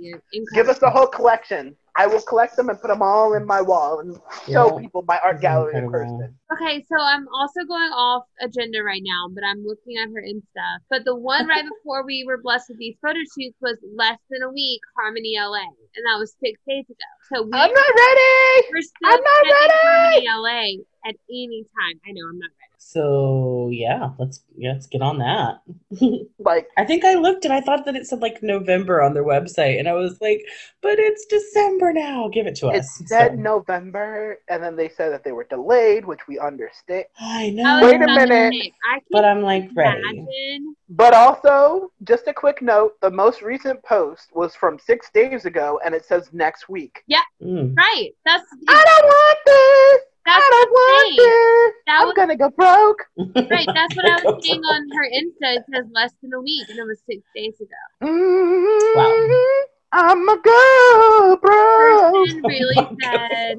Give 0.53 0.69
us 0.69 0.79
the 0.79 0.89
whole 0.89 1.07
collection. 1.07 1.75
I 1.97 2.07
will 2.07 2.21
collect 2.21 2.57
them 2.57 2.67
and 2.67 2.79
put 2.79 2.89
them 2.89 3.01
all 3.01 3.33
in 3.35 3.45
my 3.45 3.61
wall 3.61 3.99
and 3.99 4.17
show 4.51 4.75
Yeah. 4.75 4.81
people 4.81 5.03
my 5.07 5.17
art 5.23 5.39
gallery 5.39 5.75
in 5.77 5.89
person. 5.89 6.37
Okay, 6.51 6.83
so 6.83 6.95
I'm 6.99 7.25
also 7.33 7.63
going 7.67 7.91
off 7.95 8.23
agenda 8.41 8.83
right 8.83 9.01
now, 9.03 9.29
but 9.33 9.43
I'm 9.43 9.63
looking 9.65 9.95
at 9.97 10.09
her 10.13 10.21
Insta. 10.21 10.79
But 10.89 11.05
the 11.05 11.15
one 11.15 11.47
right 11.47 11.63
before 11.73 12.03
we 12.05 12.23
were 12.27 12.37
blessed 12.37 12.67
with 12.69 12.79
these 12.79 12.97
photo 13.01 13.19
shoots 13.33 13.55
was 13.61 13.77
less 13.95 14.19
than 14.29 14.43
a 14.43 14.51
week, 14.51 14.81
Harmony 14.99 15.35
LA, 15.39 15.63
and 15.95 16.03
that 16.05 16.19
was 16.19 16.35
six 16.43 16.59
days 16.67 16.85
ago. 16.85 17.09
So 17.33 17.43
we 17.43 17.51
I'm 17.53 17.71
not 17.71 17.91
ready. 17.95 18.67
we're 18.71 18.81
still 18.81 19.09
I'm 19.09 19.21
not 19.23 19.43
ready! 19.45 19.71
Harmony 19.71 20.27
LA 20.27 21.09
at 21.09 21.15
any 21.31 21.63
time. 21.79 21.95
I 22.05 22.11
know 22.11 22.27
I'm 22.29 22.39
not 22.39 22.51
ready. 22.59 22.64
So 22.77 23.69
yeah, 23.71 24.09
let's 24.19 24.41
yeah, 24.57 24.73
let's 24.73 24.87
get 24.87 25.01
on 25.01 25.19
that. 25.19 25.61
Like, 26.37 26.67
I 26.77 26.85
think 26.85 27.03
I 27.03 27.15
looked 27.15 27.43
and 27.45 27.53
I 27.53 27.61
thought 27.61 27.85
that 27.85 27.95
it 27.95 28.05
said 28.05 28.19
like 28.21 28.43
November 28.43 29.01
on 29.01 29.13
their 29.15 29.23
website, 29.23 29.79
and 29.79 29.87
I 29.87 29.93
was 29.93 30.19
like, 30.21 30.41
but 30.81 30.99
it's 30.99 31.25
December 31.25 31.91
now. 31.91 32.27
Give 32.31 32.45
it 32.45 32.55
to 32.57 32.69
it 32.69 32.79
us. 32.81 33.01
said 33.07 33.31
So- 33.31 33.35
November, 33.35 34.39
and 34.47 34.61
then 34.61 34.75
they 34.75 34.89
said 34.89 35.11
that 35.11 35.23
they 35.23 35.31
were 35.31 35.45
delayed, 35.45 36.05
which 36.05 36.27
we 36.27 36.37
understand. 36.37 37.05
I 37.19 37.45
I 37.45 37.49
know. 37.49 37.79
was 37.81 37.91
Wait 37.93 38.01
a 38.01 38.05
minute. 38.07 38.53
I 38.91 38.99
can 38.99 39.03
But 39.11 39.25
I'm 39.25 39.41
like 39.41 39.69
ready. 39.75 40.01
imagine. 40.01 40.75
But 40.89 41.13
also, 41.15 41.91
just 42.03 42.27
a 42.27 42.33
quick 42.33 42.61
note: 42.61 42.93
the 43.01 43.09
most 43.09 43.41
recent 43.41 43.81
post 43.83 44.29
was 44.35 44.53
from 44.55 44.77
six 44.77 45.09
days 45.11 45.45
ago, 45.45 45.79
and 45.83 45.95
it 45.95 46.05
says 46.05 46.29
next 46.31 46.69
week. 46.69 47.01
Mm. 47.41 47.75
Right. 47.75 48.11
That's 48.25 48.45
I 48.67 48.83
don't 48.85 49.05
want 49.07 49.39
this. 49.45 50.01
That's 50.25 50.43
I 50.45 50.49
don't 50.49 50.51
what 50.51 50.67
I'm 50.67 50.71
want 50.71 51.07
saying. 51.07 51.17
this. 51.17 51.73
That 51.87 51.99
I'm 52.01 52.07
was 52.07 52.15
gonna 52.15 52.35
go 52.37 52.49
broke. 52.49 53.01
right. 53.51 53.67
That's 53.73 53.95
what 53.95 54.05
I 54.05 54.15
was 54.23 54.43
seeing 54.43 54.61
on 54.63 54.89
her 54.95 55.05
Insta. 55.09 55.57
It 55.57 55.63
says 55.73 55.85
less 55.93 56.13
than 56.21 56.33
a 56.33 56.41
week, 56.41 56.67
and 56.69 56.79
it 56.79 56.83
was 56.83 56.99
six 57.09 57.21
days 57.35 57.55
ago. 57.59 57.83
Mhm. 58.03 58.95
Wow. 58.95 59.65
I'm 59.91 60.27
a 60.27 60.37
go 60.41 61.37
broke. 61.41 62.13
person 62.27 62.43
really 62.43 62.75
Oh, 62.89 62.95
said, 63.01 63.57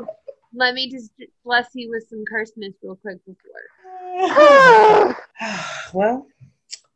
"Let 0.55 0.75
me 0.75 0.91
just 0.91 1.11
bless 1.45 1.69
you 1.75 1.89
with 1.91 2.07
some 2.11 2.25
curseness 2.31 2.75
real 2.83 2.97
quick 2.97 3.19
before." 3.25 3.63
well, 5.95 6.27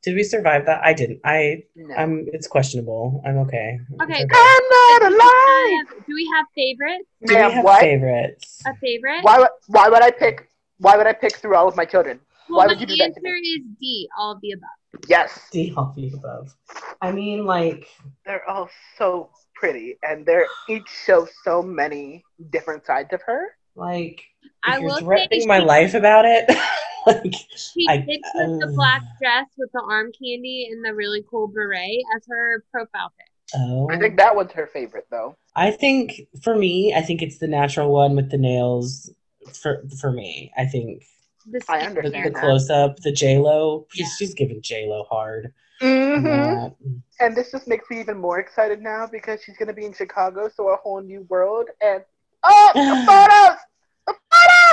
did 0.03 0.15
we 0.15 0.23
survive 0.23 0.65
that? 0.67 0.81
I 0.83 0.93
didn't. 0.95 1.21
I 1.25 1.65
no. 1.77 1.95
I'm. 1.95 2.27
It's 2.33 2.47
questionable. 2.47 3.23
I'm 3.27 3.37
okay. 3.39 3.79
It's 3.93 4.03
Okay. 4.03 4.23
I'm 4.33 4.65
not 4.81 5.13
alive. 5.13 6.05
Do 6.07 6.15
we 6.15 6.27
have 6.35 6.47
favorites? 6.55 7.09
Do 7.27 7.35
we 7.35 7.41
Ma'am, 7.41 7.51
have 7.53 7.65
what? 7.65 7.81
favorites? 7.81 8.63
A 8.67 8.75
favorite? 8.77 9.23
Why? 9.23 9.39
would- 9.41 9.49
Why 9.69 9.89
would 9.89 10.03
I 10.03 10.11
pick? 10.11 10.49
Why 10.79 10.97
would 10.97 11.07
I 11.07 11.13
pick 11.13 11.37
through 11.37 11.55
all 11.57 11.69
of 11.69 11.77
my 11.77 11.85
children? 11.85 12.21
well, 12.49 12.59
why 12.61 12.67
my 12.67 12.73
would 12.73 12.81
you 12.81 12.87
do 12.87 12.97
that 12.97 13.05
answer 13.05 13.21
to 13.21 13.27
me? 13.27 13.31
is 13.33 13.63
D. 13.81 14.09
All 14.19 14.33
of 14.33 14.41
the 14.41 14.53
above. 14.53 15.05
Yes, 15.09 15.49
D 15.53 15.73
all 15.77 15.93
the 15.97 16.11
above. 16.15 16.57
I 17.03 17.13
mean, 17.13 17.45
like, 17.45 17.87
they're 18.27 18.49
all 18.49 18.69
so 18.99 19.31
pretty, 19.55 19.99
and 20.03 20.25
they're 20.27 20.47
each 20.69 20.89
show 21.07 21.29
so 21.45 21.63
many 21.63 22.25
different 22.51 22.85
sides 22.87 23.13
of 23.13 23.21
her. 23.23 23.43
like 23.77 24.23
I 24.65 24.77
if 24.77 24.81
you're 24.81 24.89
will 24.91 24.97
say 24.97 25.05
threatening 25.05 25.47
my 25.47 25.59
life 25.59 25.95
about 25.95 26.25
it, 26.25 26.45
like 27.07 27.35
She 27.57 27.87
I- 27.89 27.99
picks 27.99 28.29
with 28.35 28.61
the 28.61 28.69
uh, 28.69 28.73
black 28.73 29.03
dress 29.21 29.47
with 29.59 29.71
the 29.73 29.83
arm 29.83 30.11
candy 30.13 30.69
and 30.71 30.85
the 30.85 30.95
really 30.95 31.25
cool 31.31 31.47
beret 31.49 32.03
as 32.17 32.23
her 32.29 32.65
profile 32.73 33.13
pic. 33.19 33.27
oh, 33.57 33.89
I 33.91 33.99
think 33.99 34.17
that 34.19 34.35
was 34.37 34.51
her 34.53 34.67
favorite, 34.67 35.07
though. 35.11 35.37
I 35.57 35.71
think 35.73 36.23
for 36.43 36.55
me, 36.57 36.95
I 36.95 37.01
think 37.03 37.23
it's 37.23 37.39
the 37.39 37.49
natural 37.49 37.93
one 37.93 38.15
with 38.17 38.31
the 38.31 38.39
nails. 38.39 39.11
For 39.55 39.83
for 40.01 40.13
me, 40.13 40.53
I 40.57 40.65
think 40.67 41.03
The 41.51 41.61
I 41.69 41.87
skincare. 41.87 42.03
the, 42.05 42.31
the 42.31 42.39
close 42.39 42.71
up, 42.71 42.97
the 43.01 43.11
J 43.11 43.39
Lo. 43.39 43.87
Yeah. 43.95 44.05
She's, 44.07 44.17
she's 44.17 44.35
giving 44.35 44.61
J 44.63 44.87
Lo 44.87 45.05
hard. 45.11 45.53
Mm-hmm. 45.83 46.93
And 47.21 47.37
this 47.37 47.51
just 47.51 47.67
makes 47.67 47.89
me 47.91 48.01
even 48.01 48.19
more 48.19 48.39
excited 48.39 48.81
now 48.83 49.07
because 49.11 49.43
she's 49.43 49.57
gonna 49.57 49.73
be 49.73 49.87
in 49.87 49.93
Chicago, 49.93 50.49
so 50.55 50.69
a 50.69 50.77
whole 50.77 51.01
new 51.01 51.23
world. 51.29 51.69
And 51.81 52.03
oh, 52.45 52.71
the 52.75 53.05
photos, 53.07 53.59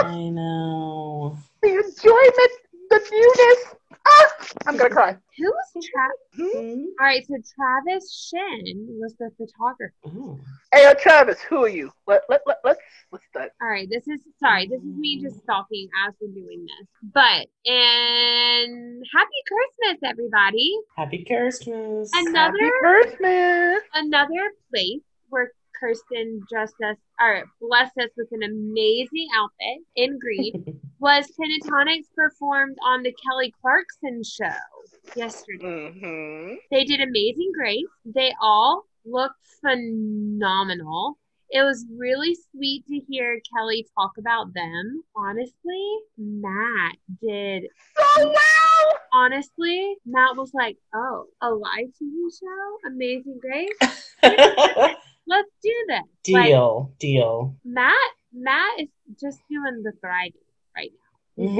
I 0.04 0.30
know. 0.30 1.38
the 1.62 1.70
enjoyment, 1.70 2.52
the 2.90 3.00
newness. 3.12 3.76
Ah, 4.06 4.48
I'm 4.68 4.78
gonna 4.78 4.90
cry. 4.90 5.18
Who 5.38 5.46
was 5.52 5.86
Tra- 5.86 6.10
Hmm? 6.36 6.86
All 7.00 7.06
right, 7.06 7.26
so 7.28 7.36
Travis 7.56 8.14
Shin 8.14 8.88
was 9.00 9.16
the 9.20 9.30
photographer. 9.38 9.94
Oh. 10.06 10.40
Hey, 10.74 10.86
uh, 10.86 10.94
Travis, 10.94 11.42
who 11.42 11.64
are 11.66 11.70
you? 11.70 11.92
Let 12.08 12.22
let 12.30 12.42
let 12.46 12.58
let's 12.64 12.80
let's 13.12 13.26
start. 13.30 13.52
All 13.62 13.68
right, 13.68 13.88
this 13.90 14.08
is 14.08 14.22
sorry, 14.40 14.68
this 14.68 14.82
is 14.82 14.96
me 14.98 15.22
just 15.22 15.42
stalking 15.44 15.90
as 16.08 16.14
we're 16.22 16.34
doing 16.34 16.66
this. 16.66 16.88
But 17.14 17.48
and 17.72 19.04
happy 19.14 19.42
Christmas, 19.48 20.10
everybody! 20.10 20.78
Happy 20.96 21.26
Christmas. 21.26 22.12
Another 22.16 22.54
Happy 22.62 22.72
Christmas. 22.80 23.82
another 23.94 24.52
place 24.72 25.02
where 25.30 25.52
Kirstin 25.82 26.40
dressed 26.50 26.76
us 26.84 26.98
or 27.20 27.46
blessed 27.62 27.98
us 28.00 28.10
with 28.18 28.28
an 28.32 28.44
amazing 28.44 29.28
outfit 29.36 29.84
in 29.96 30.20
green 30.20 30.80
was 31.00 31.32
Pentatonix 31.40 32.06
performed 32.16 32.78
on 32.86 33.04
the 33.04 33.14
Kelly 33.26 33.54
Clarkson 33.62 34.24
show 34.24 34.48
yesterday. 35.16 35.64
Mm-hmm. 35.64 36.56
They 36.72 36.84
did 36.84 37.02
Amazing 37.02 37.52
Grace. 37.54 37.86
They 38.06 38.34
all 38.42 38.86
looked 39.06 39.36
phenomenal. 39.62 41.18
It 41.50 41.62
was 41.62 41.86
really 41.98 42.36
sweet 42.52 42.86
to 42.88 43.00
hear 43.08 43.40
Kelly 43.56 43.88
talk 43.98 44.12
about 44.18 44.54
them. 44.54 45.02
Honestly, 45.16 45.98
Matt 46.18 46.98
did. 47.22 47.68
So 48.16 48.28
well. 48.28 49.00
Honestly, 49.14 49.96
Matt 50.06 50.36
was 50.36 50.52
like, 50.54 50.78
"Oh, 50.94 51.28
a 51.42 51.50
live 51.52 51.88
TV 52.02 52.28
show, 52.38 52.88
Amazing 52.88 53.40
Grace. 53.42 53.70
Let's 55.28 55.50
do 55.64 55.74
this." 55.88 56.34
Like, 56.34 56.48
deal, 56.48 56.94
deal. 57.00 57.56
Matt, 57.64 57.94
Matt 58.34 58.80
is 58.80 58.90
just 59.20 59.40
doing 59.50 59.84
the 59.84 59.94
thriving 60.02 60.34
right 60.76 60.92
now. 61.38 61.44
hmm 61.46 61.60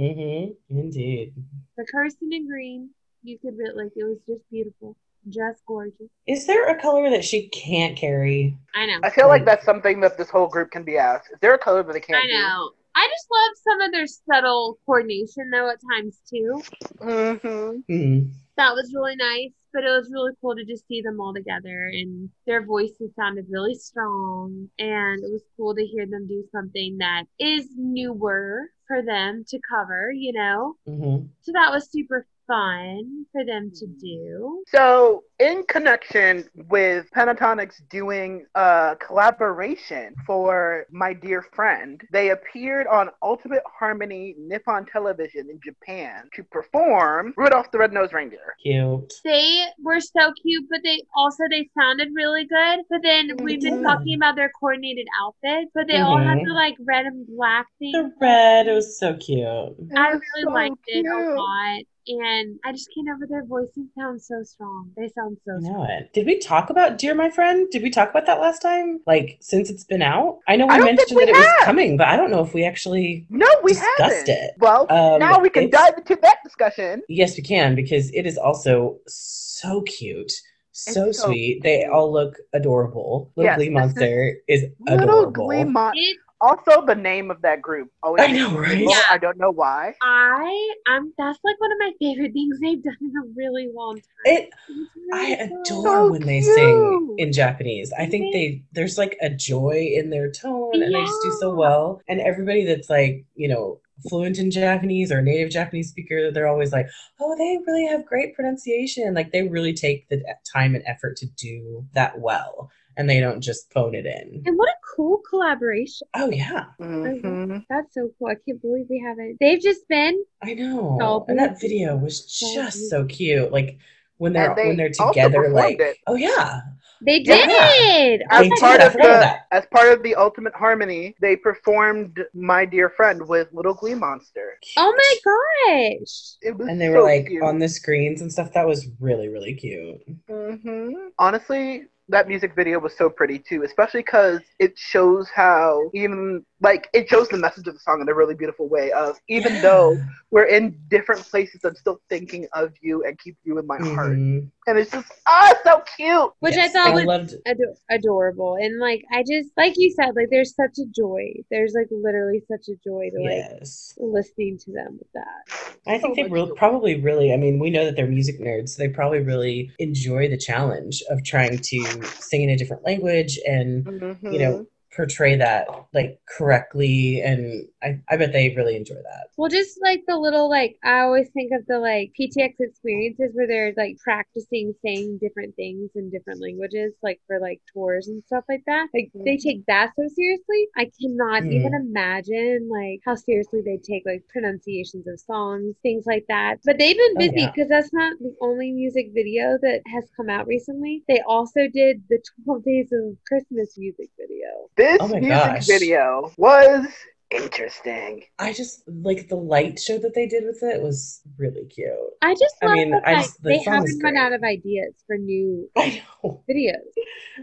mm-hmm, 0.00 0.78
Indeed. 0.78 1.34
The 1.76 1.86
Kirstin 1.92 2.32
in 2.32 2.48
green, 2.48 2.90
you 3.22 3.38
could 3.38 3.58
be 3.58 3.64
like, 3.74 3.92
it 3.96 4.04
was 4.04 4.18
just 4.26 4.48
beautiful, 4.50 4.96
just 5.28 5.64
gorgeous. 5.66 6.08
Is 6.26 6.46
there 6.46 6.68
a 6.68 6.80
color 6.80 7.10
that 7.10 7.24
she 7.24 7.48
can't 7.48 7.96
carry? 7.96 8.56
I 8.74 8.86
know. 8.86 9.00
I 9.02 9.10
feel 9.10 9.28
like 9.28 9.44
that's 9.44 9.64
something 9.64 10.00
that 10.00 10.16
this 10.16 10.30
whole 10.30 10.46
group 10.46 10.70
can 10.70 10.84
be 10.84 10.96
asked. 10.96 11.30
Is 11.32 11.38
there 11.40 11.54
a 11.54 11.58
color 11.58 11.82
that 11.82 11.92
they 11.92 12.00
can't 12.00 12.24
I 12.24 12.28
know. 12.28 12.70
I 12.94 13.08
just 13.08 13.26
love 13.30 13.52
some 13.62 13.80
of 13.82 13.92
their 13.92 14.06
subtle 14.06 14.78
coordination 14.84 15.50
though 15.50 15.70
at 15.70 15.78
times 15.92 16.18
too. 16.28 16.62
Mm-hmm. 16.98 17.92
Mm-hmm. 17.92 18.30
That 18.56 18.74
was 18.74 18.92
really 18.94 19.16
nice, 19.16 19.52
but 19.72 19.84
it 19.84 19.90
was 19.90 20.10
really 20.12 20.32
cool 20.40 20.54
to 20.56 20.64
just 20.64 20.86
see 20.86 21.00
them 21.02 21.20
all 21.20 21.34
together 21.34 21.90
and 21.92 22.30
their 22.46 22.64
voices 22.64 23.10
sounded 23.16 23.46
really 23.50 23.74
strong 23.74 24.68
and 24.78 25.22
it 25.22 25.30
was 25.30 25.42
cool 25.56 25.74
to 25.74 25.84
hear 25.86 26.06
them 26.06 26.26
do 26.26 26.44
something 26.52 26.98
that 26.98 27.24
is 27.38 27.68
newer 27.76 28.68
for 28.86 29.02
them 29.02 29.44
to 29.48 29.58
cover, 29.68 30.10
you 30.12 30.32
know? 30.32 30.74
hmm 30.86 31.26
So 31.42 31.52
that 31.52 31.70
was 31.70 31.90
super 31.90 32.26
fun 32.50 33.26
for 33.32 33.44
them 33.44 33.70
to 33.76 33.86
do. 33.86 34.64
So, 34.68 35.22
in 35.38 35.62
connection 35.68 36.44
with 36.68 37.06
Pentatonix 37.16 37.74
doing 37.88 38.44
a 38.54 38.96
collaboration 38.98 40.14
for 40.26 40.86
My 40.90 41.12
Dear 41.12 41.42
Friend, 41.54 42.00
they 42.12 42.30
appeared 42.30 42.86
on 42.88 43.10
Ultimate 43.22 43.62
Harmony 43.78 44.34
Nippon 44.38 44.84
Television 44.86 45.48
in 45.50 45.60
Japan 45.62 46.28
to 46.34 46.42
perform 46.44 47.32
Rudolph 47.36 47.70
the 47.70 47.78
Red-Nosed 47.78 48.12
Reindeer. 48.12 48.54
Cute. 48.62 49.12
They 49.24 49.66
were 49.82 50.00
so 50.00 50.32
cute, 50.42 50.66
but 50.70 50.80
they 50.84 51.02
also 51.14 51.44
they 51.50 51.70
sounded 51.78 52.08
really 52.14 52.44
good. 52.44 52.80
But 52.90 53.00
then 53.02 53.30
we've 53.42 53.62
been 53.62 53.82
Yeah. 53.82 53.88
talking 53.88 54.14
about 54.16 54.36
their 54.36 54.50
coordinated 54.58 55.06
outfits, 55.22 55.70
but 55.74 55.86
they 55.86 56.00
all 56.00 56.18
had 56.18 56.38
Mhm. 56.38 56.46
the 56.46 56.52
like 56.52 56.76
red 56.80 57.06
and 57.06 57.26
black 57.26 57.66
thing. 57.78 57.92
The 57.92 58.12
red, 58.20 58.66
it 58.66 58.72
was 58.72 58.98
so 58.98 59.14
cute. 59.14 59.44
I 59.44 60.10
really 60.10 60.20
so 60.42 60.50
liked 60.50 60.84
it 60.86 61.06
a 61.06 61.34
lot. 61.34 61.82
And 62.10 62.58
I 62.64 62.72
just 62.72 62.88
can't 62.94 63.08
over 63.14 63.24
their 63.28 63.44
voices 63.44 63.84
sound 63.96 64.20
so 64.20 64.42
strong. 64.42 64.90
They 64.96 65.08
sound 65.08 65.38
so 65.46 65.56
I 65.56 65.60
strong. 65.60 65.72
know 65.74 65.84
it. 65.84 66.12
Did 66.12 66.26
we 66.26 66.38
talk 66.38 66.68
about 66.68 66.98
Dear 66.98 67.14
My 67.14 67.30
Friend? 67.30 67.68
Did 67.70 67.82
we 67.82 67.90
talk 67.90 68.10
about 68.10 68.26
that 68.26 68.40
last 68.40 68.60
time? 68.60 69.00
Like, 69.06 69.38
since 69.40 69.70
it's 69.70 69.84
been 69.84 70.02
out? 70.02 70.38
I 70.48 70.56
know 70.56 70.66
we 70.66 70.74
I 70.74 70.78
mentioned 70.80 71.16
we 71.16 71.24
that 71.24 71.30
it 71.30 71.38
was 71.38 71.64
coming, 71.64 71.96
but 71.96 72.08
I 72.08 72.16
don't 72.16 72.30
know 72.32 72.42
if 72.42 72.52
we 72.52 72.64
actually. 72.64 73.26
No, 73.30 73.46
we 73.62 73.72
Discussed 73.74 73.98
haven't. 73.98 74.28
it. 74.28 74.50
Well, 74.58 74.86
Um, 74.90 75.20
now 75.20 75.38
we 75.38 75.50
can 75.50 75.70
dive 75.70 75.94
into 75.98 76.16
that 76.22 76.38
discussion. 76.42 77.02
Yes, 77.08 77.36
we 77.36 77.44
can, 77.44 77.76
because 77.76 78.10
it 78.12 78.26
is 78.26 78.36
also 78.36 78.98
so 79.06 79.82
cute. 79.82 80.32
so, 80.72 81.12
so 81.12 81.26
sweet. 81.26 81.62
They 81.62 81.84
all 81.84 82.12
look 82.12 82.36
adorable. 82.52 83.30
Little 83.36 83.50
Yes, 83.50 83.56
Glee 83.58 83.66
this 83.68 83.70
is 83.70 83.74
Monster 83.74 84.36
is, 84.48 84.64
Little 84.80 85.04
adorable. 85.04 85.30
Glee 85.32 85.64
Mon- 85.64 85.92
It, 85.96 86.16
Also, 86.40 86.84
the 86.86 86.94
name 86.94 87.30
of 87.30 87.42
that 87.42 87.60
group. 87.60 87.90
Always 88.02 88.24
I 88.24 88.32
know, 88.32 88.50
right? 88.58 88.78
Yeah. 88.78 89.02
I 89.10 89.18
don't 89.18 89.36
know 89.36 89.50
why. 89.50 89.94
I 90.00 90.74
um 90.90 91.12
that's 91.18 91.38
like 91.44 91.60
one 91.60 91.70
of 91.70 91.78
my 91.78 91.92
favorite 91.98 92.32
things 92.32 92.58
they've 92.60 92.82
done 92.82 92.96
in 93.00 93.12
a 93.16 93.26
really 93.36 93.68
long 93.74 93.96
time. 93.96 94.02
It 94.24 94.50
It's 94.68 94.90
I 95.12 95.26
adore 95.32 95.82
So 95.84 96.10
when 96.10 96.22
they 96.22 96.40
sing 96.40 97.16
in 97.18 97.32
Japanese. 97.32 97.92
I 97.92 98.06
think 98.06 98.32
they 98.32 98.62
there's 98.72 98.96
like 98.96 99.18
a 99.20 99.28
joy 99.28 99.90
in 99.94 100.08
their 100.10 100.30
tone 100.30 100.82
and 100.82 100.94
they 100.94 101.00
just 101.00 101.22
do 101.22 101.36
so 101.40 101.54
well. 101.54 102.00
And 102.08 102.20
everybody 102.20 102.64
that's 102.64 102.88
like, 102.88 103.26
you 103.34 103.48
know, 103.48 103.80
fluent 104.08 104.38
in 104.38 104.50
Japanese 104.50 105.12
or 105.12 105.20
native 105.20 105.50
Japanese 105.50 105.90
speaker, 105.90 106.30
they're 106.30 106.48
always 106.48 106.72
like, 106.72 106.88
"Oh, 107.20 107.36
they 107.36 107.58
really 107.66 107.86
have 107.86 108.06
great 108.06 108.34
pronunciation." 108.34 109.12
Like 109.12 109.32
they 109.32 109.42
really 109.42 109.74
take 109.74 110.08
the 110.08 110.22
time 110.50 110.74
and 110.74 110.84
effort 110.86 111.16
to 111.18 111.26
do 111.26 111.84
that 111.92 112.18
well 112.18 112.70
and 112.96 113.08
they 113.08 113.20
don't 113.20 113.40
just 113.40 113.72
phone 113.72 113.94
it 113.94 114.06
in. 114.06 114.42
And 114.46 114.58
what 114.58 114.68
a 114.68 114.76
cool 114.96 115.18
collaboration. 115.28 116.06
Oh 116.14 116.30
yeah. 116.30 116.66
Mhm. 116.80 117.64
That's 117.68 117.94
so 117.94 118.10
cool. 118.18 118.28
I 118.28 118.34
can't 118.34 118.60
believe 118.60 118.86
we 118.90 119.02
haven't. 119.04 119.36
They've 119.40 119.60
just 119.60 119.86
been 119.88 120.22
I 120.42 120.54
know. 120.54 120.96
So 121.00 121.24
and 121.28 121.38
that 121.38 121.60
video 121.60 121.96
was 121.96 122.26
just 122.26 122.88
so 122.90 123.04
cute. 123.04 123.52
Like 123.52 123.78
when 124.18 124.32
they're 124.32 124.54
they 124.54 124.66
when 124.68 124.76
they're 124.76 124.90
together 124.90 125.48
like 125.50 125.80
it. 125.80 125.96
oh 126.06 126.14
yeah. 126.16 126.60
they 127.02 127.22
Yeah. 127.24 127.46
did. 127.46 128.22
As 128.30 128.42
They 128.42 128.48
my 128.50 128.56
did. 128.56 128.60
part 128.60 128.80
of 128.82 128.92
the 128.92 129.36
as 129.52 129.66
part 129.72 129.92
of 129.92 130.02
the 130.02 130.14
Ultimate 130.16 130.54
Harmony, 130.54 131.14
they 131.20 131.36
performed 131.36 132.22
"My 132.34 132.66
Dear 132.66 132.90
Friend" 132.90 133.26
with 133.26 133.48
Little 133.52 133.72
Glee 133.74 133.94
Monster. 133.94 134.58
Oh 134.76 134.92
my 134.94 135.14
gosh. 135.24 136.36
It 136.42 136.58
was 136.58 136.68
and 136.68 136.78
they 136.80 136.90
were 136.90 137.00
like 137.02 137.28
cute. 137.28 137.42
on 137.42 137.58
the 137.58 137.68
screens 137.68 138.20
and 138.20 138.30
stuff. 138.30 138.52
That 138.52 138.66
was 138.66 138.88
really, 139.00 139.28
really 139.28 139.54
cute. 139.54 140.02
hmm 140.28 140.92
Honestly, 141.18 141.84
that 142.10 142.28
music 142.28 142.54
video 142.54 142.78
was 142.78 142.96
so 142.96 143.08
pretty 143.08 143.38
too, 143.38 143.62
especially 143.62 144.00
because 144.00 144.40
it 144.58 144.76
shows 144.76 145.28
how 145.34 145.90
even 145.94 146.44
like 146.62 146.88
it 146.92 147.08
shows 147.08 147.28
the 147.28 147.38
message 147.38 147.66
of 147.66 147.74
the 147.74 147.80
song 147.80 148.00
in 148.00 148.08
a 148.08 148.14
really 148.14 148.34
beautiful 148.34 148.68
way. 148.68 148.92
Of 148.92 149.18
even 149.28 149.54
Yeah. 149.54 149.62
though 149.62 149.98
we're 150.30 150.44
in 150.44 150.78
different 150.88 151.22
places, 151.22 151.60
I'm 151.64 151.74
still 151.74 152.00
thinking 152.08 152.46
of 152.52 152.72
you 152.80 153.02
and 153.04 153.18
keep 153.18 153.36
you 153.44 153.58
in 153.58 153.66
my 153.66 153.78
heart. 153.78 154.18
Mhm. 154.18 154.50
And 154.66 154.78
it's 154.78 154.90
just 154.90 155.10
ah, 155.26 155.54
so 155.64 155.82
cute. 155.96 156.32
Which 156.40 156.54
Yes, 156.54 156.70
I 156.70 156.72
thought 156.72 156.94
was 156.94 157.04
loved. 157.04 157.34
ado- 157.46 157.74
adorable. 157.90 158.56
And 158.56 158.78
like 158.78 159.02
I 159.10 159.22
just 159.22 159.50
like 159.56 159.74
you 159.76 159.90
said, 159.92 160.14
like 160.14 160.28
there's 160.30 160.54
such 160.54 160.78
a 160.78 160.84
joy. 160.94 161.32
There's 161.50 161.72
like 161.74 161.88
literally 161.90 162.42
such 162.46 162.68
a 162.68 162.76
joy 162.86 163.08
to 163.10 163.16
like 163.22 163.30
Yes, 163.60 163.94
listening 163.98 164.58
to 164.58 164.72
them 164.72 164.98
with 164.98 165.10
that. 165.14 165.80
I 165.86 165.98
think 165.98 166.02
so 166.02 166.14
they 166.14 166.22
much 166.24 166.32
real 166.32 166.46
joy. 166.48 166.54
probably 166.54 167.00
really. 167.00 167.32
I 167.32 167.36
mean, 167.38 167.58
we 167.58 167.70
know 167.70 167.84
that 167.86 167.96
they're 167.96 168.06
music 168.06 168.38
nerds, 168.38 168.70
so 168.70 168.82
they 168.82 168.88
probably 168.90 169.20
really 169.20 169.72
enjoy 169.78 170.28
the 170.28 170.36
challenge 170.36 171.02
of 171.08 171.24
trying 171.24 171.56
to 171.58 172.02
sing 172.20 172.42
in 172.42 172.50
a 172.50 172.56
different 172.56 172.84
language 172.84 173.38
and 173.46 173.84
Mhm. 173.86 174.32
you 174.32 174.38
know 174.38 174.66
portray 174.94 175.36
that 175.36 175.68
like 175.94 176.20
correctly. 176.26 177.20
And 177.22 177.66
I, 177.82 178.00
I 178.08 178.16
bet 178.16 178.32
they 178.32 178.54
really 178.56 178.76
enjoy 178.76 178.96
that. 178.96 179.28
Well, 179.36 179.48
just 179.50 179.80
like 179.82 180.02
the 180.06 180.16
little 180.18 180.48
like 180.50 180.76
I 180.84 181.00
always 181.00 181.28
think 181.30 181.52
of 181.52 181.66
the 181.66 181.78
like 181.78 182.12
PTX 182.18 182.54
experiences 182.60 183.30
where 183.34 183.46
they're 183.46 183.72
like 183.76 183.98
practicing 183.98 184.74
saying 184.84 185.18
different 185.20 185.54
things 185.56 185.90
in 185.94 186.10
different 186.10 186.40
languages, 186.42 186.92
like 187.02 187.20
for 187.26 187.38
like 187.40 187.60
tours 187.72 188.08
and 188.08 188.22
stuff 188.24 188.44
like 188.48 188.64
that. 188.66 188.88
Like 188.92 189.10
they 189.14 189.36
Mhm. 189.36 189.42
take 189.42 189.66
that 189.66 189.92
so 189.96 190.06
seriously. 190.08 190.68
I 190.76 190.90
cannot 191.00 191.44
Mhm. 191.44 191.52
even 191.52 191.74
imagine 191.74 192.68
like 192.68 193.00
how 193.04 193.14
seriously 193.14 193.62
they 193.62 193.78
take 193.78 194.04
like 194.04 194.26
pronunciations 194.28 195.06
of 195.06 195.20
songs, 195.20 195.76
things 195.82 196.04
like 196.06 196.26
that. 196.28 196.58
But 196.64 196.78
they've 196.78 196.96
been 196.96 197.16
Oh, 197.16 197.18
busy 197.18 197.40
yeah. 197.40 197.50
because 197.50 197.68
that's 197.68 197.92
not 197.92 198.18
the 198.18 198.34
only 198.40 198.72
music 198.72 199.12
video 199.12 199.58
that 199.62 199.82
has 199.86 200.08
come 200.16 200.28
out 200.28 200.46
recently. 200.46 201.02
They 201.08 201.20
also 201.20 201.68
did 201.68 202.02
the 202.08 202.22
12 202.44 202.64
Days 202.64 202.92
of 202.92 203.16
Christmas 203.26 203.78
music 203.78 204.10
video. 204.18 204.68
This 204.80 204.96
Oh 205.02 205.08
music 205.08 205.28
gosh. 205.28 205.66
video 205.66 206.32
was 206.38 206.86
interesting. 207.30 208.24
I 208.38 208.54
just 208.54 208.82
like 208.88 209.28
the 209.28 209.36
light 209.36 209.78
show 209.78 209.98
that 209.98 210.14
they 210.14 210.26
did 210.26 210.44
with 210.46 210.62
it 210.62 210.80
was 210.80 211.20
really 211.36 211.66
cute. 211.66 211.90
I 212.22 212.32
just 212.32 212.54
I 212.62 212.72
mean, 212.74 212.94
I 212.94 213.12
like, 213.12 213.24
just- 213.26 213.42
the 213.42 213.50
they 213.50 213.58
haven't 213.58 214.02
run 214.02 214.16
out 214.16 214.32
of 214.32 214.42
ideas 214.42 214.94
for 215.06 215.18
new 215.18 215.68
I 215.76 216.02
know, 216.22 216.42
videos. 216.48 216.94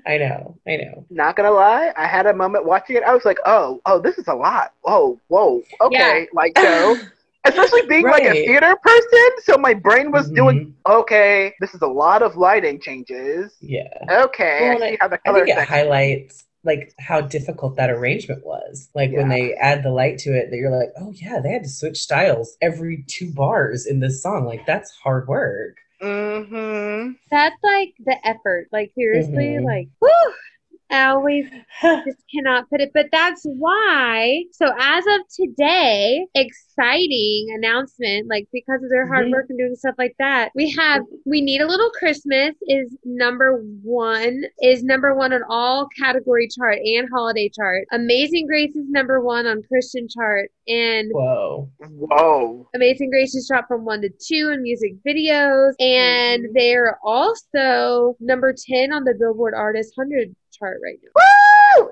I 0.07 0.17
know, 0.17 0.57
I 0.67 0.77
know. 0.77 1.05
Not 1.11 1.35
gonna 1.35 1.51
lie, 1.51 1.93
I 1.95 2.07
had 2.07 2.25
a 2.25 2.33
moment 2.33 2.65
watching 2.65 2.95
it. 2.95 3.03
I 3.03 3.13
was 3.13 3.23
like, 3.23 3.37
oh, 3.45 3.81
oh, 3.85 3.99
this 3.99 4.17
is 4.17 4.27
a 4.27 4.33
lot. 4.33 4.73
Whoa, 4.81 5.19
whoa, 5.27 5.61
okay, 5.81 6.27
like 6.33 6.57
so. 6.57 6.97
Especially 7.45 7.83
being 7.87 8.03
like 8.03 8.25
a 8.25 8.33
theater 8.33 8.75
person, 8.81 9.29
so 9.43 9.57
my 9.59 9.75
brain 9.75 10.11
was 10.11 10.29
doing 10.31 10.73
Mhm. 10.87 10.91
okay. 11.01 11.53
This 11.61 11.75
is 11.75 11.81
a 11.83 11.87
lot 11.87 12.23
of 12.23 12.35
lighting 12.35 12.81
changes. 12.81 13.55
Yeah. 13.61 13.83
Okay, 14.25 14.69
Well, 14.73 14.83
I 14.83 14.89
see 14.89 14.97
how 14.99 15.07
the 15.07 15.15
I 15.23 15.29
color 15.29 15.45
think 15.45 15.57
it 15.57 15.63
highlights 15.67 16.46
like 16.67 16.93
how 16.99 17.21
difficult 17.21 17.77
that 17.77 17.89
arrangement 17.89 18.45
was. 18.45 18.89
Like 18.93 19.11
when 19.11 19.29
they 19.29 19.53
add 19.55 19.81
the 19.81 19.89
light 19.89 20.19
to 20.19 20.33
it, 20.37 20.51
that 20.51 20.57
you're 20.57 20.77
like, 20.77 20.89
oh 20.99 21.11
yeah, 21.15 21.39
they 21.39 21.49
had 21.51 21.63
to 21.63 21.69
switch 21.69 21.97
styles 21.97 22.55
every 22.61 23.03
two 23.07 23.31
bars 23.33 23.87
in 23.87 24.01
this 24.01 24.21
song. 24.21 24.45
Like 24.45 24.65
that's 24.67 24.91
hard 25.03 25.27
work. 25.27 25.77
Mhm. 26.01 27.15
That's 27.31 27.55
like 27.63 27.93
the 28.05 28.15
effort. 28.27 28.67
Like 28.71 28.91
seriously, 28.93 29.57
Mhm. 29.59 29.63
like 29.65 29.87
whew, 29.99 30.33
I 30.89 31.05
always 31.07 31.45
just 31.81 32.23
cannot 32.33 32.69
put 32.69 32.81
it. 32.81 32.91
But 32.93 33.07
that's 33.11 33.43
why. 33.45 34.43
So 34.51 34.71
as 34.79 35.03
of 35.07 35.21
today, 35.35 36.25
exciting 36.35 37.47
announcement. 37.55 38.27
Like 38.29 38.47
because 38.53 38.83
of 38.83 38.89
their 38.89 39.07
hard 39.07 39.27
Mhm. 39.27 39.31
work 39.31 39.45
and 39.49 39.57
doing 39.59 39.75
stuff 39.75 39.95
like 39.97 40.15
that, 40.19 40.51
we 40.55 40.69
have 40.71 41.03
we 41.25 41.41
need 41.41 41.61
a 41.61 41.67
little 41.67 41.89
Christmas 41.91 42.55
is 42.67 42.95
number 43.03 43.61
one 43.83 44.43
is 44.61 44.83
number 44.83 45.13
one 45.15 45.33
on 45.33 45.41
all 45.49 45.87
category 45.99 46.47
chart 46.47 46.77
and 46.77 47.07
holiday 47.13 47.49
chart. 47.49 47.85
Amazing 47.91 48.47
Grace 48.47 48.75
is 48.75 48.87
number 48.89 49.19
one 49.21 49.45
on 49.45 49.61
Christian 49.67 50.07
chart 50.07 50.51
and 50.67 51.11
Whoa. 51.11 51.69
Whoa. 51.89 52.69
Amazing 52.75 53.09
Grace 53.09 53.33
has 53.33 53.47
dropped 53.47 53.67
from 53.67 53.85
one 53.85 54.01
to 54.01 54.09
two 54.09 54.51
in 54.53 54.61
music 54.61 54.93
videos, 55.05 55.73
and 55.79 56.45
Mhm. 56.45 56.53
they're 56.53 56.97
also 57.03 58.15
number 58.19 58.53
10 58.53 58.91
on 58.93 59.03
the 59.03 59.13
Billboard 59.19 59.53
Artist 59.53 59.93
100 59.95 60.35
chart 60.59 60.79
right 60.83 60.97
now. 61.03 61.21
Woo! 61.83 61.91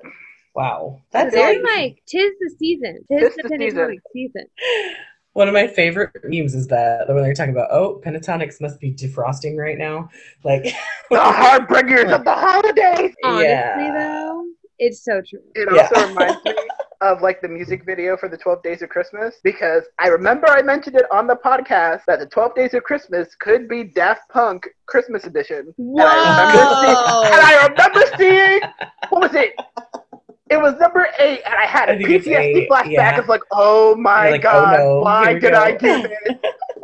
Wow. 0.55 1.01
That's 1.11 1.33
they're 1.35 1.53
it. 1.59 1.63
like, 1.63 2.01
tis 2.07 2.31
the 2.39 2.53
season. 2.57 3.03
Tis, 3.11 3.21
Tis 3.21 3.35
the 3.35 3.43
the 3.43 3.55
Pentatonix 3.55 3.99
season. 4.13 4.45
One 5.33 5.49
of 5.49 5.53
my 5.53 5.67
favorite 5.67 6.11
memes 6.23 6.55
is 6.55 6.67
that 6.67 7.07
when 7.09 7.17
they're 7.21 7.33
talking 7.33 7.51
about, 7.51 7.67
oh, 7.69 8.01
Pentatonix 8.05 8.61
must 8.61 8.79
be 8.79 8.93
defrosting 8.93 9.57
right 9.57 9.77
now. 9.77 10.09
Like, 10.45 10.63
The 11.11 11.19
heartbringers 11.19 12.09
of 12.11 12.23
the 12.23 12.33
holidays. 12.33 13.13
Honestly, 13.23 13.43
yeah. 13.49 13.91
though, 13.93 14.45
it's 14.79 15.03
so 15.03 15.21
true. 15.29 15.41
It 15.55 15.67
Yeah. 15.75 15.89
also 15.93 16.07
reminds 16.07 16.45
me 16.45 16.53
of 17.01 17.21
like 17.21 17.41
the 17.41 17.47
music 17.47 17.85
video 17.85 18.17
for 18.17 18.29
the 18.29 18.37
12 18.37 18.63
Days 18.63 18.81
of 18.81 18.89
Christmas 18.89 19.35
because 19.43 19.83
I 19.99 20.07
remember 20.07 20.47
I 20.47 20.61
mentioned 20.61 20.95
it 20.95 21.05
on 21.11 21.27
the 21.27 21.35
podcast 21.35 22.01
that 22.07 22.19
the 22.19 22.25
12 22.25 22.55
Days 22.55 22.73
of 22.73 22.83
Christmas 22.83 23.35
could 23.39 23.67
be 23.67 23.83
Daft 23.83 24.29
Punk 24.29 24.67
Christmas 24.85 25.25
edition. 25.25 25.73
And 25.77 26.01
I 26.01 26.47
remember 26.47 26.75
seeing, 26.81 27.33
and 27.33 27.41
I 27.41 27.67
remember 27.67 28.17
seeing, 28.17 28.61
what 29.09 29.21
was 29.21 29.33
it? 29.35 29.53
It 30.49 30.57
was 30.61 30.75
number 30.79 31.07
eight, 31.17 31.41
and 31.43 31.55
I 31.55 31.65
had 31.65 31.89
a 31.89 31.93
I 31.93 31.97
think 31.97 32.23
PTSD 32.23 32.35
eight, 32.37 32.69
flashback 32.69 32.91
yeah. 32.91 33.19
of 33.19 33.27
like, 33.27 33.41
oh 33.51 33.95
my 33.95 34.25
You're 34.25 34.31
like, 34.33 34.45
oh 34.45 34.51
god, 34.51 34.77
no, 34.77 34.99
why 34.99 35.33
did 35.33 35.41
go. 35.41 35.59
I 35.59 35.71
do 35.71 36.01
this? 36.03 36.37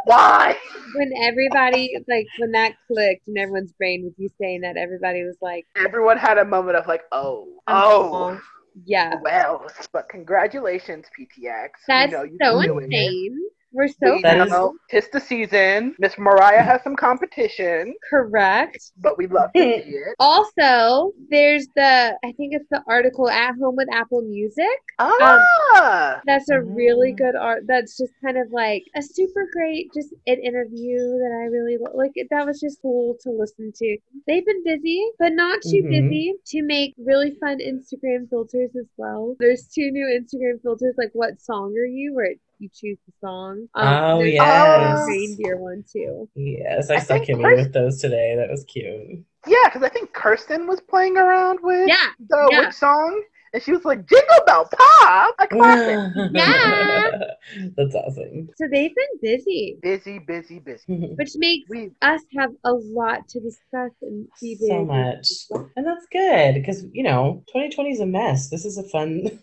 Why? 0.06 0.58
When 0.96 1.12
everybody, 1.22 1.96
like, 2.08 2.26
when 2.40 2.52
that 2.54 2.74
clicked 2.88 3.28
in 3.28 3.38
everyone's 3.38 3.72
brain 3.74 4.04
with 4.04 4.14
you 4.18 4.30
saying 4.42 4.62
that, 4.62 4.78
everybody 4.78 5.24
was 5.24 5.38
like, 5.42 5.66
Everyone 5.78 6.18
had 6.18 6.40
a 6.40 6.44
moment 6.46 6.76
of 6.76 6.88
like, 6.88 7.04
oh, 7.12 7.48
Oh. 7.68 8.32
oh, 8.34 8.42
yeah. 8.86 9.16
well. 9.22 9.66
But 9.92 10.10
congratulations, 10.10 11.06
PTX. 11.18 11.70
That's 11.88 12.12
you 12.12 12.18
know, 12.18 12.24
you 12.24 12.38
so 12.42 12.62
do 12.62 12.80
it. 12.80 13.34
Insane. 13.74 13.78
We're 13.80 13.88
so 13.88 14.16
We 14.16 14.22
That 14.24 14.36
proud. 14.36 14.46
is- 14.48 14.52
know 14.52 14.76
tis 14.90 15.08
the 15.10 15.20
season. 15.20 15.96
Miss 16.00 16.18
Mariah 16.18 16.62
has 16.64 16.82
some 16.84 16.96
competition, 16.96 17.96
correct. 18.10 18.92
but 18.98 19.18
we 19.18 19.28
love 19.28 19.52
to 19.54 19.60
see 19.62 19.70
it. 19.76 20.16
Also, 20.20 21.14
there's 21.30 21.68
the 21.76 22.18
I 22.24 22.32
think 22.34 22.54
it's 22.54 22.68
the 22.70 22.84
article 22.88 23.30
at 23.30 23.56
home 23.60 23.76
with 23.76 23.88
Apple 23.94 24.22
Music. 24.24 24.68
Ah, 25.00 26.22
That's 26.26 26.50
a 26.50 26.62
really 26.62 27.14
Mm. 27.14 27.18
good 27.18 27.36
art. 27.36 27.64
That's 27.68 27.98
just 27.98 28.14
kind 28.24 28.38
of 28.38 28.52
like 28.52 28.84
a 28.96 29.02
super 29.02 29.48
great 29.54 29.92
just 29.94 30.14
an 30.28 30.40
interview 30.40 30.98
that 30.98 31.32
I 31.42 31.46
really 31.46 31.78
lo- 31.78 31.92
like. 31.96 32.12
That 32.30 32.46
was 32.46 32.60
just 32.60 32.82
cool 32.82 33.18
to 33.22 33.30
listen 33.32 33.72
to. 33.76 33.98
They've 34.28 34.46
been 34.46 34.64
busy, 34.64 35.04
but 35.20 35.34
not 35.34 35.62
too 35.62 35.84
Mhm. 35.84 35.90
busy 35.90 36.34
to 36.48 36.62
make 36.64 36.94
really 36.98 37.32
fun 37.36 37.60
Instagram 37.60 38.30
filters 38.30 38.76
as 38.76 38.88
well. 38.98 39.36
There's 39.40 39.68
two 39.68 39.92
new 39.92 40.06
Instagram 40.06 40.62
filters, 40.62 40.96
like 40.98 41.12
"What 41.14 41.40
song 41.40 41.76
are 41.78 41.86
you?" 41.86 42.14
where 42.14 42.36
you 42.62 42.70
choose 42.74 42.98
the 43.08 43.14
song. 43.20 43.68
Um, 43.74 43.88
oh, 43.88 44.20
there's 44.20 44.34
yes. 44.34 45.08
reindeer 45.08 45.58
one 45.58 45.84
too. 45.92 46.30
yes, 46.36 46.90
I, 46.90 46.96
I 46.96 47.00
saw 47.00 47.14
think 47.16 47.28
Kimmy 47.28 47.44
Chris- 47.44 47.66
with 47.66 47.74
those 47.74 48.00
today. 48.00 48.36
That 48.38 48.50
was 48.50 48.64
cute. 48.66 49.26
yeah, 49.48 49.58
because 49.66 49.84
I 49.84 49.90
think 49.90 50.14
Kirstin 50.14 50.68
was 50.68 50.80
playing 50.82 51.18
around 51.18 51.60
with 51.64 51.90
Yeah, 51.90 52.08
the 52.30 52.48
yeah. 52.52 52.60
which 52.68 52.76
song, 52.76 53.24
And 53.54 53.62
she 53.62 53.72
was 53.74 53.84
like, 53.84 54.08
Jingle 54.08 54.44
Bell 54.46 54.70
Pop, 54.72 55.36
a 55.40 55.48
classic. 55.48 55.98
Yeah. 56.34 57.12
That's 57.76 57.96
awesome. 57.96 58.48
So 58.56 58.68
they've 58.72 58.94
been 58.96 59.20
busy, 59.22 59.78
busy, 59.82 60.20
busy, 60.20 60.60
busy. 60.60 60.84
which 61.18 61.32
makes 61.36 61.70
We 61.70 61.92
us 62.02 62.22
have 62.38 62.52
a 62.64 62.72
lot 62.74 63.28
to 63.30 63.40
discuss 63.42 63.92
and 64.02 64.28
be 64.42 64.56
so 64.56 64.68
very 64.68 64.86
much. 64.86 65.28
And 65.76 65.86
that's 65.86 66.06
good 66.12 66.54
because, 66.56 66.86
you 66.94 67.04
know, 67.04 67.44
2020 67.48 67.92
is 67.92 68.00
a 68.00 68.06
mess. 68.06 68.50
This 68.50 68.64
is 68.64 68.78
a 68.78 68.84
fun, 68.88 69.40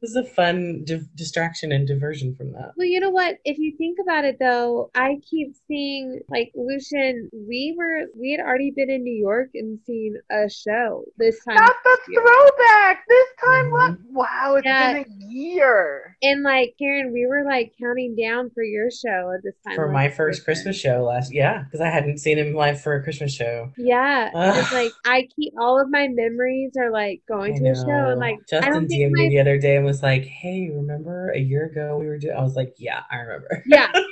this 0.00 0.10
is 0.10 0.16
a 0.16 0.24
fun 0.24 0.82
di- 0.84 1.00
distraction 1.14 1.72
and 1.72 1.86
diversion 1.86 2.34
from 2.34 2.52
that. 2.52 2.72
Well, 2.76 2.86
you 2.86 3.00
know 3.00 3.10
what? 3.10 3.36
If 3.44 3.58
you 3.58 3.76
think 3.76 3.98
about 4.02 4.24
it, 4.24 4.38
though, 4.40 4.90
I 4.94 5.18
keep 5.28 5.54
seeing 5.68 6.20
like 6.28 6.52
Lucian. 6.54 7.28
We 7.32 7.74
were 7.76 8.06
we 8.18 8.32
had 8.32 8.40
already 8.40 8.70
been 8.74 8.90
in 8.90 9.02
New 9.04 9.14
York 9.16 9.50
and 9.54 9.78
seen 9.86 10.16
a 10.30 10.48
show 10.48 11.04
this 11.18 11.42
time, 11.44 11.56
Not 11.56 11.74
the 11.84 11.98
Yeah. 12.08 12.20
throwback. 12.20 13.04
This 13.08 13.28
time, 13.44 13.70
what? 13.70 13.90
Mhm. 13.92 14.04
Wow, 14.12 14.54
it's 14.56 14.66
Yeah. 14.66 14.92
been 14.92 15.02
a 15.02 15.04
year. 15.30 16.16
and 16.22 16.42
like 16.42 16.74
Karen, 16.78 17.12
we 17.12 17.26
were 17.26 17.44
like 17.44 17.72
counting 17.80 18.16
down 18.16 18.50
for 18.50 18.62
your 18.62 18.90
show 18.90 19.32
at 19.34 19.42
this 19.42 19.54
time. 19.66 19.76
For 19.76 19.88
my 19.88 20.08
first 20.08 20.40
year. 20.40 20.44
Christmas 20.44 20.76
show 20.76 21.04
last, 21.04 21.32
yeah, 21.32 21.62
because 21.64 21.80
I 21.80 21.88
hadn't 21.88 22.18
seen 22.18 22.38
him 22.38 22.54
live 22.54 22.80
for 22.80 22.94
a 22.94 23.02
Christmas 23.02 23.32
show. 23.34 23.72
Yeah, 23.76 24.30
Ugh. 24.34 24.56
it's 24.58 24.72
like 24.72 24.92
I 25.04 25.28
keep 25.36 25.54
all 25.58 25.80
of 25.80 25.90
my 25.90 26.08
memories 26.08 26.72
are 26.78 26.90
like 26.90 27.22
going 27.28 27.54
I 27.54 27.58
to 27.58 27.70
a 27.70 27.74
show 27.76 28.10
and 28.10 28.20
like 28.20 28.38
Justin 28.48 28.86
DM'd 28.86 29.12
me 29.12 29.28
the 29.28 29.40
other 29.40 29.58
day 29.58 29.76
and 29.76 29.84
was 29.84 30.02
like, 30.02 30.24
"Hey, 30.24 30.70
remember 30.72 31.30
a 31.30 31.40
year 31.40 31.66
ago 31.66 31.96
we 31.98 32.06
were 32.06 32.18
doing?" 32.18 32.36
I 32.36 32.42
was 32.42 32.56
like, 32.56 32.74
"Yeah, 32.78 33.02
I 33.10 33.16
remember." 33.16 33.62
yeah. 33.66 33.90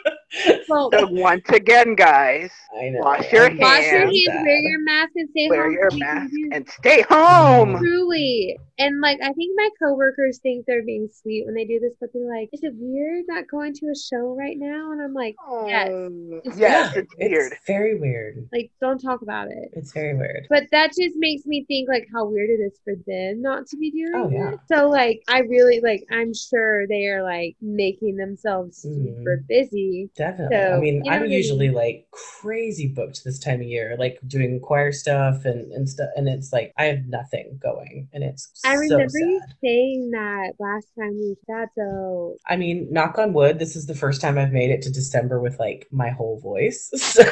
Well, 0.69 0.91
So 0.93 1.07
once 1.11 1.49
again, 1.51 1.95
guys, 1.95 2.51
I 2.79 2.91
know. 2.91 3.01
Wash 3.01 3.33
your 3.33 3.47
I'm 3.47 3.59
wash 3.59 3.83
your 3.91 4.01
hands, 4.01 4.25
sad. 4.27 4.43
wear 4.45 4.59
your 4.61 4.81
mask, 4.83 5.13
and 5.17 5.29
stay 5.31 5.49
wear 5.49 5.65
home. 5.65 5.73
your 5.73 5.91
mask 5.97 6.33
home. 6.33 6.51
and 6.53 6.69
stay 6.69 7.03
home. 7.09 7.77
Truly. 7.79 8.59
And 8.81 9.01
like 9.01 9.19
I 9.23 9.33
think 9.33 9.53
my 9.57 9.69
coworkers 9.83 10.39
think 10.43 10.67
they're 10.67 10.85
being 10.85 11.09
sweet 11.13 11.45
when 11.47 11.55
they 11.55 11.65
do 11.65 11.81
this, 11.81 11.95
but 12.01 12.11
they're 12.13 12.29
like, 12.29 12.49
Is 12.53 12.63
it 12.63 12.75
weird 12.77 13.25
not 13.27 13.49
going 13.51 13.73
to 13.75 13.87
a 13.87 13.97
show 13.97 14.37
right 14.39 14.57
now? 14.57 14.93
And 14.93 15.03
I'm 15.03 15.15
like, 15.15 15.35
Yes. 15.67 15.89
Um, 15.89 16.41
It's 16.45 16.59
yes, 16.59 16.93
Yeah, 16.95 17.01
it's 17.01 17.15
weird. 17.19 17.53
very 17.67 17.99
weird. 17.99 18.49
like, 18.53 18.71
don't 18.81 18.99
talk 18.99 19.23
about 19.23 19.49
it. 19.49 19.71
It's 19.73 19.93
very 19.93 20.15
weird. 20.17 20.47
But 20.51 20.65
that 20.73 20.89
just 20.89 21.17
makes 21.17 21.47
me 21.47 21.65
think 21.67 21.89
like 21.89 22.07
how 22.13 22.27
weird 22.27 22.51
it 22.51 22.63
is 22.63 22.79
for 22.85 22.95
them 23.07 23.43
not 23.43 23.67
to 23.69 23.77
be 23.79 23.91
doing 23.91 24.13
Oh, 24.15 24.31
yeah. 24.31 24.53
it. 24.53 24.61
So 24.73 24.89
like 24.89 25.23
I 25.29 25.41
really 25.41 25.81
like 25.81 26.05
I'm 26.11 26.33
sure 26.35 26.87
they 26.87 27.07
are 27.07 27.23
like 27.23 27.57
making 27.61 28.17
themselves 28.17 28.85
Mhm. 28.87 29.17
super 29.17 29.45
busy. 29.49 30.11
Definitely. 30.19 30.57
I 30.57 30.81
mean, 30.81 31.05
you 31.05 31.11
know 31.11 31.17
I'm 31.17 31.27
usually 31.27 31.71
like 31.71 32.09
crazy 32.11 32.89
booked 32.89 33.23
this 33.25 33.39
time 33.39 33.61
of 33.61 33.69
year, 33.69 33.97
like 33.99 34.19
doing 34.27 34.59
choir 34.59 34.91
stuff 34.91 35.45
and, 35.45 35.73
and 35.73 35.89
stuff. 35.89 36.09
And 36.17 36.29
it's 36.29 36.53
like, 36.53 36.73
I 36.77 36.87
have 36.87 37.07
nothing 37.07 37.59
going. 37.63 38.09
And 38.13 38.25
it's 38.25 38.51
I 38.65 38.75
so 38.75 38.81
remember 38.81 39.09
sad. 39.11 39.21
you 39.21 39.41
saying 39.63 40.11
that 40.11 40.55
last 40.59 40.89
time 40.99 41.13
we 41.13 41.37
that 41.47 41.69
so 41.77 42.37
I 42.49 42.57
mean, 42.57 42.89
knock 42.91 43.17
on 43.19 43.33
wood, 43.33 43.61
this 43.61 43.77
is 43.77 43.87
the 43.87 43.95
first 43.95 44.21
time 44.21 44.39
I've 44.39 44.51
made 44.53 44.71
it 44.71 44.83
to 44.83 44.91
December 44.91 45.41
with 45.41 45.61
like 45.61 45.87
my 45.93 46.11
whole 46.11 46.41
voice. 46.41 46.91
So, 46.99 47.25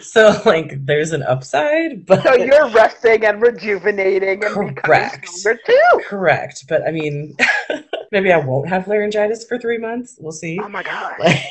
so 0.00 0.40
like, 0.46 0.84
there's 0.84 1.12
an 1.12 1.22
upside, 1.22 2.06
but 2.06 2.22
So 2.22 2.34
you're 2.34 2.68
resting 2.70 3.24
and 3.24 3.40
rejuvenating 3.40 4.44
and 4.44 4.74
becoming 4.74 4.74
Correct. 4.74 5.28
stronger 5.28 5.60
too. 5.66 6.00
correct. 6.06 6.64
But 6.68 6.86
I 6.86 6.90
mean, 6.90 7.34
maybe 8.12 8.32
I 8.32 8.38
won't 8.38 8.68
have 8.68 8.86
laryngitis 8.88 9.46
for 9.46 9.58
three 9.58 9.78
months. 9.78 10.16
We'll 10.20 10.32
see. 10.32 10.58
Oh 10.62 10.68
my 10.68 10.82
god. 10.82 11.14
Like, 11.18 11.42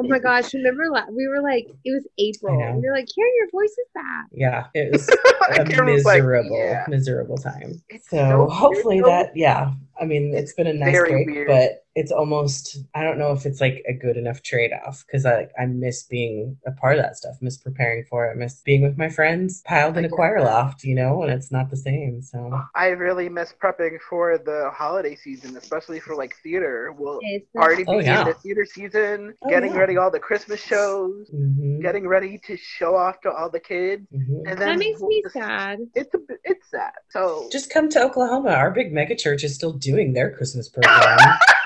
Oh 0.00 0.08
my 0.08 0.18
gosh, 0.18 0.54
remember 0.54 0.84
la- 0.90 1.06
we 1.10 1.26
were 1.28 1.40
like 1.42 1.66
it 1.84 1.92
was 1.92 2.06
April 2.18 2.60
and 2.60 2.76
we 2.82 2.88
were 2.88 2.94
like, 2.94 3.08
Karen, 3.14 3.32
your 3.38 3.50
voice 3.50 3.70
is 3.70 3.88
back. 3.94 4.26
yeah, 4.32 4.66
it 4.74 4.92
was 4.92 5.08
a 5.08 5.82
was 5.84 6.04
like, 6.04 6.16
miserable, 6.22 6.56
yeah. 6.58 6.84
miserable 6.88 7.36
time. 7.36 7.82
It's 7.88 8.08
So, 8.08 8.16
so 8.16 8.48
hopefully 8.48 9.00
that, 9.00 9.36
yeah. 9.36 9.72
I 10.00 10.04
mean, 10.04 10.34
it's 10.34 10.52
been 10.54 10.66
a 10.66 10.72
nice 10.72 10.92
very 10.92 11.10
break, 11.10 11.26
weird. 11.26 11.48
but 11.48 11.78
it's 11.94 12.10
almost, 12.10 12.78
I 12.94 13.04
don't 13.04 13.18
know 13.18 13.32
if 13.32 13.44
it's 13.44 13.60
like 13.60 13.84
a 13.86 13.92
good 13.92 14.16
enough 14.16 14.42
trade 14.42 14.70
off 14.72 15.04
because 15.06 15.26
I, 15.26 15.48
I 15.60 15.66
miss 15.66 16.04
being 16.04 16.56
a 16.66 16.72
part 16.72 16.96
of 16.96 17.02
that 17.04 17.16
stuff, 17.18 17.36
miss 17.42 17.58
preparing 17.58 18.04
for 18.08 18.30
it, 18.30 18.36
miss 18.38 18.62
being 18.62 18.80
with 18.82 18.96
my 18.96 19.10
friends 19.10 19.60
piled 19.66 19.98
in 19.98 20.06
a 20.06 20.08
choir 20.08 20.38
that. 20.40 20.46
loft, 20.46 20.84
you 20.84 20.94
know, 20.94 21.22
and 21.22 21.30
it's 21.30 21.52
not 21.52 21.68
the 21.68 21.76
same. 21.76 22.22
So, 22.22 22.58
I 22.74 22.86
really 22.88 23.28
miss 23.28 23.52
prepping 23.62 23.98
for 24.08 24.38
the 24.38 24.70
holiday 24.72 25.14
season, 25.14 25.54
especially 25.58 26.00
for 26.00 26.14
like 26.16 26.34
theater. 26.42 26.94
We'll 26.96 27.18
It's 27.20 27.46
already 27.54 27.84
Oh, 27.86 27.98
begin 27.98 28.12
yeah. 28.14 28.24
the 28.24 28.34
theater 28.34 28.64
season, 28.64 29.34
Oh, 29.42 29.50
getting 29.50 29.74
yeah. 29.74 29.80
ready 29.80 29.98
all 29.98 30.10
the 30.10 30.18
Christmas 30.18 30.60
shows, 30.60 31.28
mhm, 31.30 31.82
getting 31.82 32.08
ready 32.08 32.38
to 32.46 32.56
show 32.56 32.96
off 32.96 33.20
to 33.20 33.30
all 33.30 33.50
the 33.50 33.60
kids, 33.60 34.06
mhm. 34.14 34.44
and 34.50 34.58
then 34.58 34.60
that 34.60 34.78
makes 34.78 34.98
we'll 35.00 35.10
me 35.10 35.20
just- 35.22 35.34
sad. 35.34 35.78
It's 35.94 36.14
a 36.14 36.18
it's 36.44 36.70
sad. 36.70 36.92
So 37.10 37.48
just 37.52 37.70
come 37.70 37.90
to 37.90 38.02
Oklahoma. 38.02 38.52
Our 38.52 38.70
big 38.70 38.94
mega 38.94 39.14
church 39.14 39.44
is 39.44 39.54
still 39.54 39.74
doing 39.82 40.12
their 40.12 40.30
Christmas 40.34 40.68
program. 40.68 41.18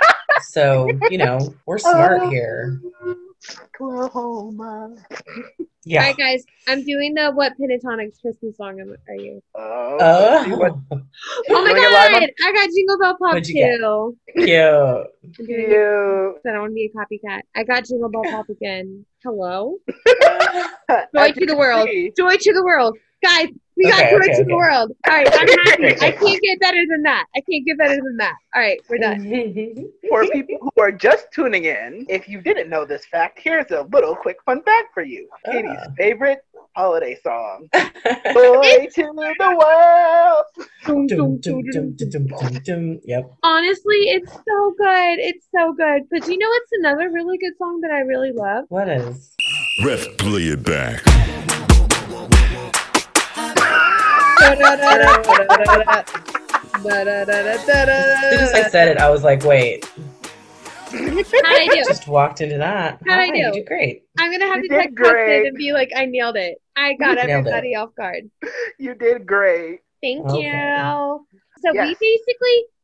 so, 0.49 0.89
you 1.11 1.19
know, 1.19 1.55
we're 1.67 1.77
oh. 1.77 1.79
smart 1.93 2.21
Oh, 2.23 2.31
here. 2.31 2.81
Oklahoma. 3.81 4.97
Yeah. 5.85 6.01
All 6.01 6.07
right, 6.09 6.17
guys, 6.17 6.45
I'm 6.67 6.85
doing 6.85 7.15
the 7.15 7.31
what 7.31 7.53
Pentatonix 7.61 8.21
Christmas 8.21 8.57
song 8.57 8.81
am- 8.81 8.97
are 9.09 9.15
you? 9.15 9.41
Oh, 9.55 9.97
uh, 9.99 10.45
let's 10.49 10.59
what- 10.59 10.75
Oh, 10.91 11.01
Oh 11.51 11.63
my 11.65 11.73
doing 11.73 11.85
on- 11.85 12.13
god, 12.21 12.31
I 12.45 12.53
got 12.53 12.71
Jingle 12.75 12.99
Bell 12.99 13.13
Pop 13.13 13.35
What'd 13.35 13.49
you 13.49 13.55
get? 13.55 13.77
too. 13.77 14.17
cute. 14.35 14.49
I'm 15.39 15.47
doing 15.47 15.61
it 15.71 16.49
I 16.49 16.53
don't 16.53 16.61
want 16.61 16.71
to 16.71 16.75
be 16.75 16.91
a 16.93 16.99
copycat. 16.99 17.43
I 17.55 17.63
got 17.63 17.85
Jingle 17.85 18.09
Bell 18.11 18.25
Pop 18.25 18.49
again. 18.49 19.07
Hello? 19.23 19.77
Joy 21.15 21.33
to 21.33 21.47
the 21.47 21.57
world. 21.57 21.89
Joy 22.17 22.37
to 22.37 22.53
the 22.53 22.65
world. 22.65 22.99
Guys, 23.23 23.49
we 23.77 23.93
okay, 23.93 24.11
got 24.11 24.23
okay, 24.23 24.33
okay, 24.33 24.43
the 24.43 24.55
world. 24.55 24.93
All 25.07 25.15
right, 25.15 25.29
I'm 25.31 25.49
happy. 25.67 26.01
I 26.01 26.11
can't 26.11 26.43
get 26.43 26.61
better 26.61 26.83
than 26.89 27.03
that. 27.03 27.27
I 27.37 27.41
can't 27.41 27.67
get 27.67 27.77
better 27.77 27.97
than 27.97 28.17
that. 28.17 28.35
All 28.55 28.63
right, 28.63 28.81
we're 28.89 28.99
done. 28.99 29.21
for 30.09 30.27
people 30.29 30.59
who 30.63 30.83
are 30.83 30.93
just 30.93 31.27
tuning 31.31 31.65
in, 31.65 32.07
if 32.09 32.27
you 32.27 32.41
didn't 32.41 32.71
know 32.71 32.87
this 32.87 33.05
fact, 33.05 33.39
here's 33.43 33.71
a 33.73 33.83
little 33.93 34.17
quick 34.17 34.39
fun 34.47 34.63
fact 34.63 34.95
for 34.95 35.03
you. 35.03 35.29
Uh. 35.47 35.53
Katie's 35.53 35.79
favorite 35.99 36.39
holiday 36.75 37.19
song. 37.23 37.69
Boy 37.73 38.87
to 38.95 39.13
the 39.39 39.57
world. 39.59 41.07
Dum, 41.09 41.39
dum, 41.41 41.97
dum, 42.63 43.01
yep. 43.05 43.31
Honestly, 43.43 43.97
it's 44.09 44.33
so 44.33 44.75
good. 44.79 45.19
It's 45.19 45.47
so 45.55 45.73
good. 45.73 46.03
But 46.11 46.25
do 46.25 46.33
you 46.33 46.39
know 46.39 46.49
what's 46.49 46.71
another 46.81 47.11
really 47.11 47.39
good 47.39 47.57
song 47.59 47.81
that 47.81 47.91
I 47.91 48.01
really 48.01 48.33
love? 48.33 48.65
What 48.69 48.89
is? 48.89 49.35
Ref 49.85 50.17
play 50.19 50.43
it 50.45 50.63
back. 50.63 51.03
As 54.39 54.59
soon 54.59 54.63
as 58.41 58.53
I 58.53 58.69
said 58.69 58.89
it, 58.89 58.99
I 58.99 59.11
was 59.11 59.23
like, 59.25 59.43
wait. 59.45 59.85
How'd 60.91 61.25
I 61.45 61.69
do? 61.71 61.83
Just 61.89 62.07
walked 62.09 62.41
into 62.41 62.59
that. 62.59 63.01
How'd 63.07 63.19
I 63.19 63.27
Hi, 63.29 63.35
You 63.35 63.45
do? 63.47 63.53
did 63.53 63.67
great. 63.67 64.05
I'm 64.19 64.31
gonna 64.31 64.47
have 64.47 64.57
You 64.63 64.69
to 64.69 64.69
did 64.69 64.81
text 64.83 64.97
Justin 64.99 65.13
great. 65.15 65.47
and 65.47 65.57
be 65.57 65.73
like, 65.73 65.91
I 65.97 66.05
nailed 66.07 66.37
it. 66.37 66.59
I 66.77 66.95
got 66.95 67.17
Nailed 67.17 67.29
it. 67.29 67.31
everybody 67.31 67.75
off 67.75 67.95
guard. 67.97 68.31
You 68.79 68.95
did 68.95 69.27
great. 69.27 69.81
Thank 70.03 70.27
Okay. 70.27 70.41
you. 70.43 71.27
So 71.65 71.73
Yes. 71.73 71.97
we 72.01 72.19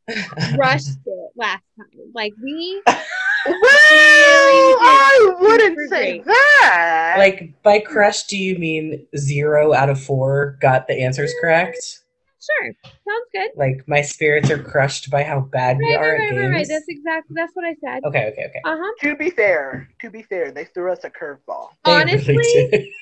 basically 0.09 0.57
rushed 0.59 0.96
it 1.05 1.30
last 1.36 1.62
time. 1.76 1.86
Like 2.14 2.32
we 2.42 2.82
Well, 3.47 3.57
I 3.61 5.34
wouldn't 5.40 5.78
super 5.78 5.88
say 5.88 6.22
that. 6.24 7.14
like 7.18 7.53
by 7.62 7.80
crush, 7.80 8.24
do 8.24 8.36
you 8.36 8.59
mean 8.59 9.07
zero 9.16 9.72
out 9.72 9.88
of 9.88 10.01
four 10.01 10.59
got 10.61 10.86
the 10.86 10.95
answers 10.95 11.32
correct? 11.40 12.03
sure 12.43 12.72
sounds 12.84 13.26
good. 13.32 13.51
Like 13.57 13.86
my 13.86 14.03
spirits 14.03 14.51
are 14.51 14.62
crushed 14.62 15.11
by 15.11 15.22
how 15.22 15.40
bad 15.40 15.78
we 15.78 15.95
are 15.95 16.01
right, 16.01 16.14
at 16.14 16.18
right, 16.18 16.30
games. 16.30 16.40
right, 16.40 16.51
right. 16.51 16.68
That's 16.68 16.84
exactly 16.88 17.34
that's 17.34 17.53
what 17.55 17.64
I 17.64 17.76
said. 17.84 18.05
Okay, 18.05 18.28
okay, 18.32 18.47
okay. 18.47 18.61
Uh 18.64 18.76
huh. 18.78 18.93
to 19.01 19.16
be 19.16 19.30
fair, 19.30 19.88
to 20.01 20.11
be 20.11 20.22
fair, 20.22 20.51
they 20.51 20.64
threw 20.64 20.93
us 20.93 21.05
a 21.05 21.11
curveball. 21.11 21.68
Honestly, 21.84 22.36
really. 22.36 22.93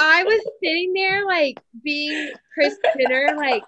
I 0.00 0.24
was 0.24 0.40
sitting 0.62 0.92
there 0.92 1.26
like 1.26 1.60
being 1.82 2.32
Kris 2.54 2.76
Jenner, 2.96 3.34
like 3.36 3.62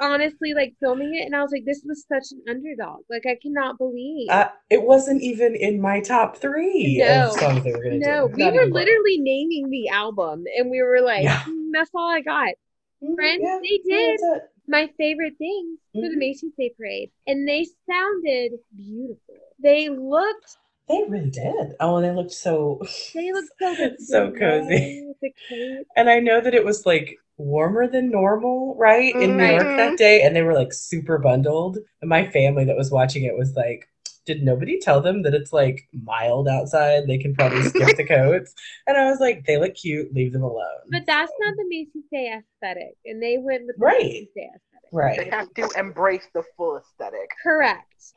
honestly, 0.00 0.54
like 0.54 0.74
filming 0.80 1.14
it, 1.14 1.26
and 1.26 1.36
I 1.36 1.42
was 1.42 1.52
like, 1.52 1.64
this 1.64 1.82
was 1.84 2.04
such 2.06 2.32
an 2.32 2.42
underdog. 2.48 3.00
Like 3.08 3.26
I 3.26 3.36
cannot 3.40 3.78
believe. 3.78 4.28
Uh, 4.30 4.48
it 4.70 4.82
wasn't 4.82 5.22
even 5.22 5.54
in 5.54 5.80
my 5.80 6.00
top 6.00 6.36
three 6.36 6.98
No. 6.98 7.26
of 7.26 7.32
songs 7.32 7.64
they 7.64 7.72
were 7.72 7.82
gonna 7.82 7.98
no, 7.98 8.26
do. 8.26 8.32
we 8.36 8.44
Not 8.44 8.54
were 8.54 8.70
literally 8.72 9.18
naming 9.18 9.70
the 9.70 9.88
album, 9.88 10.44
and 10.56 10.70
we 10.70 10.82
were 10.82 11.00
like, 11.00 11.24
Yeah. 11.24 11.42
"Mm, 11.42 11.70
that's 11.72 11.90
all 11.94 12.08
I 12.08 12.20
got. 12.20 12.54
Mm, 13.02 13.14
Friends, 13.14 13.42
yeah, 13.42 13.60
they 13.62 13.78
did 13.78 14.20
my 14.68 14.90
favorite 14.98 15.36
things 15.38 15.78
for 15.92 16.02
the 16.02 16.08
Mhm. 16.16 16.18
Macy's 16.18 16.52
Day 16.58 16.70
Parade, 16.76 17.10
and 17.26 17.48
they 17.48 17.66
sounded 17.88 18.52
beautiful. 18.76 19.36
They 19.58 19.88
looked, 19.88 20.56
They 20.88 21.04
really 21.08 21.30
did. 21.30 21.76
Oh, 21.80 21.96
and 21.96 22.04
they 22.04 22.10
looked 22.10 22.32
so. 22.32 22.80
they 23.14 23.32
looked 23.32 23.52
so 23.58 23.74
good. 23.76 23.96
So 24.00 24.30
cozy. 24.32 25.04
red, 25.06 25.14
The 25.22 25.32
cape. 25.48 25.86
And 25.96 26.08
I 26.10 26.20
know 26.20 26.40
that 26.40 26.54
it 26.54 26.64
was 26.64 26.84
like 26.86 27.18
warmer 27.40 27.86
than 27.88 28.10
normal, 28.10 28.76
right? 28.78 29.14
In 29.14 29.36
New 29.36 29.44
York 29.44 29.62
that 29.62 29.76
mm-hmm. 29.78 29.96
day. 29.96 30.22
And 30.22 30.34
they 30.34 30.42
were 30.42 30.54
like 30.54 30.72
super 30.72 31.18
bundled. 31.18 31.78
And 32.00 32.08
my 32.08 32.28
family 32.30 32.64
that 32.64 32.76
was 32.76 32.90
watching 32.90 33.24
it 33.24 33.36
was 33.36 33.54
like, 33.54 33.88
did 34.26 34.42
nobody 34.42 34.78
tell 34.78 35.00
them 35.00 35.22
that 35.22 35.34
it's 35.34 35.52
like 35.52 35.88
mild 35.92 36.46
outside? 36.46 37.06
They 37.06 37.18
can 37.18 37.34
probably 37.34 37.62
skip 37.68 37.96
the 37.96 38.04
coats. 38.04 38.54
And 38.86 38.96
I 38.96 39.10
was 39.10 39.18
like, 39.20 39.44
they 39.46 39.58
look 39.58 39.74
cute, 39.74 40.12
leave 40.14 40.32
them 40.32 40.42
alone. 40.42 40.86
But 40.90 41.06
that's 41.06 41.30
So- 41.30 41.44
not 41.44 41.56
the 41.56 41.64
Macy's 41.68 42.04
Day 42.12 42.38
aesthetic, 42.38 42.96
and 43.04 43.22
they 43.22 43.38
went 43.38 43.66
with 43.66 43.76
the 43.76 43.84
Right. 43.84 44.02
Macy's 44.02 44.28
Day 44.36 44.48
aesthetic. 44.54 44.60
They 44.92 45.30
have 45.30 45.54
to 45.54 45.78
embrace 45.78 46.26
the 46.34 46.42
full 46.56 46.78
aesthetic. 46.78 47.30
Correct. 47.42 47.86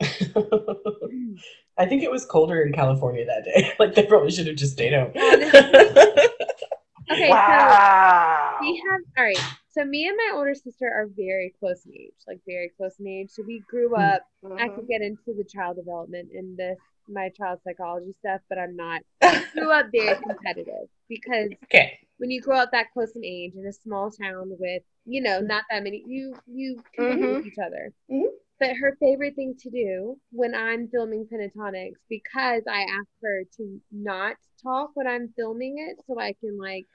I 1.78 1.86
think 1.86 2.02
it 2.02 2.10
was 2.10 2.24
colder 2.26 2.62
in 2.62 2.72
California 2.72 3.24
that 3.26 3.44
day. 3.44 3.72
Like 3.78 3.94
they 3.94 4.06
probably 4.06 4.30
should 4.30 4.46
have 4.46 4.56
just 4.56 4.72
stayed 4.72 4.92
home. 4.92 5.12
Okay, 7.10 7.30
wow. 7.30 8.56
so 8.60 8.66
we 8.66 8.76
have 8.90 9.00
all 9.18 9.24
right. 9.24 9.38
So 9.68 9.84
me 9.84 10.06
and 10.06 10.16
my 10.16 10.32
older 10.36 10.54
sister 10.54 10.86
are 10.86 11.08
very 11.16 11.52
close 11.58 11.84
in 11.86 11.92
age, 11.94 12.14
like 12.26 12.40
very 12.46 12.70
close 12.76 12.94
in 13.00 13.06
age. 13.06 13.30
So 13.30 13.42
we 13.46 13.60
grew 13.68 13.88
Hmm. 13.88 14.00
up. 14.00 14.22
I 14.44 14.68
Mhm. 14.68 14.74
could 14.74 14.88
get 14.88 15.02
into 15.02 15.34
the 15.36 15.44
child 15.44 15.76
development 15.76 16.30
and 16.32 16.56
the 16.56 16.76
my 17.08 17.28
child 17.30 17.60
psychology 17.64 18.14
stuff, 18.20 18.40
but 18.48 18.58
I'm 18.58 18.76
not. 18.76 19.02
I 19.22 19.44
grew 19.52 19.70
up 19.70 19.86
very 19.92 20.16
competitive 20.22 20.88
because 21.08 21.50
okay. 21.64 21.98
when 22.18 22.30
you 22.30 22.40
grow 22.40 22.56
up 22.58 22.70
that 22.72 22.92
close 22.92 23.14
in 23.16 23.24
age 23.24 23.54
in 23.56 23.66
a 23.66 23.72
small 23.72 24.10
town 24.10 24.56
with 24.58 24.82
you 25.04 25.20
know 25.20 25.40
not 25.40 25.64
that 25.70 25.82
many 25.82 26.02
you 26.06 26.34
you 26.46 26.82
compete 26.94 27.18
Mhm. 27.18 27.36
with 27.36 27.46
each 27.46 27.58
other 27.58 27.92
Mhm. 28.10 28.28
But 28.64 28.76
her 28.76 28.96
favorite 29.00 29.36
thing 29.36 29.54
to 29.60 29.70
do 29.70 30.16
when 30.32 30.54
i'm 30.54 30.88
filming 30.88 31.26
Pentatonix 31.26 31.92
because 32.08 32.62
i 32.68 32.80
ask 32.82 33.08
her 33.22 33.42
to 33.58 33.80
not 33.92 34.36
talk 34.62 34.90
when 34.94 35.06
i'm 35.06 35.28
filming 35.36 35.76
it 35.78 36.02
so 36.06 36.18
i 36.18 36.34
can 36.40 36.58
like 36.58 36.86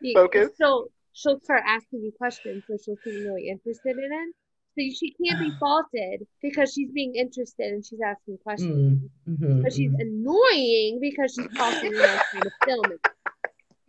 be, 0.00 0.14
Focus. 0.14 0.50
she'll 0.56 0.86
she'll 1.12 1.40
start 1.40 1.62
asking 1.66 2.02
me 2.02 2.10
questions 2.16 2.64
so 2.66 2.76
she'll 2.82 2.96
seem 3.04 3.24
really 3.26 3.48
interested 3.48 3.96
in 3.96 4.10
it 4.12 4.34
so 4.76 4.96
she 4.98 5.14
can't 5.22 5.38
be 5.40 5.52
faulted 5.60 6.26
because 6.42 6.72
she's 6.72 6.90
being 6.92 7.14
interested 7.14 7.72
and 7.72 7.84
she's 7.84 8.00
asking 8.00 8.38
questions 8.38 9.00
Mm, 9.28 9.38
mhm, 9.38 9.62
but 9.62 9.72
she's 9.72 9.90
mhm. 9.90 10.00
annoying 10.00 10.98
because 11.00 11.34
she's 11.34 11.48
talking 11.56 11.92
when 11.92 12.08
I'm 12.08 12.20
trying 12.30 12.42
to 12.42 12.50
film 12.64 12.84
it. 12.92 13.00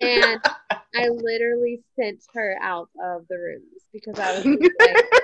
And 0.01 0.41
I 0.95 1.07
literally 1.09 1.81
sent 1.95 2.23
her 2.33 2.57
out 2.61 2.89
of 3.03 3.27
the 3.29 3.37
rooms 3.37 3.85
because 3.93 4.17
I 4.19 4.35
was 4.35 4.45
like, 4.79 5.20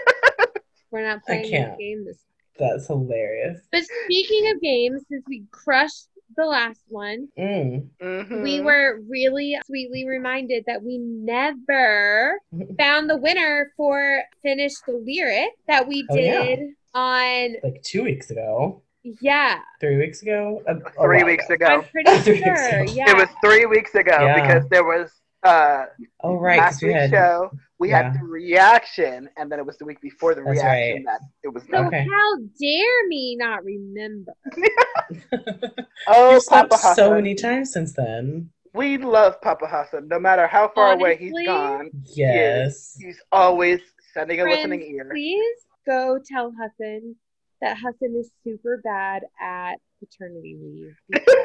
we're 0.91 1.07
not 1.07 1.23
playing 1.23 1.41
this 1.43 1.51
can't. 1.51 1.77
game 1.79 2.05
this 2.05 2.17
That's 2.59 2.87
hilarious. 2.87 3.59
But 3.71 3.83
speaking 4.05 4.51
of 4.51 4.61
games, 4.61 5.03
since 5.09 5.23
we 5.27 5.43
crushed 5.51 6.07
the 6.35 6.45
last 6.45 6.81
one, 6.89 7.27
Mm. 7.37 7.87
Mhm. 8.01 8.43
we 8.43 8.59
were 8.61 8.99
really 9.09 9.57
sweetly 9.65 10.05
reminded 10.07 10.63
that 10.67 10.83
we 10.83 10.97
never 10.97 12.39
found 12.79 13.09
the 13.09 13.17
winner 13.17 13.71
for 13.77 14.21
Finish 14.43 14.73
the 14.85 14.93
Lyric 14.93 15.51
that 15.67 15.87
we 15.87 16.05
Oh, 16.09 16.15
yeah. 16.15 16.43
did 16.45 16.59
on, 16.93 17.55
Like 17.63 17.81
two 17.83 18.03
weeks 18.03 18.29
ago, 18.31 18.81
yeah, 19.21 19.59
three 19.79 19.97
weeks 19.97 20.21
ago, 20.21 20.61
A- 20.67 20.75
a 20.75 20.79
three 20.79 21.17
while 21.17 21.25
weeks 21.25 21.45
I'm 21.49 21.55
ago. 21.55 21.85
pretty 21.91 22.17
Three 22.19 22.33
weeks 22.43 22.69
sure, 22.69 22.79
ago. 22.81 22.91
yeah. 22.93 23.09
It 23.11 23.15
was 23.17 23.29
three 23.43 23.65
weeks 23.65 23.93
ago 23.95 24.17
Yeah. 24.19 24.41
because 24.41 24.69
there 24.69 24.83
was 24.83 25.11
uh 25.43 25.85
Oh 26.21 26.35
right 26.35 26.57
last 26.59 26.81
we 26.81 26.89
week's 26.89 27.01
had 27.01 27.09
show. 27.11 27.51
We 27.79 27.89
yeah. 27.89 28.03
had 28.11 28.19
the 28.19 28.25
reaction, 28.25 29.29
and 29.37 29.51
then 29.51 29.59
it 29.59 29.65
was 29.65 29.77
the 29.77 29.85
week 29.85 30.01
before 30.01 30.33
the 30.33 30.41
That's 30.41 30.61
reaction 30.61 31.03
that 31.03 31.21
it 31.43 31.49
was 31.49 31.63
So. 31.69 31.85
Okay. 31.85 32.07
how 32.11 32.37
dare 32.59 33.07
me 33.07 33.35
not 33.35 33.63
remember? 33.63 34.33
Oh, 36.07 36.33
you 36.35 36.39
slept 36.41 36.69
Papa 36.71 36.81
Hassan. 36.81 36.95
so 36.95 37.13
many 37.13 37.35
times 37.35 37.71
since 37.73 37.93
then. 37.93 38.49
We 38.73 38.97
love 38.97 39.41
Papa 39.41 39.67
Hassan. 39.67 40.07
No 40.07 40.19
matter 40.19 40.47
how 40.47 40.71
far 40.73 40.93
away 40.93 41.17
he's 41.17 41.33
gone, 41.45 41.89
Yes. 42.15 42.95
he's 42.99 43.19
always 43.31 43.79
sending 44.13 44.39
a 44.39 44.43
Friends, 44.43 44.57
listening 44.57 44.81
ear. 44.95 45.09
Please 45.11 45.57
go 45.85 46.19
tell 46.25 46.51
Hassan 46.51 47.15
that 47.61 47.77
Hassan 47.77 48.15
is 48.17 48.29
super 48.43 48.79
bad 48.83 49.23
at 49.41 49.75
paternity 49.99 50.57
leave. 50.61 50.95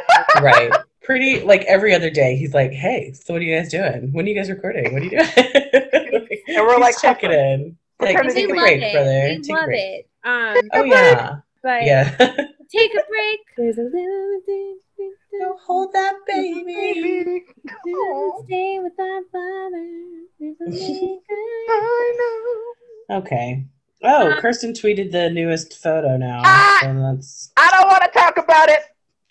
right. 0.42 0.70
Pretty 1.02 1.40
like 1.40 1.62
every 1.62 1.94
other 1.94 2.10
day, 2.10 2.36
he's 2.36 2.52
like, 2.54 2.70
"Hey, 2.72 3.12
so 3.12 3.32
what 3.32 3.40
are 3.42 3.44
you 3.44 3.56
guys 3.56 3.70
doing? 3.70 4.12
When 4.12 4.26
are 4.26 4.28
you 4.28 4.34
guys 4.34 4.50
recording? 4.50 4.92
What 4.92 5.02
are 5.02 5.04
you 5.06 5.10
doing?" 5.10 6.08
And 6.56 6.66
we're 6.66 6.72
He's 6.74 6.80
like, 6.80 7.00
checking 7.00 7.30
"Papa, 7.30 7.42
in. 7.44 7.76
Like, 8.00 8.16
paternity 8.16 8.40
take 8.42 8.48
a 8.50 8.52
we 8.52 8.58
break, 8.58 8.82
it. 8.82 8.92
brother. 8.92 9.24
We 9.28 9.40
Take 9.42 9.48
a 9.48 9.52
love 9.52 9.66
break. 9.66 9.80
it. 9.80 10.08
Um, 10.24 10.68
Oh 10.72 10.84
yeah, 10.84 11.36
but 11.62 11.82
yeah. 11.84 12.10
take 12.70 12.94
a 12.94 13.02
break. 13.08 13.40
There's 13.56 13.78
a 13.78 13.82
little 13.82 14.40
thing. 14.46 14.78
Don't 15.40 15.60
hold 15.60 15.92
that 15.94 16.14
baby. 16.26 17.42
Stay 18.44 18.78
with 18.80 18.92
our 19.00 19.22
father. 19.32 19.90
There's 20.38 20.56
a 20.60 20.70
little 20.70 21.22
I 21.68 22.16
know. 23.08 23.16
Okay. 23.18 23.64
Oh, 24.04 24.32
Um, 24.32 24.38
Kirstin 24.40 24.72
tweeted 24.72 25.12
the 25.12 25.30
newest 25.30 25.78
photo 25.82 26.16
now. 26.16 26.42
Ah! 26.44 26.78
So 26.82 26.94
that's 26.94 27.52
I 27.56 27.70
don't 27.70 27.88
want 27.88 28.02
to 28.04 28.10
talk 28.18 28.36
about 28.36 28.68
it. 28.68 28.80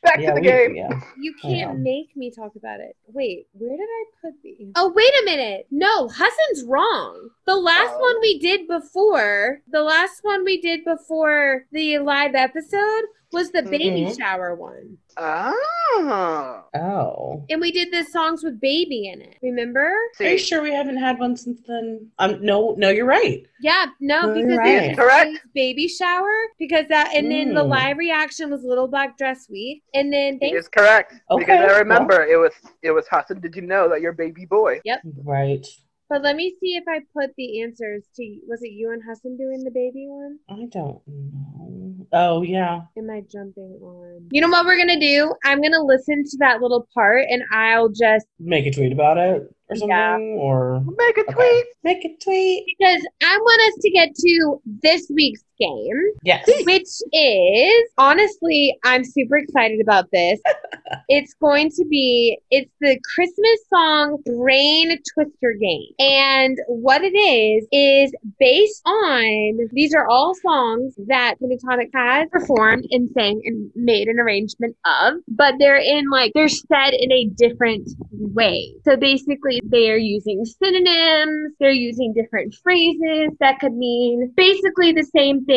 Back 0.03 0.19
yeah, 0.19 0.29
to 0.29 0.35
the 0.35 0.41
we, 0.41 0.47
game. 0.47 0.75
yeah. 0.75 0.99
You 1.19 1.33
can't 1.39 1.73
know. 1.77 1.79
make 1.83 2.15
me 2.17 2.31
talk 2.31 2.55
about 2.55 2.79
it. 2.79 2.95
Wait, 3.07 3.47
where 3.53 3.77
did 3.77 3.83
I 3.83 4.05
put 4.21 4.33
the? 4.41 4.71
Oh, 4.75 4.91
wait 4.95 5.11
a 5.21 5.25
minute. 5.25 5.67
No, 5.69 6.07
Hassan's 6.07 6.63
wrong. 6.67 7.29
The 7.45 7.55
last 7.55 7.93
Oh. 7.95 7.99
one 7.99 8.19
we 8.19 8.39
did 8.39 8.67
before, 8.67 9.61
the 9.69 9.83
last 9.83 10.23
one 10.23 10.43
we 10.43 10.59
did 10.59 10.83
before 10.83 11.65
the 11.71 11.99
live 11.99 12.33
episode 12.33 13.03
was 13.31 13.51
the 13.51 13.63
baby 13.63 14.01
Mhm. 14.05 14.17
shower 14.17 14.55
one. 14.55 14.97
Oh. 15.17 16.63
Oh. 16.75 17.45
And 17.49 17.59
we 17.61 17.71
did 17.71 17.91
the 17.91 18.03
songs 18.05 18.43
with 18.43 18.59
baby 18.59 19.07
in 19.07 19.21
it. 19.21 19.37
Remember? 19.41 19.91
Are 20.19 20.25
you 20.25 20.37
sure 20.37 20.61
we 20.61 20.71
haven't 20.73 20.97
had 20.97 21.19
one 21.19 21.35
since 21.35 21.61
then? 21.67 22.09
Um, 22.19 22.43
no, 22.43 22.75
no, 22.77 22.89
you're 22.89 23.05
right. 23.05 23.45
Yeah, 23.61 23.85
no, 23.99 24.21
Oh, 24.23 24.33
because 24.33 24.49
you're 24.49 24.57
right. 24.57 24.87
was 24.89 24.97
Correct. 24.97 25.39
Baby 25.53 25.87
shower 25.87 26.31
because 26.59 26.87
that, 26.89 27.13
and 27.15 27.29
then 27.31 27.53
the 27.53 27.63
Mm. 27.63 27.69
live 27.69 27.97
reaction 27.97 28.49
was 28.49 28.63
Little 28.63 28.87
Black 28.87 29.17
Dress 29.17 29.49
Week, 29.49 29.83
and 29.93 30.11
then 30.11 30.33
he 30.33 30.39
thanks. 30.39 30.59
is 30.61 30.67
correct. 30.69 31.13
Okay, 31.29 31.41
Because 31.43 31.59
I 31.59 31.67
well. 31.67 31.79
remember 31.79 32.23
it 32.25 32.37
was 32.37 32.53
it 32.81 32.91
was 32.91 33.05
Hassan. 33.09 33.39
Did 33.41 33.55
you 33.55 33.61
know 33.63 33.89
that 33.89 34.01
your 34.01 34.13
baby 34.13 34.45
boy? 34.45 34.79
Yep. 34.85 35.01
Right. 35.23 35.65
But 36.11 36.23
let 36.23 36.35
me 36.35 36.53
see 36.59 36.75
if 36.75 36.83
I 36.89 36.99
put 37.17 37.33
the 37.37 37.61
answers 37.61 38.03
to. 38.17 38.37
Was 38.45 38.61
it 38.61 38.73
you 38.73 38.91
and 38.91 39.01
Hassan 39.01 39.37
doing 39.37 39.63
the 39.63 39.71
baby 39.71 40.07
one? 40.09 40.39
I 40.49 40.65
don't 40.69 41.01
know. 41.07 42.05
Oh 42.11 42.41
yeah. 42.41 42.81
Am 42.97 43.09
I 43.09 43.21
jumping 43.31 43.79
on? 43.81 44.27
You 44.29 44.41
know 44.41 44.49
what 44.49 44.65
we're 44.65 44.75
gonna 44.77 44.99
do? 44.99 45.33
I'm 45.45 45.61
gonna 45.61 45.81
listen 45.81 46.25
to 46.25 46.37
that 46.39 46.61
little 46.61 46.85
part, 46.93 47.23
and 47.29 47.43
I'll 47.53 47.87
just 47.87 48.25
Make 48.41 48.65
a 48.65 48.71
tweet 48.71 48.91
about 48.91 49.17
it 49.17 49.43
or 49.69 49.75
something, 49.77 49.87
Yeah. 49.89 50.17
or 50.17 50.81
Make 50.97 51.17
a 51.17 51.21
Okay. 51.21 51.31
tweet. 51.33 51.65
make 51.85 52.03
a 52.03 52.17
tweet. 52.21 52.65
because 52.77 53.07
I 53.23 53.37
want 53.41 53.61
us 53.69 53.81
to 53.81 53.89
get 53.91 54.13
to 54.13 54.61
this 54.83 55.09
week's 55.15 55.45
game. 55.61 56.01
Yes. 56.23 56.45
which 56.65 56.89
is 57.13 57.89
honestly, 57.97 58.77
I'm 58.83 59.03
super 59.03 59.37
excited 59.37 59.79
about 59.81 60.09
this. 60.11 60.39
it's 61.09 61.33
going 61.35 61.69
to 61.69 61.85
be 61.89 62.37
it's 62.49 62.71
the 62.81 62.99
Christmas 63.15 63.59
song 63.69 64.17
Brain 64.25 64.97
Twister 65.13 65.53
game. 65.59 65.93
And 65.99 66.57
what 66.67 67.01
it 67.03 67.15
is 67.15 67.67
is 67.71 68.13
based 68.39 68.81
on 68.85 69.69
these 69.71 69.93
are 69.93 70.07
all 70.07 70.33
songs 70.35 70.95
that 71.07 71.35
Pentatonix 71.41 71.89
has 71.93 72.29
performed 72.29 72.85
and 72.91 73.09
sang 73.11 73.41
and 73.45 73.71
made 73.75 74.07
an 74.07 74.19
arrangement 74.19 74.75
of, 74.85 75.15
but 75.27 75.55
they're 75.59 75.77
in 75.77 76.09
like 76.09 76.31
they're 76.33 76.49
said 76.49 76.93
in 76.93 77.11
a 77.11 77.25
different 77.35 77.89
way. 78.11 78.73
So 78.83 78.97
basically 78.97 79.61
they 79.63 79.91
are 79.91 79.97
using 79.97 80.45
synonyms, 80.45 81.53
they're 81.59 81.71
using 81.71 82.13
different 82.13 82.55
phrases 82.63 83.31
that 83.39 83.59
could 83.59 83.73
mean 83.73 84.33
basically 84.35 84.91
the 84.91 85.03
same 85.03 85.45
thing. 85.45 85.50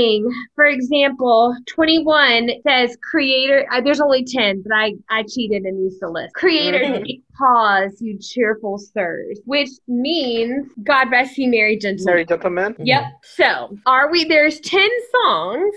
For 0.54 0.64
example, 0.64 1.56
21 1.68 2.50
says 2.66 2.96
creator, 3.10 3.66
uh, 3.72 3.80
there's 3.80 4.00
only 4.00 4.24
10, 4.24 4.62
but 4.66 4.74
I, 4.74 4.92
I 5.10 5.22
cheated 5.28 5.62
and 5.62 5.80
used 5.82 6.00
the 6.00 6.08
list. 6.08 6.34
Creator, 6.34 6.78
Mhm. 6.78 7.20
pause, 7.38 7.96
you 8.00 8.18
cheerful 8.18 8.78
sirs, 8.78 9.40
which 9.44 9.68
means 9.88 10.66
God 10.82 11.10
rest 11.10 11.38
you, 11.38 11.48
merry 11.50 11.76
gentlemen. 11.78 12.06
Merry 12.06 12.24
gentlemen. 12.24 12.74
Yep. 12.80 13.04
So, 13.22 13.78
are 13.86 14.10
we? 14.10 14.24
There's 14.24 14.60
ten 14.60 14.90
songs. 15.12 15.74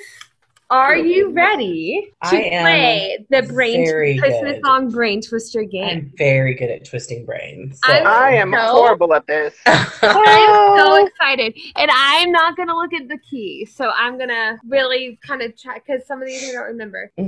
Are 0.69 0.97
you 0.97 1.29
ready 1.31 2.11
to 2.25 2.29
play 2.29 3.25
the 3.29 3.41
brain 3.43 3.85
very 3.85 4.17
Christmas 4.17 4.55
good. 4.55 4.61
song 4.65 4.89
Brain 4.89 5.21
Twister 5.21 5.63
game? 5.63 5.87
I'm 5.87 6.11
very 6.17 6.55
good 6.55 6.69
at 6.69 6.83
twisting 6.83 7.25
brains. 7.25 7.79
So. 7.85 7.93
I'm- 7.93 8.05
I 8.05 8.31
am 8.31 8.51
No. 8.51 8.59
horrible 8.73 9.13
at 9.13 9.25
this. 9.27 9.55
I'm 9.65 10.77
so 10.77 11.05
excited, 11.07 11.57
and 11.77 11.89
I'm 11.93 12.33
not 12.33 12.57
gonna 12.57 12.75
look 12.75 12.93
at 12.93 13.07
the 13.07 13.17
key, 13.19 13.63
so 13.65 13.91
I'm 13.95 14.17
gonna 14.17 14.59
really 14.67 15.17
kind 15.25 15.41
of 15.41 15.57
try 15.57 15.75
because 15.75 16.05
some 16.05 16.21
of 16.21 16.27
these 16.27 16.49
I 16.49 16.51
don't 16.53 16.65
remember. 16.65 17.11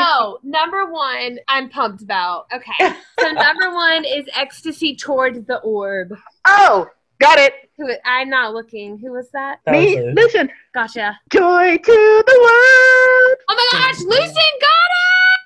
Oh, 0.00 0.38
number 0.42 0.84
one, 0.90 1.38
I'm 1.48 1.70
pumped 1.70 2.02
about. 2.02 2.46
Okay, 2.52 2.94
so 3.18 3.30
number 3.32 3.70
one 3.72 4.04
is 4.04 4.26
ecstasy 4.36 4.94
towards 4.94 5.42
the 5.46 5.58
orb. 5.60 6.14
Oh, 6.46 6.86
got 7.18 7.38
it. 7.38 7.54
Who? 7.78 7.90
I'm 8.04 8.28
not 8.28 8.54
looking. 8.54 8.98
Who 8.98 9.12
was 9.12 9.30
that? 9.30 9.60
That 9.64 9.72
Me, 9.72 9.94
was 10.12 10.34
a- 10.34 10.48
Gotcha. 10.74 11.18
Joy 11.32 11.76
to 11.76 11.82
the 12.26 12.38
world. 12.40 13.36
Oh 13.48 13.54
my 13.54 13.68
gosh, 13.72 14.00
Lucian 14.00 14.34
got 14.60 14.78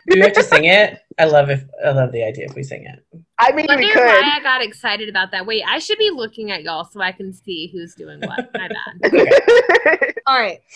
Do 0.09 0.15
we 0.17 0.21
have 0.23 0.33
to 0.33 0.43
sing 0.43 0.65
it? 0.65 0.99
I 1.19 1.27
love 1.27 1.51
if 1.51 1.63
I 1.85 1.91
love 1.91 2.11
the 2.13 2.25
idea 2.25 2.47
if 2.47 2.55
we 2.55 2.63
sing 2.63 2.85
it. 2.87 3.05
I 3.39 3.53
mean, 3.53 3.67
Wonder 3.67 3.83
we 3.85 3.89
why 3.89 3.93
could. 3.95 4.25
I 4.25 4.41
got 4.43 4.63
excited 4.63 5.09
about 5.09 5.31
that. 5.33 5.47
Wait, 5.47 5.63
I 5.67 5.79
should 5.79 5.99
be 5.99 6.11
looking 6.11 6.51
at 6.51 6.63
y'all 6.63 6.85
so 6.85 7.01
I 7.01 7.13
can 7.13 7.33
see 7.33 7.71
who's 7.73 7.95
doing 7.95 8.21
what. 8.21 8.51
My 8.55 8.69
bad. 8.69 10.15
All 10.27 10.39
right. 10.39 10.61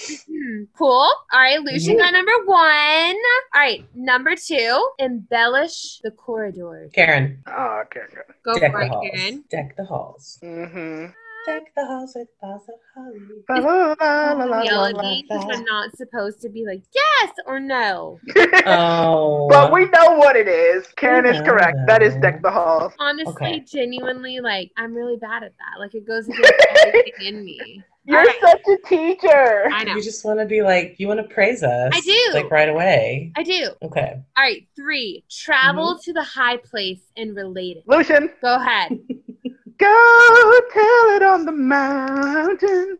Cool. 0.78 0.88
All 1.32 1.40
right, 1.40 1.60
Lucian 1.60 1.96
got 1.96 2.12
number 2.12 2.30
one. 2.44 2.56
All 2.56 3.14
right, 3.56 3.84
number 3.94 4.34
two, 4.36 4.88
embellish 4.98 5.98
the 6.04 6.10
corridors. 6.12 6.92
Karen, 6.94 7.42
oh, 7.48 7.82
okay. 7.84 8.02
Go 8.44 8.54
deck 8.58 8.70
for 8.72 8.82
it, 8.82 8.88
halls. 8.88 9.06
Karen. 9.12 9.44
Deck 9.50 9.76
the 9.76 9.84
halls. 9.84 10.38
Mm-hmm. 10.42 11.06
Deck 11.46 11.72
the 11.76 11.86
halls 11.86 12.12
with 12.16 12.28
boughs 12.42 12.62
of 12.68 12.74
holly. 12.94 13.20
La, 13.48 13.56
la, 13.58 13.94
la, 14.00 14.32
la, 14.32 14.44
la, 14.44 14.62
Yell 14.62 14.78
la, 14.80 14.86
at 14.88 14.94
la. 14.96 15.02
me 15.02 15.24
because 15.28 15.44
I'm 15.50 15.64
not 15.64 15.96
supposed 15.96 16.40
to 16.42 16.48
be 16.48 16.64
like 16.66 16.82
yes 16.94 17.30
or 17.46 17.60
no. 17.60 18.18
Oh. 18.66 19.46
But 19.48 19.72
we 19.72 19.84
know 19.86 20.16
what 20.16 20.34
it 20.36 20.48
is. 20.48 20.86
Karen 20.96 21.24
is 21.26 21.40
know 21.40 21.44
correct. 21.46 21.76
That 21.86 22.02
is. 22.02 22.16
Deck 22.16 22.42
the 22.42 22.50
Halls. 22.50 22.92
Honestly, 22.98 23.32
Okay. 23.32 23.60
genuinely, 23.60 24.40
like 24.40 24.72
I'm 24.76 24.94
really 24.94 25.16
bad 25.16 25.42
at 25.44 25.52
that. 25.58 25.78
Like 25.78 25.94
it 25.94 26.06
goes 26.06 26.26
against 26.28 26.52
everything 26.86 27.12
in 27.26 27.44
me. 27.44 27.82
You're 28.06 28.20
Alright. 28.20 28.36
such 28.40 28.60
a 28.68 28.76
teacher. 28.88 29.68
I 29.72 29.84
know. 29.84 29.94
You 29.96 30.02
just 30.02 30.24
want 30.24 30.38
to 30.38 30.46
be 30.46 30.62
like, 30.62 30.94
you 30.98 31.08
want 31.08 31.18
to 31.20 31.34
praise 31.34 31.62
us. 31.62 31.90
I 31.94 32.00
do. 32.00 32.30
Like 32.34 32.50
right 32.50 32.68
away. 32.68 33.32
I 33.36 33.42
do. 33.42 33.70
Okay. 33.82 34.14
All 34.36 34.44
right, 34.44 34.66
three. 34.76 35.24
Travel 35.30 35.94
Mm-hmm. 35.94 36.00
to 36.04 36.12
the 36.12 36.22
high 36.22 36.56
place 36.58 37.00
and 37.16 37.34
relate 37.34 37.78
it. 37.78 37.84
Lucian, 37.86 38.30
Go 38.42 38.54
ahead. 38.56 38.90
go 39.78 40.60
tell 40.72 41.16
it 41.16 41.22
on 41.22 41.44
the 41.46 41.52
mountain. 41.52 42.96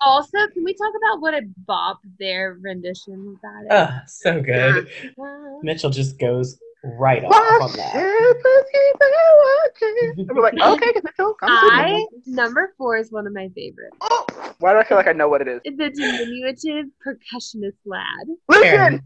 Also, 0.00 0.38
can 0.52 0.64
we 0.64 0.74
talk 0.74 0.92
about 0.96 1.20
what 1.20 1.34
a 1.34 1.42
bop 1.66 2.00
their 2.18 2.56
rendition 2.60 3.36
of 3.36 3.40
that 3.42 3.62
is? 3.64 3.68
Oh, 3.70 4.00
so 4.06 4.42
good. 4.42 4.88
Mitchell 5.62 5.90
just 5.90 6.18
goes 6.18 6.58
right 6.84 7.24
off 7.24 7.32
on 7.34 7.60
Watch 7.60 7.72
that. 7.74 7.92
it, 7.94 8.36
keep 8.72 9.00
it 9.00 9.14
watching. 9.44 10.26
And 10.28 10.36
we're 10.36 10.42
like, 10.42 10.54
okay, 10.60 10.92
Mitchell, 11.04 11.36
I 11.42 12.04
number 12.26 12.72
four 12.76 12.96
is 12.96 13.10
one 13.12 13.26
of 13.26 13.32
my 13.32 13.48
favorites. 13.54 13.96
Oh, 14.00 14.26
why 14.58 14.72
do 14.72 14.78
I 14.78 14.84
feel 14.84 14.96
like 14.96 15.06
I 15.06 15.12
know 15.12 15.28
what 15.28 15.40
it 15.42 15.48
is? 15.48 15.60
The 15.64 15.90
diminutive 15.90 16.86
percussionist 17.06 17.78
lad. 17.84 18.26
Lucian, 18.48 19.02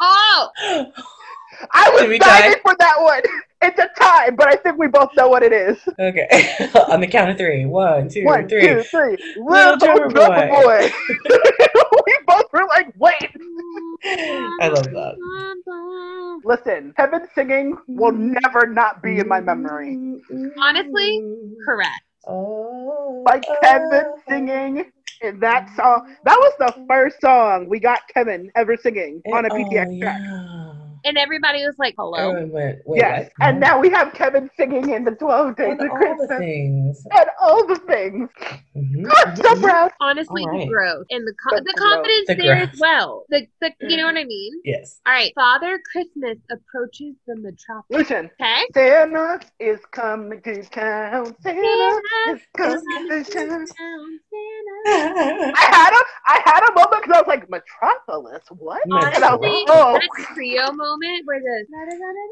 Oh, 0.00 0.48
I 1.72 1.90
Did 1.98 2.08
we 2.08 2.18
was 2.18 2.26
tie? 2.26 2.40
dying 2.40 2.54
for 2.62 2.74
that 2.78 2.96
one. 3.00 3.22
It's 3.66 3.78
a 3.78 3.88
tie, 3.98 4.30
but 4.30 4.46
I 4.48 4.56
think 4.56 4.78
we 4.78 4.88
both 4.88 5.10
know 5.16 5.28
what 5.28 5.42
it 5.42 5.52
is. 5.52 5.78
Okay. 5.98 6.28
on 6.90 7.00
the 7.00 7.06
count 7.06 7.30
of 7.30 7.38
three. 7.38 7.64
One, 7.64 8.08
two, 8.10 8.24
One, 8.24 8.46
three. 8.48 8.66
two, 8.66 8.82
three. 8.82 9.16
Little 9.36 9.76
drummer 9.78 10.08
drummer 10.08 10.48
boy. 10.48 10.62
boy. 10.62 10.92
we 12.06 12.18
both 12.26 12.52
were 12.52 12.66
like, 12.68 12.92
wait. 12.98 13.30
I 14.60 14.68
love 14.68 14.84
that. 14.84 16.40
Listen, 16.44 16.92
Kevin 16.96 17.26
singing 17.34 17.76
will 17.88 18.12
never 18.12 18.66
not 18.66 19.02
be 19.02 19.18
in 19.18 19.28
my 19.28 19.40
memory. 19.40 19.96
Honestly, 20.60 21.22
correct. 21.64 22.02
Oh, 22.26 23.22
Like 23.26 23.44
oh. 23.48 23.56
Kevin 23.62 24.12
singing 24.28 24.84
in 25.22 25.40
that 25.40 25.70
song. 25.76 26.14
That 26.24 26.36
was 26.36 26.52
the 26.58 26.84
first 26.88 27.20
song 27.20 27.66
we 27.68 27.80
got 27.80 28.00
Kevin 28.12 28.50
ever 28.56 28.76
singing 28.76 29.22
on 29.32 29.46
a 29.46 29.48
oh, 29.50 29.56
PTX 29.56 30.00
track. 30.00 30.20
yeah. 30.20 30.53
And 31.06 31.18
everybody 31.18 31.64
was 31.66 31.74
like, 31.78 31.94
hello. 31.98 32.30
Everyone 32.30 32.50
went, 32.50 32.78
wait, 32.86 32.98
Yes, 33.00 33.30
what? 33.36 33.48
and 33.48 33.60
now 33.60 33.78
we 33.78 33.90
have 33.90 34.14
Kevin 34.14 34.48
singing 34.56 34.90
in 34.90 35.04
the 35.04 35.10
12 35.12 35.56
Days 35.56 35.66
And 35.72 35.80
of 35.82 35.90
all 35.90 35.98
the 35.98 36.04
Christmas 36.26 36.38
things. 36.38 37.06
and 37.12 37.26
all 37.42 37.66
the 37.66 37.76
things. 37.76 38.28
Mhm. 38.76 39.10
I'm 39.14 39.36
so 39.36 39.60
proud. 39.60 39.90
Honestly, 40.00 40.42
All 40.50 40.58
the 40.58 40.66
growth 40.66 41.06
and 41.10 41.26
the 41.26 41.34
co- 41.34 41.56
The 41.56 41.62
the 41.62 41.74
confidence 41.78 42.26
The 42.28 42.34
there 42.36 42.56
growth. 42.56 42.70
as 42.72 42.80
well. 42.80 43.24
The, 43.28 43.46
the 43.60 43.72
you 43.80 43.96
know 43.98 44.06
what 44.06 44.16
I 44.16 44.24
mean? 44.24 44.52
Yes. 44.64 45.00
All 45.06 45.12
right, 45.12 45.32
Father 45.34 45.78
Christmas 45.92 46.38
approaches 46.50 47.14
the 47.26 47.36
metropolis. 47.36 47.84
Listen, 48.08 48.30
Okay. 48.40 48.62
Santa 48.72 49.40
is 49.60 49.80
coming 49.92 50.40
to 50.42 50.62
town. 50.64 51.34
Santa 51.42 52.00
is 52.32 52.40
coming 52.56 52.80
to 53.08 53.24
town. 53.24 53.66
Santa. 53.66 54.18
I 54.86 55.68
had 55.70 55.92
a, 55.92 56.02
I 56.26 56.42
had 56.44 56.68
a 56.68 56.72
moment 56.74 57.02
because 57.02 57.16
I 57.16 57.20
was 57.20 57.26
like, 57.28 57.48
Metropolis, 57.50 58.42
what? 58.50 58.82
And 58.84 58.94
I 58.94 59.10
was 59.34 59.40
like, 59.40 59.66
oh. 59.68 59.92
that 59.94 60.34
trio 60.34 60.72
moment 60.98 61.26
where 61.26 61.40
the 61.40 61.66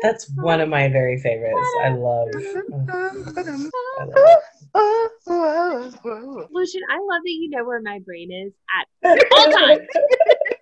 That's 0.02 0.30
one 0.36 0.60
of 0.60 0.68
my 0.68 0.88
very 0.88 1.18
favorites. 1.18 1.68
I 1.82 1.90
love. 1.90 2.28
I 4.74 4.82
love. 5.26 6.48
Lucian, 6.50 6.80
I 6.90 6.96
love 6.96 7.22
that 7.24 7.30
you 7.30 7.50
know 7.50 7.64
where 7.64 7.80
my 7.82 7.98
brain 8.04 8.30
is 8.32 8.52
at 8.80 8.86
all 9.36 9.50
times. 9.50 9.86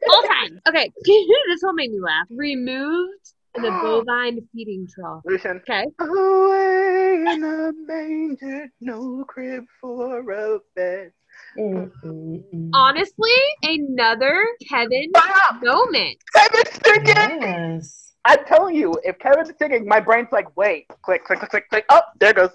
all 0.09 0.23
times. 0.23 0.61
Okay, 0.69 0.91
this 1.05 1.61
one 1.63 1.77
made 1.77 1.91
me 1.91 2.01
laugh. 2.01 2.27
Removed 2.31 3.33
the 3.55 3.71
bovine 3.83 4.41
feeding 4.53 4.87
trough. 4.95 5.23
Lucian. 5.25 5.59
Okay. 5.59 5.85
Away 5.99 7.25
in 7.35 7.45
a 7.45 7.73
manger, 7.87 8.69
no 8.81 9.25
crib 9.29 9.65
for 9.81 10.31
a 10.31 10.59
bed. 10.75 11.13
Mm, 11.59 11.91
mm, 12.05 12.45
mm. 12.55 12.71
Honestly, 12.75 13.31
another 13.63 14.45
Kevin 14.69 15.11
Stop! 15.17 15.57
moment. 15.63 16.19
Kevin 16.35 16.73
singing! 16.85 17.41
Yes. 17.43 18.10
I'm 18.27 18.45
telling 18.45 18.75
you, 18.77 18.95
if 19.03 19.19
Kevin's 19.19 19.51
singing, 19.59 19.87
my 19.87 19.99
brain's 19.99 20.29
like, 20.31 20.55
wait, 20.57 20.87
click, 21.03 21.25
click, 21.25 21.39
click, 21.39 21.51
click, 21.51 21.69
click. 21.71 21.85
Oh, 21.89 22.03
there 22.19 22.31
it 22.31 22.37
goes. 22.37 22.51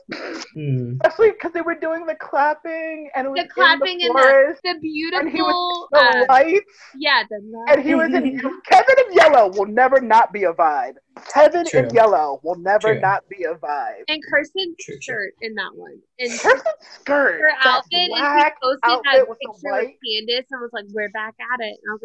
Mm. 0.55 0.97
Especially 1.03 1.31
because 1.31 1.51
they 1.53 1.61
were 1.61 1.73
doing 1.75 2.05
the 2.05 2.15
clapping 2.15 3.09
and 3.15 3.25
it 3.25 3.29
was 3.31 3.41
The 3.41 3.49
clapping 3.49 3.99
in 3.99 4.07
the 4.13 4.13
and 4.13 4.13
forest, 4.13 4.61
The 4.63 4.69
and 4.69 4.81
he 4.83 4.91
beautiful, 4.91 5.39
was 5.41 5.89
the 5.91 6.19
uh, 6.19 6.25
lights, 6.29 6.71
yeah, 6.95 7.23
the 7.29 7.65
and 7.69 7.83
he 7.83 7.95
was 7.95 8.13
in 8.13 8.39
Kevin 8.65 8.95
in 9.07 9.13
yellow 9.13 9.49
will 9.49 9.65
never 9.65 9.99
not 9.99 10.31
be 10.31 10.43
a 10.43 10.53
vibe. 10.53 10.93
Kevin 11.33 11.65
in 11.73 11.89
yellow 11.91 12.39
will 12.43 12.57
never 12.57 12.91
True. 12.93 12.99
not 12.99 13.23
be 13.29 13.43
a 13.45 13.55
vibe. 13.55 14.03
and 14.07 14.21
Kirstin's 14.31 14.75
True, 14.79 14.95
true. 14.95 14.99
shirt 15.01 15.33
in 15.41 15.55
that 15.55 15.71
one. 15.73 15.97
And 16.19 16.29
Kirstin's 16.31 16.87
skirt, 16.93 17.39
her 17.41 17.51
outfit, 17.63 17.87
and 17.91 18.01
he 18.01 18.09
black 18.09 18.61
posted 18.61 18.81
that 18.83 18.99
outfit 19.05 19.29
with 19.29 19.39
picture 19.39 19.71
with 19.71 19.91
Candace 20.05 20.45
and 20.51 20.61
was 20.61 20.69
like, 20.73 20.85
"We're 20.93 21.09
back 21.09 21.35
at 21.39 21.59
it." 21.61 21.79
And 21.83 21.89
I 21.89 21.93
was 21.95 22.01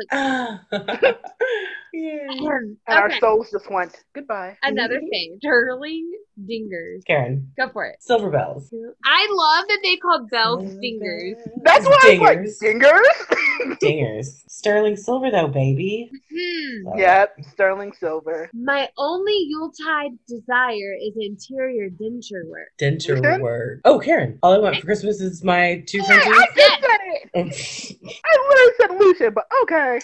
like, 0.73 1.17
yeah. 1.93 2.27
"Man." 2.41 2.77
and 2.87 2.99
our 2.99 3.11
souls 3.19 3.50
just 3.51 3.71
went 3.71 3.97
goodbye. 4.15 4.57
Another 4.63 5.01
thing, 5.01 5.39
Sterling 5.41 6.11
Dingers. 6.49 7.05
Karen, 7.07 7.53
Go 7.59 7.69
for 7.71 7.85
it. 7.87 7.97
silver 8.03 8.31
bells. 8.31 8.73
I 9.05 9.27
love 9.31 9.67
that 9.69 9.79
they 9.83 9.97
called 9.97 10.31
bells 10.31 10.65
dingers. 10.77 11.37
That's 11.65 11.87
why 11.87 11.99
I 12.03 12.19
was 12.19 12.21
like 12.21 12.39
Dingers. 12.39 12.63
dingers. 12.63 13.77
Dingers. 13.83 14.27
Sterling 14.49 14.97
silver 14.97 15.31
though, 15.31 15.49
baby. 15.49 16.11
Hmm. 16.31 16.87
Love 16.87 16.97
it. 16.97 17.01
yep, 17.01 17.35
sterling 17.53 17.93
silver. 17.99 18.51
My 18.55 18.89
only 18.99 19.47
Yuletide 19.49 20.13
desire 20.29 20.95
is 21.03 21.15
interior 21.17 21.89
denture 21.91 22.47
work. 22.49 22.69
Denture 22.81 23.23
Lucian? 23.23 23.41
word. 23.41 23.81
Oh, 23.85 23.99
Karen. 23.99 24.39
All 24.43 24.53
I 24.55 24.59
want 24.59 24.77
for 24.77 24.87
Christmas 24.87 25.21
is 25.21 25.43
my 25.45 25.83
two 25.87 26.01
Hey, 26.03 26.07
Frenchies. 26.07 26.33
I 26.35 26.47
just 26.57 26.81
said 26.81 27.01
it. 27.03 28.11
I 28.25 28.39
literally 28.49 28.73
said 28.81 28.91
Lucian, 28.99 29.35
but 29.35 29.47
okay, 29.63 30.01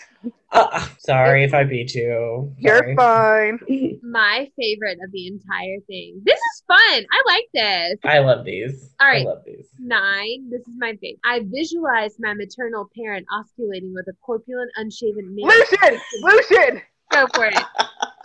Uh, 0.52 0.86
sorry 0.98 1.44
if 1.44 1.52
I 1.52 1.64
beat 1.64 1.94
you. 1.94 2.54
you're 2.58 2.94
fine. 2.94 3.58
My 4.02 4.48
favorite 4.58 4.98
of 5.04 5.10
the 5.12 5.26
entire 5.26 5.80
thing. 5.86 6.22
This 6.26 6.40
is 6.40 6.62
fun. 6.66 7.06
I 7.12 7.22
like 7.26 7.48
this. 7.54 8.00
I 8.04 8.18
love 8.18 8.44
these. 8.44 8.92
All 9.00 9.06
right. 9.06 9.24
I 9.24 9.30
love 9.30 9.42
these. 9.46 9.68
Nine. 9.78 10.50
This 10.50 10.62
is 10.62 10.74
my 10.76 10.90
favorite. 11.00 11.20
I 11.24 11.42
visualized 11.44 12.16
my 12.18 12.34
maternal 12.34 12.90
parent 12.98 13.24
osculating 13.32 13.94
with 13.94 14.08
a 14.08 14.12
corpulent, 14.22 14.72
unshaven 14.74 15.36
man. 15.36 15.46
Lucian, 15.46 16.00
Lucian. 16.22 16.82
Go 17.16 17.26
for 17.34 17.46
it. 17.46 17.56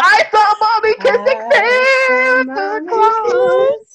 I 0.01 0.23
saw 0.31 0.53
mommy 0.59 0.93
kissing 0.99 1.41
Santa 2.51 2.81
Claus. 2.89 3.85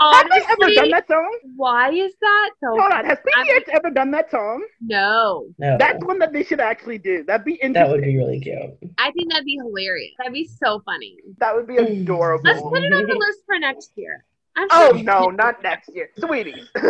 Have 0.00 0.28
they 0.30 0.42
ever 0.52 0.74
done 0.74 0.90
that 0.90 1.08
song? 1.08 1.38
why 1.56 1.90
is 1.90 2.12
that 2.20 2.50
so? 2.60 2.68
Hold 2.68 2.92
on, 2.92 3.04
has 3.06 3.18
I'm- 3.36 3.46
ever 3.72 3.90
done 3.90 4.12
that 4.12 4.30
song? 4.30 4.64
No, 4.80 5.46
No, 5.58 5.76
That's 5.78 6.04
one 6.04 6.20
that 6.20 6.32
they 6.32 6.44
should 6.44 6.60
actually 6.60 6.98
do. 6.98 7.24
That'd 7.24 7.44
be 7.44 7.54
interesting. 7.54 7.72
that 7.72 7.90
would 7.90 8.02
be 8.02 8.16
really 8.16 8.38
cute. 8.38 8.70
I 8.98 9.10
think 9.10 9.32
that'd 9.32 9.44
be 9.44 9.56
hilarious. 9.56 10.12
That'd 10.18 10.32
be 10.32 10.46
so 10.46 10.80
funny. 10.84 11.16
That 11.38 11.56
would 11.56 11.66
be 11.66 11.74
mm. 11.74 12.02
adorable. 12.02 12.44
Let's 12.44 12.62
put 12.62 12.84
it 12.84 12.92
on 12.92 13.06
the 13.06 13.14
list 13.18 13.40
for 13.46 13.58
next 13.58 13.90
year. 13.96 14.24
I'm 14.56 14.68
Oh 14.70 14.92
sure- 14.94 15.02
no, 15.02 15.30
not 15.30 15.62
next 15.62 15.88
year, 15.94 16.10
sweetie. 16.18 16.62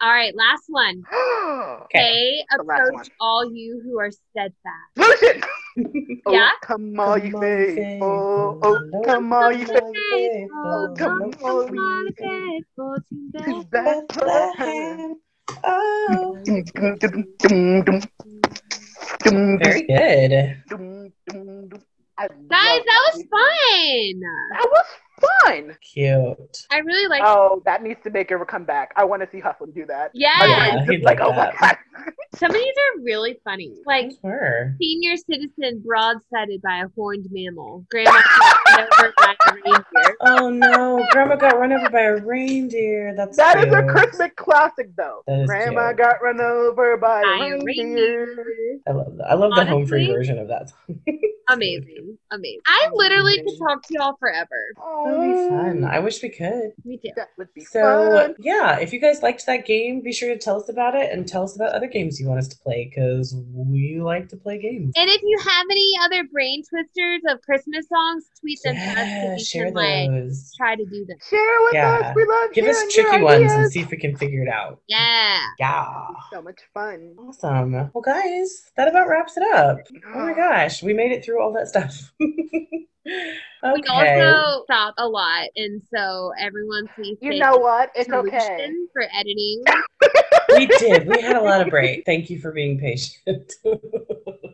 All 0.00 0.12
right, 0.12 0.34
last 0.34 0.64
one. 0.68 1.02
They 1.94 2.42
The 2.56 2.62
last 2.64 2.78
one. 2.92 3.00
approach 3.00 3.10
all 3.20 3.50
you 3.52 3.80
who 3.84 3.98
are 3.98 4.10
steadfast. 4.10 4.96
Lucian. 4.96 5.42
Yeah? 6.28 6.48
Oh, 6.50 6.58
come 6.62 6.98
all 6.98 7.18
you 7.18 7.38
faithful. 7.38 8.58
Oh, 8.62 8.90
come 9.04 9.32
all 9.32 9.52
you 9.52 9.66
faithful. 9.66 10.48
Oh, 10.54 10.94
come 10.96 11.32
come 11.32 11.44
all 11.44 11.60
on, 11.68 11.74
you 11.74 12.12
faithful 12.16 12.96
to 13.10 13.42
To 13.44 13.64
Bethlehem. 13.70 14.06
Bethlehem. 14.56 15.16
Oh. 15.62 16.36
Dum, 19.22 19.58
Very 19.58 19.82
good. 19.82 20.32
Guys, 22.18 22.30
love 22.30 22.38
that 22.48 23.00
was 23.04 23.16
music. 23.16 23.30
fun. 23.30 24.20
That 24.52 24.68
was 24.72 24.86
fun. 25.20 25.76
Cute. 25.80 26.66
I 26.70 26.78
really 26.78 27.08
like. 27.08 27.22
Oh, 27.24 27.62
that 27.64 27.82
needs 27.82 28.00
to 28.04 28.10
make 28.10 28.30
her 28.30 28.44
come 28.44 28.64
back. 28.64 28.92
I 28.96 29.04
want 29.04 29.22
to 29.22 29.28
see 29.30 29.40
Hustle 29.40 29.66
do 29.66 29.86
that. 29.86 30.10
Yeah, 30.14 30.30
My 30.38 30.46
Yeah, 30.46 30.72
brain's 30.74 30.90
he'd 30.90 31.02
like, 31.04 31.20
like 31.20 31.28
oh 31.28 31.32
my 31.32 31.52
god. 31.60 31.76
some 32.36 32.50
of 32.50 32.54
these 32.56 32.64
are 32.66 33.02
really 33.02 33.38
funny. 33.44 33.72
Like 33.86 34.12
Sure. 34.20 34.74
senior 34.80 35.16
citizen 35.16 35.82
broadsided 35.86 36.60
by 36.62 36.78
a 36.78 36.88
horned 36.94 37.26
mammal. 37.30 37.84
Grandma 37.90 38.20
got 38.38 38.56
run 38.76 38.80
over 38.98 39.14
by 39.18 39.36
a 39.46 39.52
reindeer. 39.64 40.16
Oh 40.20 40.50
no, 40.50 41.06
Grandma 41.12 41.36
got 41.36 41.58
run 41.58 41.72
over 41.72 41.88
by 41.90 42.00
a 42.02 42.16
reindeer. 42.16 43.14
That's 43.16 43.36
That 43.36 43.58
is 43.66 43.72
a. 43.72 43.82
Christmas 43.84 44.30
classic, 44.36 44.90
though. 44.96 45.22
That 45.26 45.40
is 45.40 45.46
Grandma 45.48 45.88
cute. 45.88 45.98
got 45.98 46.22
run 46.22 46.40
over 46.40 46.96
by 46.96 47.22
By 47.22 47.46
a 47.46 47.56
a 47.56 47.64
reindeer. 47.64 48.26
reindeer. 48.36 48.78
I 48.86 48.92
love 48.92 49.16
that. 49.16 49.30
I 49.30 49.34
love 49.34 49.54
the 49.54 49.64
home 49.64 49.86
free 49.86 50.06
version 50.06 50.38
of 50.38 50.48
that 50.48 50.70
song. 50.70 51.00
Amazing. 51.48 52.18
Amazing. 52.32 52.60
I 52.66 52.88
literally 52.94 53.36
could 53.36 53.58
talk 53.58 53.82
to 53.86 53.94
y'all 53.94 54.16
forever. 54.18 54.48
That'd 55.06 55.20
be 55.20 55.38
oh. 55.38 55.48
fun. 55.48 55.84
I 55.84 55.98
wish 55.98 56.22
we 56.22 56.28
could. 56.28 56.72
Me 56.84 56.98
too. 56.98 57.10
That 57.16 57.28
would 57.38 57.52
be 57.54 57.64
So 57.64 57.80
fun. 57.80 58.34
yeah, 58.38 58.78
if 58.78 58.92
you 58.92 59.00
guys 59.00 59.22
liked 59.22 59.46
that 59.46 59.66
game, 59.66 60.00
be 60.02 60.12
sure 60.12 60.28
to 60.28 60.38
tell 60.38 60.60
us 60.60 60.68
about 60.68 60.94
it 60.94 61.12
and 61.12 61.26
tell 61.26 61.42
us 61.42 61.56
about 61.56 61.72
other 61.72 61.86
games 61.86 62.20
you 62.20 62.26
want 62.26 62.40
us 62.40 62.48
to 62.48 62.58
play 62.58 62.90
because 62.90 63.34
we 63.54 64.00
like 64.00 64.28
to 64.30 64.36
play 64.36 64.60
games. 64.60 64.92
And 64.96 65.08
if 65.08 65.22
you 65.22 65.38
have 65.38 65.66
any 65.70 65.92
other 66.04 66.24
brain 66.32 66.62
twisters 66.68 67.22
of 67.28 67.40
Christmas 67.42 67.88
songs, 67.88 68.24
tweet 68.40 68.58
them 68.64 68.74
to 68.74 68.80
us 68.80 68.96
so 68.96 69.32
we 69.32 69.44
share 69.44 69.64
can 69.66 69.74
like 69.74 70.32
try 70.56 70.76
to 70.76 70.84
do 70.84 71.04
them. 71.06 71.18
Share 71.28 71.60
with 71.64 71.74
Yeah. 71.74 71.98
us. 71.98 72.16
We 72.16 72.24
love 72.24 72.52
Give 72.52 72.66
us 72.66 72.78
hearing 72.78 72.90
your 72.90 73.04
tricky 73.10 73.24
ones 73.24 73.52
and 73.52 73.72
see 73.72 73.80
if 73.80 73.90
we 73.90 73.96
can 73.96 74.16
figure 74.16 74.42
it 74.42 74.48
out. 74.48 74.80
Yeah. 74.88 75.40
Yeah. 75.58 75.86
So 76.32 76.42
much 76.42 76.60
fun. 76.74 77.14
Awesome. 77.18 77.72
Well, 77.72 78.02
guys, 78.04 78.70
that 78.76 78.88
about 78.88 79.08
wraps 79.08 79.36
it 79.36 79.42
up. 79.54 79.78
Oh 80.14 80.18
my 80.18 80.32
ah. 80.32 80.34
gosh, 80.34 80.82
we 80.82 80.92
made 80.94 81.12
it 81.12 81.24
through 81.24 81.42
all 81.42 81.52
that 81.52 81.68
stuff. 81.68 82.12
We 83.74 83.82
also 83.88 84.62
stop 84.64 84.94
a 84.98 85.08
lot, 85.08 85.48
and 85.56 85.82
so 85.92 86.32
everyone 86.38 86.88
please 86.94 87.16
You 87.20 87.38
know 87.38 87.56
what? 87.56 87.90
It's 87.94 88.10
okay. 88.10 88.70
for 88.92 89.04
editing. 89.14 89.64
we 90.56 90.66
did. 90.66 91.06
We 91.06 91.20
had 91.20 91.36
a 91.36 91.40
lot 91.40 91.60
of 91.60 91.68
break. 91.68 92.04
Thank 92.04 92.30
you 92.30 92.38
for 92.38 92.52
being 92.52 92.78
patient. 92.78 93.54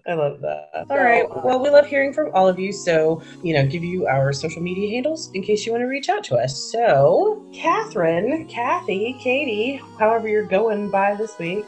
I 0.06 0.14
love 0.14 0.40
that. 0.40 0.86
All 0.90 0.96
right. 0.96 1.24
Well, 1.44 1.62
we 1.62 1.70
love 1.70 1.86
hearing 1.86 2.12
from 2.12 2.30
all 2.34 2.48
of 2.48 2.58
you. 2.58 2.72
So, 2.72 3.22
you 3.42 3.54
know, 3.54 3.66
give 3.66 3.84
you 3.84 4.06
our 4.06 4.32
social 4.32 4.62
media 4.62 4.90
handles 4.90 5.30
in 5.34 5.42
case 5.42 5.64
you 5.64 5.72
want 5.72 5.82
to 5.82 5.86
reach 5.86 6.08
out 6.08 6.24
to 6.24 6.36
us. 6.36 6.70
So, 6.72 7.46
Catherine, 7.52 8.46
Kathy, 8.48 9.16
Katie, 9.20 9.80
however 9.98 10.28
you're 10.28 10.46
going 10.46 10.90
by 10.90 11.14
this 11.14 11.38
week. 11.38 11.66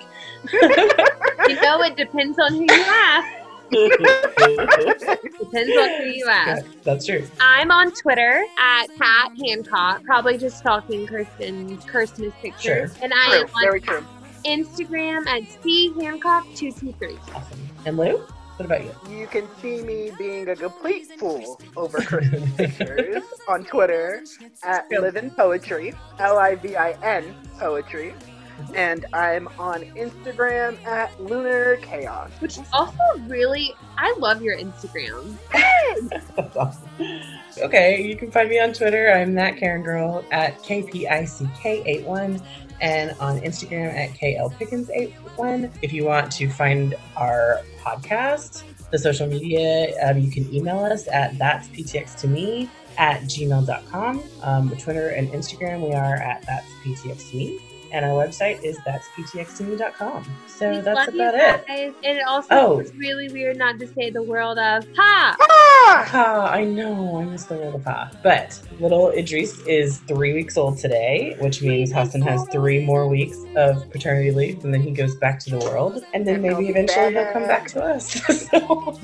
You 1.47 1.61
know, 1.61 1.83
it 1.83 1.97
depends 1.97 2.39
on 2.39 2.55
who 2.55 2.63
you 2.63 2.67
ask. 2.71 3.44
Depends 4.45 5.77
on 5.77 6.03
who 6.03 6.09
you 6.11 6.27
ask. 6.29 6.65
That's 6.83 7.07
true. 7.07 7.27
I'm 7.41 7.71
on 7.71 7.93
Twitter 7.93 8.45
at 8.59 8.87
Pat 8.99 9.33
Hancock, 9.45 10.03
probably 10.05 10.39
just 10.39 10.59
stalking 10.59 11.07
Kirstin 11.07 11.85
Christmas 11.87 12.33
pictures. 12.41 12.95
Sure. 12.95 13.03
And 13.05 13.13
I 13.15 13.31
True. 13.31 13.41
am 13.41 13.47
on 13.55 13.63
Very 13.63 13.81
true. 13.81 14.05
Instagram 14.45 15.27
at 15.27 15.43
C 15.63 15.93
Hancock 16.01 16.47
two 16.55 16.73
two 16.73 16.93
three. 16.99 17.17
Awesome. 17.35 17.59
And 17.87 17.97
Lou, 17.97 18.19
what 18.57 18.67
about 18.67 18.83
you? 18.85 18.95
You 19.19 19.27
can 19.27 19.49
see 19.61 19.83
me 19.83 20.11
being 20.19 20.49
a 20.49 20.57
complete 20.57 21.07
fool 21.19 21.61
over 21.77 21.99
Christmas 22.01 22.51
pictures 22.55 23.23
on 23.49 23.65
Twitter 23.65 24.23
at 24.63 24.89
Livin 24.91 25.31
Poetry, 25.31 25.95
L 26.19 26.39
I 26.39 26.55
V 26.57 26.77
I 26.77 26.93
N 27.03 27.35
Poetry. 27.59 28.15
And 28.75 29.07
I'm 29.13 29.49
on 29.59 29.83
Instagram 29.97 30.83
at 30.85 31.21
Lunar 31.23 31.77
Chaos. 31.77 32.31
Which 32.41 32.59
is 32.59 32.67
also 32.73 32.99
really, 33.27 33.73
I 33.97 34.15
love 34.19 34.43
your 34.43 34.57
Instagram. 34.57 35.37
Okay, 37.63 38.03
you 38.03 38.17
can 38.17 38.33
find 38.33 38.49
me 38.49 38.59
on 38.59 38.73
Twitter. 38.73 39.13
I'm 39.13 39.35
that 39.35 39.57
Karen 39.57 39.83
Girl 39.83 40.25
at 40.33 40.61
KPICK81 40.65 42.43
and 42.81 43.17
on 43.21 43.41
Instagram 43.41 43.95
at 43.95 44.11
KLPickens81. 44.11 45.71
If 45.81 45.93
you 45.93 46.05
want 46.05 46.33
to 46.33 46.49
find 46.51 46.97
our 47.17 47.61
podcast, 47.81 48.65
the 48.91 48.99
social 48.99 49.29
media, 49.29 49.95
um, 50.05 50.19
you 50.19 50.31
can 50.31 50.53
email 50.53 50.79
us 50.81 51.07
at 51.09 51.39
that's 51.39 51.69
PTX 51.69 52.17
to 52.21 52.29
me 52.29 52.69
at 52.99 53.23
gmail.com. 53.23 54.23
Um, 54.43 54.71
Twitter 54.77 55.11
and 55.11 55.29
Instagram, 55.29 55.87
we 55.87 55.95
are 55.95 56.17
at 56.17 56.43
that's 56.47 56.67
PTX 56.85 57.31
to 57.31 57.37
me. 57.37 57.61
And 57.95 58.05
our 58.05 58.11
website 58.27 58.61
is 58.65 58.77
that's 58.85 59.07
ptxtome.com. 59.17 60.25
So 60.49 60.71
We 60.71 60.81
that's 60.81 60.97
love 60.97 61.15
you 61.15 61.23
about 61.29 61.61
it. 61.69 61.95
And 62.03 62.19
it 62.19 62.25
also 62.27 62.49
Oh. 62.51 62.77
was 62.79 62.93
really 62.97 63.29
weird 63.31 63.57
not 63.57 63.79
to 63.79 63.87
say 63.87 64.11
the 64.11 64.23
world 64.25 64.59
of 64.59 64.85
ha. 64.97 65.37
Ah! 65.41 66.11
Ah, 66.13 66.51
I 66.51 66.65
know, 66.65 67.19
I 67.21 67.25
miss 67.25 67.45
the 67.45 67.55
world 67.55 67.77
of 67.77 67.85
Ha. 67.85 68.11
But 68.23 68.61
little 68.81 69.11
Idris 69.11 69.61
is 69.67 69.99
three 70.09 70.33
weeks 70.33 70.57
old 70.57 70.79
today, 70.79 71.37
which 71.39 71.63
means 71.63 71.93
Hassan 71.93 72.23
has 72.23 72.45
three 72.51 72.85
more 72.85 73.07
weeks 73.09 73.39
of 73.57 73.89
paternity 73.91 74.31
leave, 74.33 74.65
and 74.65 74.75
then 74.75 74.83
he 74.83 74.91
goes 74.91 75.15
back 75.17 75.39
to 75.41 75.51
the 75.51 75.59
world, 75.59 76.03
and 76.15 76.27
then 76.27 76.43
maybe 76.43 76.65
be 76.65 76.69
eventually 76.71 77.13
he'll 77.13 77.33
come 77.33 77.47
back 77.47 77.69
to 77.69 77.83
us. 77.83 78.11
so 78.51 78.99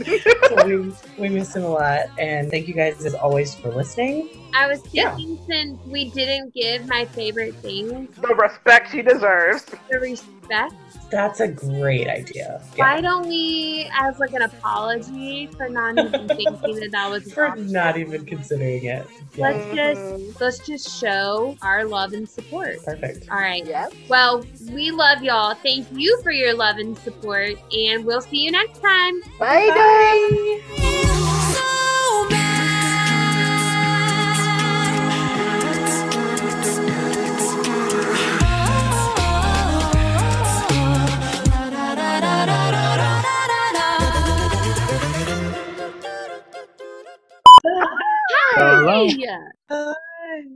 so 0.49 0.67
we, 0.67 0.93
we 1.19 1.29
miss 1.29 1.55
him 1.55 1.65
a 1.65 1.69
lot, 1.69 2.07
and 2.19 2.51
thank 2.51 2.67
you 2.67 2.75
guys 2.75 3.05
as 3.05 3.15
always 3.15 3.55
for 3.55 3.71
listening. 3.71 4.29
I 4.55 4.67
was 4.67 4.81
Yeah. 4.93 5.15
thinking 5.15 5.39
since 5.49 5.79
we 5.85 6.11
didn't 6.11 6.55
give 6.55 6.87
my 6.87 7.07
favorite 7.15 7.55
things 7.63 8.09
The 8.21 8.35
respect 8.35 8.80
she 8.89 9.03
deserves. 9.03 9.65
the 9.91 9.99
respect, 10.01 10.75
That's 11.11 11.41
a 11.41 11.49
great 11.49 12.07
idea. 12.09 12.63
why 12.77 13.01
don't 13.01 13.27
we, 13.29 13.91
as 13.99 14.19
like 14.19 14.33
an 14.33 14.43
apology 14.43 15.47
for 15.49 15.69
not 15.69 15.99
even 15.99 16.29
thinking 16.37 16.75
that 16.81 16.89
that 16.93 17.11
was 17.11 17.33
For 17.33 17.47
option, 17.47 17.73
not 17.73 17.99
even 17.99 18.25
considering 18.25 18.85
it. 18.85 19.07
Yeah, 19.35 19.51
let's 19.51 19.75
just 19.75 20.41
let's 20.41 20.59
just 20.67 21.01
show 21.01 21.57
our 21.63 21.85
love 21.85 22.13
and 22.13 22.29
support. 22.29 22.83
perfect. 22.85 23.29
All 23.31 23.39
right. 23.39 23.65
Yep. 23.65 23.93
Well, 24.09 24.45
we 24.73 24.91
love 24.91 25.23
y'all. 25.23 25.55
Thank 25.55 25.87
you 25.93 26.19
for 26.23 26.33
your 26.33 26.55
love 26.55 26.79
and 26.79 26.97
support, 26.99 27.55
and 27.73 28.05
we'll 28.05 28.21
see 28.21 28.39
you 28.39 28.51
next 28.51 28.81
time. 28.81 29.21
Bye, 29.39 29.69
guys. 29.75 31.00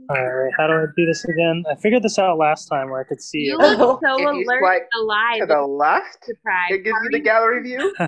Alright, 0.09 0.51
how 0.57 0.67
do 0.67 0.73
I 0.73 0.85
do 0.95 1.05
this 1.05 1.23
again? 1.25 1.63
I 1.69 1.75
figured 1.75 2.03
this 2.03 2.19
out 2.19 2.37
last 2.37 2.65
time 2.67 2.89
where 2.91 2.99
I 3.01 3.03
could 3.03 3.21
see 3.21 3.39
You 3.39 3.57
it. 3.59 3.79
look 3.79 3.99
so 4.05 4.13
If 4.15 4.19
you 4.35 4.43
alert 4.45 4.59
swipe 4.59 4.87
alive. 4.95 5.39
To 5.39 5.45
the 5.47 5.61
left, 5.61 6.23
surprised. 6.25 6.73
it 6.73 6.83
gives 6.83 6.97
you 7.03 7.09
the 7.11 7.19
gallery 7.19 7.63
view. 7.63 7.95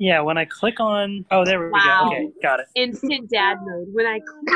Yeah, 0.00 0.20
when 0.22 0.36
I 0.36 0.44
click 0.46 0.80
on. 0.80 1.24
Oh, 1.30 1.44
there 1.44 1.60
we 1.64 1.70
Wow. 1.70 2.00
go. 2.02 2.06
Okay, 2.08 2.28
got 2.42 2.58
it. 2.58 2.66
instant 2.74 3.30
dad 3.30 3.58
mode. 3.64 3.86
When 3.92 4.04
I 4.04 4.18
click 4.18 4.46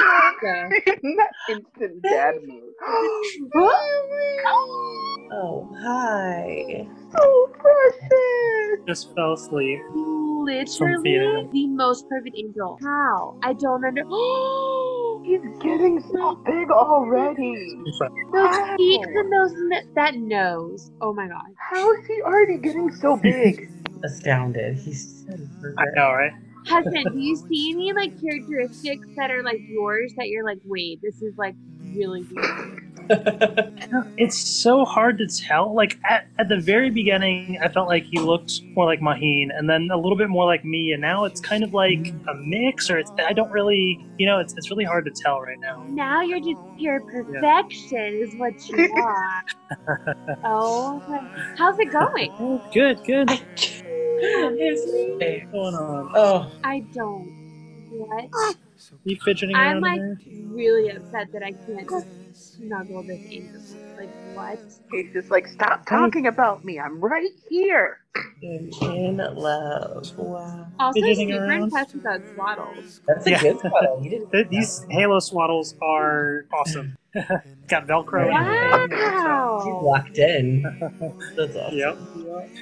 the 0.42 0.98
Not 1.04 1.28
instant 1.48 2.02
dad 2.02 2.34
mode. 2.44 2.62
Oh, 5.32 5.68
hi. 5.82 6.86
so 7.12 7.50
precious. 7.58 8.86
Just 8.86 9.14
fell 9.14 9.32
asleep. 9.34 9.78
literally 9.92 11.48
the 11.52 11.66
most 11.68 12.08
perfect 12.08 12.36
angel. 12.36 12.78
How? 12.82 13.36
I 13.42 13.52
don't 13.54 13.84
under. 13.84 14.02
He's 15.26 15.40
getting 15.60 16.00
so 16.12 16.36
big 16.46 16.70
already. 16.70 17.74
those 18.32 18.76
cheeks 18.78 19.08
and 19.12 19.32
those 19.32 19.52
n- 19.72 19.82
that 19.96 20.14
nose. 20.14 20.88
Oh 21.00 21.12
my 21.12 21.26
god. 21.26 21.50
How 21.58 21.92
is 21.94 22.06
he 22.06 22.22
already 22.22 22.58
getting 22.58 22.92
so 22.92 23.16
big? 23.16 23.68
Astounded. 24.04 24.76
He's 24.76 25.24
so 25.26 25.34
I 25.78 25.84
know, 25.96 26.12
right? 26.12 26.32
Husband, 26.68 27.06
do 27.12 27.18
you 27.18 27.34
see 27.48 27.72
any 27.74 27.92
like 27.92 28.12
characteristics 28.20 29.08
that 29.16 29.32
are 29.32 29.42
like 29.42 29.60
yours 29.68 30.14
that 30.16 30.28
you're 30.28 30.44
like, 30.44 30.58
wait, 30.64 31.00
this 31.02 31.20
is 31.20 31.34
like 31.36 31.56
really 31.92 32.24
weird? 32.30 32.85
It's 34.18 34.38
so 34.38 34.84
hard 34.84 35.18
to 35.18 35.26
tell. 35.26 35.74
Like, 35.74 35.98
at, 36.08 36.26
at 36.38 36.48
the 36.48 36.58
very 36.58 36.90
beginning, 36.90 37.58
I 37.62 37.68
felt 37.68 37.86
like 37.86 38.04
he 38.04 38.18
looked 38.18 38.62
more 38.74 38.84
like 38.86 39.00
Maheen, 39.00 39.48
and 39.56 39.68
then 39.68 39.88
a 39.92 39.96
little 39.96 40.16
bit 40.16 40.28
more 40.28 40.46
like 40.46 40.64
me, 40.64 40.92
and 40.92 41.00
now 41.00 41.24
it's 41.24 41.40
kind 41.40 41.62
of 41.62 41.72
like 41.74 42.12
a 42.28 42.34
mix, 42.34 42.90
or 42.90 42.98
it's. 42.98 43.10
I 43.18 43.32
don't 43.32 43.50
really. 43.50 44.04
You 44.18 44.26
know, 44.26 44.38
it's, 44.40 44.54
it's 44.56 44.70
really 44.70 44.84
hard 44.84 45.04
to 45.04 45.10
tell 45.10 45.40
right 45.40 45.58
now. 45.60 45.84
Now 45.88 46.22
you're 46.22 46.40
just 46.40 46.60
pure 46.78 47.00
perfection 47.00 48.14
is 48.22 48.34
what 48.36 48.66
you 48.68 48.92
are. 49.02 49.44
oh, 50.44 51.00
how's 51.56 51.78
it 51.78 51.92
going? 51.92 52.32
Oh, 52.40 52.62
good, 52.72 53.02
good. 53.04 53.28
His 53.30 54.84
face. 55.20 55.44
What's 55.50 55.52
going 55.52 55.74
on? 55.74 56.12
Oh, 56.14 56.50
I 56.64 56.80
don't. 56.92 57.26
What? 57.90 58.24
Are 58.34 58.54
You 59.04 59.16
fidgeting 59.24 59.54
I'm 59.56 59.80
like 59.80 60.00
there? 60.00 60.18
really 60.48 60.90
upset 60.90 61.32
that 61.32 61.42
I 61.42 61.52
can't 61.52 61.86
just 62.36 62.56
snuggle 62.56 63.02
this 63.02 63.20
angel. 63.28 63.60
Like 63.96 64.10
what? 64.34 64.58
He's 64.92 65.12
just 65.12 65.30
like, 65.30 65.46
stop 65.46 65.86
talking 65.86 66.26
about 66.26 66.64
me. 66.64 66.78
I'm 66.78 67.00
right 67.00 67.30
here. 67.48 68.00
in, 68.42 68.70
in 68.82 69.16
love. 69.16 70.16
Wow. 70.18 70.66
Also, 70.78 71.00
Fidgeting 71.00 71.30
super 71.30 71.44
around. 71.46 71.62
impressed 71.64 71.94
with 71.94 72.02
that 72.04 72.22
swaddles. 72.34 73.00
That's 73.06 73.26
a 73.26 73.30
Yeah. 73.30 73.42
good 73.42 73.60
swaddle. 73.60 74.00
You 74.02 74.10
didn't 74.10 74.30
Th- 74.32 74.48
These 74.48 74.86
Halo 74.90 75.18
swaddles 75.18 75.74
are 75.82 76.46
awesome. 76.52 76.96
Got 77.68 77.86
Velcro. 77.86 78.26
in 78.26 78.88
there. 78.88 78.88
He's 79.64 79.82
locked 79.82 80.18
in. 80.18 80.62
That's 81.36 81.56
awesome. 81.56 81.78
Yep. 81.78 81.98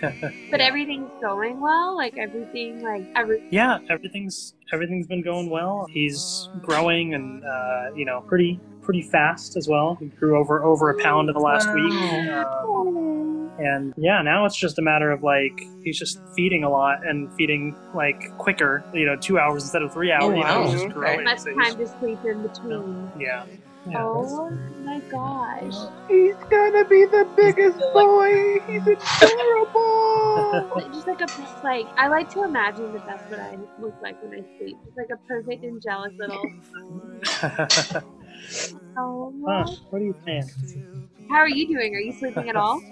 But 0.51 0.61
everything's 0.61 1.11
going 1.20 1.61
well. 1.61 1.97
Like 1.97 2.16
everything, 2.16 2.83
like 2.83 3.05
every. 3.16 3.43
Yeah, 3.51 3.79
everything's 3.91 4.55
everything's 4.72 5.09
been 5.09 5.22
going 5.22 5.51
well. 5.51 5.87
He's 5.91 6.49
growing 6.62 7.14
and 7.14 7.43
uh, 7.45 7.91
you 7.97 8.05
know 8.05 8.20
pretty 8.20 8.61
pretty 8.85 9.03
fast 9.03 9.57
as 9.57 9.66
well. 9.68 9.97
He 10.01 10.07
grew 10.07 10.39
over 10.39 10.62
over 10.64 10.91
a 10.91 10.95
pound 11.03 11.28
in 11.28 11.35
the 11.35 11.41
last 11.41 11.72
week. 11.72 11.93
Um, 11.93 13.51
And 13.59 13.95
yeah, 13.97 14.20
now 14.22 14.45
it's 14.47 14.57
just 14.57 14.78
a 14.78 14.82
matter 14.82 15.11
of 15.12 15.22
like 15.22 15.61
he's 15.85 15.99
just 15.99 16.18
feeding 16.35 16.64
a 16.64 16.68
lot 16.70 17.07
and 17.07 17.32
feeding 17.35 17.76
like 17.95 18.37
quicker. 18.39 18.82
You 18.93 19.07
know, 19.07 19.16
two 19.16 19.39
hours 19.39 19.62
instead 19.62 19.82
of 19.82 19.93
three 19.93 20.11
hours. 20.12 20.24
Oh, 20.24 20.30
you 20.35 20.43
know, 20.45 20.61
wow. 20.61 20.62
he's 20.64 20.72
just 20.72 20.85
Okay. 20.87 20.93
growing. 20.95 21.24
Much 21.24 21.39
So 21.41 21.55
time 21.55 21.76
to 21.76 21.87
sleep 21.87 22.18
in 22.24 22.43
between. 22.43 23.11
yeah. 23.18 23.45
yeah. 23.89 23.99
Oh 24.05 24.51
my 24.85 24.99
gosh. 25.11 25.74
He's 26.09 26.35
gonna 26.51 26.85
be 26.87 27.05
the 27.05 27.26
biggest 27.37 27.78
boy. 27.93 28.59
He's 28.66 28.82
adorable. 28.89 30.80
just 30.93 31.07
like 31.07 31.20
a 31.20 31.28
like 31.62 31.87
I 31.97 32.09
like 32.09 32.28
to 32.30 32.43
imagine 32.43 32.93
that 32.93 33.07
that's 33.07 33.30
what 33.30 33.39
I 33.41 33.57
look 33.80 33.95
like 34.03 34.20
when 34.22 34.32
I 34.41 34.43
sleep. 34.59 34.76
Just 34.85 34.97
like 34.97 35.11
a 35.12 35.16
perfect 35.28 35.62
angelic 35.64 36.12
little. 36.18 36.43
Oh. 38.97 39.32
Huh, 39.47 39.66
what 39.90 40.01
are 40.01 40.05
you 40.05 40.14
saying? 40.24 40.49
How 41.30 41.36
are 41.36 41.49
you 41.49 41.66
doing? 41.66 41.95
Are 41.95 42.01
you 42.01 42.12
sleeping 42.12 42.49
at 42.49 42.57
all? 42.57 42.82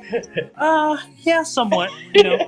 Uh, 0.57 0.96
yeah, 1.24 1.42
somewhat. 1.42 1.90
You 2.14 2.22
know, 2.22 2.38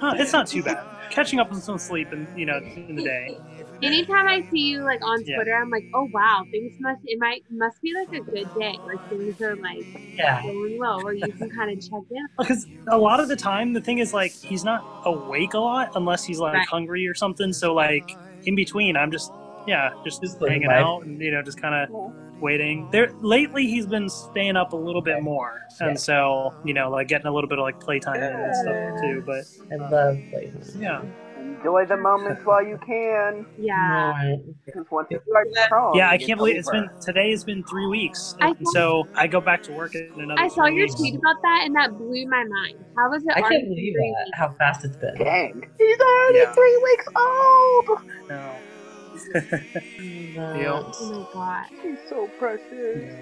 huh, 0.00 0.14
it's 0.18 0.32
not 0.32 0.46
too 0.46 0.62
bad. 0.62 0.76
Catching 1.10 1.38
up 1.38 1.50
on 1.52 1.60
some 1.60 1.78
sleep 1.78 2.08
and 2.12 2.28
you 2.34 2.44
know 2.44 2.58
in 2.76 2.96
the 2.96 3.04
day. 3.04 3.38
Anytime 3.82 4.26
I 4.26 4.42
see 4.50 4.58
you 4.60 4.84
like 4.84 5.00
on 5.04 5.22
Yeah. 5.24 5.36
Twitter, 5.36 5.54
I'm 5.54 5.70
like, 5.70 5.84
oh 5.94 6.10
wow, 6.12 6.44
things 6.50 6.72
must 6.80 7.00
it 7.04 7.18
might 7.20 7.42
must 7.50 7.80
be 7.80 7.94
like 7.94 8.08
a 8.20 8.24
good 8.30 8.52
day. 8.58 8.78
Like 8.86 9.00
things 9.08 9.40
are 9.40 9.56
like 9.56 9.86
Yeah. 10.18 10.42
going 10.42 10.76
well, 10.76 11.02
where 11.04 11.14
you 11.14 11.32
can 11.32 11.48
kind 11.50 11.70
of 11.70 11.80
check 11.80 12.02
in. 12.10 12.26
Because 12.38 12.66
a 12.88 12.98
lot 12.98 13.20
of 13.20 13.28
the 13.28 13.36
time, 13.36 13.72
the 13.72 13.80
thing 13.80 13.98
is 13.98 14.12
like 14.12 14.32
he's 14.32 14.64
not 14.64 14.84
awake 15.04 15.54
a 15.54 15.58
lot 15.60 15.90
unless 15.94 16.24
he's 16.24 16.38
like 16.40 16.54
Right. 16.54 16.68
hungry 16.68 17.06
or 17.06 17.14
something. 17.14 17.52
So 17.52 17.72
like 17.74 18.04
in 18.44 18.56
between, 18.56 18.96
I'm 18.96 19.10
just 19.12 19.30
yeah, 19.66 19.90
just, 20.04 20.20
Just 20.20 20.38
hanging 20.46 20.70
out 20.70 21.06
and 21.06 21.18
you 21.20 21.30
know 21.30 21.42
just 21.42 21.60
kind 21.60 21.74
of 21.74 22.12
waiting. 22.44 22.88
There 22.92 23.10
lately, 23.20 23.66
he's 23.66 23.86
been 23.86 24.08
staying 24.08 24.56
up 24.56 24.72
a 24.72 24.76
little 24.76 25.02
bit 25.02 25.22
more, 25.22 25.62
and 25.80 25.98
so 25.98 26.54
you 26.64 26.74
know 26.74 26.90
like 26.90 27.08
getting 27.08 27.26
a 27.26 27.32
little 27.32 27.48
bit 27.48 27.58
of 27.58 27.62
like 27.62 27.80
playtime 27.80 28.22
in 28.22 28.32
and 28.32 28.54
stuff 28.54 29.00
too. 29.00 29.22
But 29.26 29.44
I 29.72 29.84
um, 29.84 29.90
love 29.90 30.18
playtime. 30.30 30.62
yeah, 30.80 31.02
Enjoy 31.40 31.86
the 31.86 31.96
moments 31.96 32.44
while 32.44 32.64
you 32.64 32.78
can. 32.86 33.46
Yeah. 33.58 34.36
Because 34.64 34.84
once 34.90 35.08
you 35.10 35.20
start 35.28 35.48
crawling, 35.70 35.98
yeah, 35.98 36.10
I 36.10 36.18
can't 36.18 36.38
believe 36.38 36.56
it's 36.56 36.70
been 36.70 36.88
today 37.00 37.30
has 37.30 37.42
been 37.44 37.64
three 37.64 37.86
weeks, 37.86 38.36
I 38.40 38.50
and 38.50 38.68
so 38.68 39.08
I 39.14 39.26
go 39.26 39.40
back 39.40 39.62
to 39.64 39.72
work 39.72 39.94
in 39.94 40.10
another. 40.18 40.40
I 40.40 40.48
saw 40.48 40.66
three 40.66 40.76
your 40.76 40.84
weeks. 40.84 40.94
tweet 40.96 41.14
about 41.14 41.36
that, 41.42 41.62
and 41.64 41.74
that 41.74 41.96
blew 41.96 42.26
my 42.28 42.44
mind. 42.44 42.84
How 42.96 43.10
was 43.10 43.24
it? 43.24 43.32
I 43.34 43.40
can't 43.40 43.64
believe 43.64 43.94
three 43.94 44.14
that, 44.18 44.38
how 44.38 44.50
fast 44.58 44.84
it's 44.84 44.96
been. 44.96 45.14
Dang. 45.16 45.64
He's 45.78 46.00
already 46.00 46.38
Yeah. 46.38 46.52
three 46.52 46.80
weeks 46.84 47.08
old. 47.16 47.98
No. 48.28 48.52
That- 49.32 50.92
Oh 51.00 51.10
my 51.10 51.26
god. 51.32 51.66
He's 51.82 51.98
so 52.08 52.28
precious. 52.38 53.14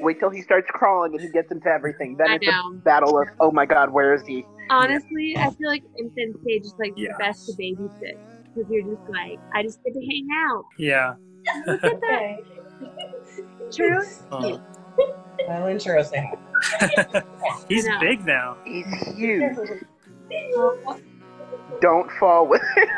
Wait 0.00 0.18
till 0.18 0.30
he 0.30 0.42
starts 0.42 0.66
crawling 0.70 1.12
and 1.14 1.20
he 1.22 1.28
gets 1.30 1.50
into 1.50 1.68
everything. 1.68 2.16
Then 2.18 2.28
I 2.30 2.34
it's 2.34 2.46
know. 2.46 2.72
a 2.72 2.74
battle 2.76 3.18
of, 3.20 3.28
oh 3.40 3.50
my 3.50 3.64
god, 3.66 3.90
where 3.92 4.12
is 4.14 4.22
he? 4.26 4.44
Honestly, 4.68 5.34
I 5.38 5.50
feel 5.50 5.68
like 5.68 5.82
infant 5.98 6.36
stage 6.42 6.62
is 6.62 6.74
like 6.78 6.92
Yeah. 6.96 7.12
the 7.12 7.18
best 7.18 7.46
to 7.46 7.52
babysit 7.54 8.18
because 8.54 8.70
you're 8.70 8.82
just 8.82 9.08
like, 9.08 9.38
I 9.54 9.62
just 9.62 9.82
get 9.84 9.94
to 9.94 10.00
hang 10.00 10.28
out. 10.48 10.64
Yeah. 10.78 11.14
Look 11.66 11.84
at 11.84 12.00
that. 12.00 12.36
True. 13.74 14.02
Uh, 14.32 14.58
Violin 15.46 15.76
churro 15.78 16.04
say 16.04 16.30
hi. 16.62 17.22
he's 17.68 17.86
big 18.00 18.24
now. 18.26 18.56
He's 18.64 18.86
huge. 19.16 19.56
Don't 21.80 22.10
fall 22.18 22.46
with 22.48 22.62
him. 22.76 22.88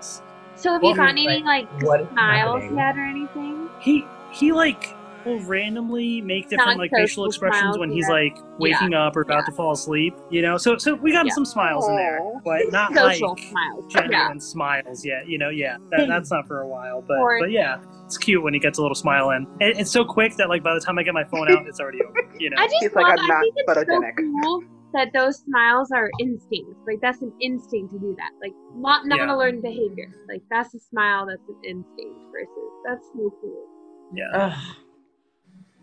So 0.58 0.72
have 0.72 0.82
you 0.82 0.88
Well, 0.88 0.96
gotten 0.96 1.18
any 1.18 1.42
like 1.42 1.68
what 1.82 2.00
is 2.00 2.08
smiles 2.10 2.62
happening? 2.62 2.76
yet 2.78 2.96
or 2.96 3.04
anything? 3.04 3.68
He 3.80 4.04
he 4.32 4.52
like 4.52 4.94
will 5.24 5.38
mm. 5.38 5.48
randomly 5.48 6.20
make 6.20 6.48
different 6.48 6.70
Not 6.70 6.78
like 6.78 6.90
facial 6.92 7.26
expressions 7.26 7.78
when 7.78 7.90
he's 7.90 8.06
yeah. 8.08 8.14
like 8.14 8.36
waking 8.58 8.94
up 8.94 9.16
or 9.16 9.22
about 9.22 9.46
to 9.46 9.52
fall 9.52 9.72
asleep. 9.72 10.14
You 10.30 10.42
know, 10.42 10.56
so 10.56 10.76
so 10.78 10.94
we 10.94 11.12
got 11.12 11.26
Yeah. 11.26 11.32
some 11.34 11.44
smiles 11.44 11.86
in 11.88 11.94
there, 11.96 12.20
but 12.44 12.60
not 12.72 12.92
Social 12.94 13.30
like 13.30 13.38
smiles. 13.48 13.86
genuine 13.92 14.12
Yeah. 14.12 14.38
smiles 14.38 15.04
yet. 15.04 15.28
You 15.28 15.38
know, 15.38 15.48
yeah, 15.50 15.76
that, 15.90 16.06
that's 16.08 16.30
not 16.30 16.46
for 16.48 16.60
a 16.60 16.66
while, 16.68 17.02
but 17.06 17.18
Or- 17.18 17.38
but 17.40 17.50
yeah, 17.50 17.78
it's 18.04 18.18
cute 18.18 18.42
when 18.42 18.52
he 18.54 18.60
gets 18.60 18.78
a 18.78 18.82
little 18.82 18.94
smile 18.96 19.30
in. 19.30 19.46
And 19.60 19.78
it's 19.78 19.90
so 19.92 20.04
quick 20.04 20.34
that 20.36 20.48
like 20.48 20.62
by 20.64 20.74
the 20.74 20.80
time 20.80 20.98
I 20.98 21.02
get 21.04 21.14
my 21.14 21.24
phone 21.24 21.50
out, 21.52 21.66
it's 21.68 21.78
already 21.80 22.02
over. 22.02 22.18
You 22.38 22.50
know, 22.50 22.56
I 22.58 22.66
just 22.66 22.76
He's 22.80 22.94
like, 22.94 23.06
love. 23.06 23.18
I'm 23.18 23.24
I 23.24 23.34
not 23.34 23.40
think 23.42 23.54
it's 23.58 23.72
so 23.74 23.84
photogenic. 23.84 24.16
cool 24.42 24.64
that 24.94 25.12
those 25.12 25.38
smiles 25.40 25.90
are 25.92 26.08
instincts. 26.20 26.76
Like 26.86 27.00
that's 27.02 27.20
an 27.22 27.32
instinct 27.40 27.92
to 27.92 27.98
do 27.98 28.14
that. 28.18 28.30
Like 28.42 28.52
not 28.74 29.06
not 29.06 29.18
Yeah. 29.18 29.34
a 29.34 29.36
learned 29.36 29.62
behavior. 29.62 30.10
Like 30.28 30.42
that's 30.50 30.74
a 30.74 30.78
smile. 30.78 31.26
That's 31.26 31.42
an 31.48 31.56
instinct 31.64 32.18
versus 32.32 32.72
that's 32.86 33.06
so 33.14 33.32
cool. 33.40 33.66
yeah, 34.14 34.30
Ugh. 34.34 34.58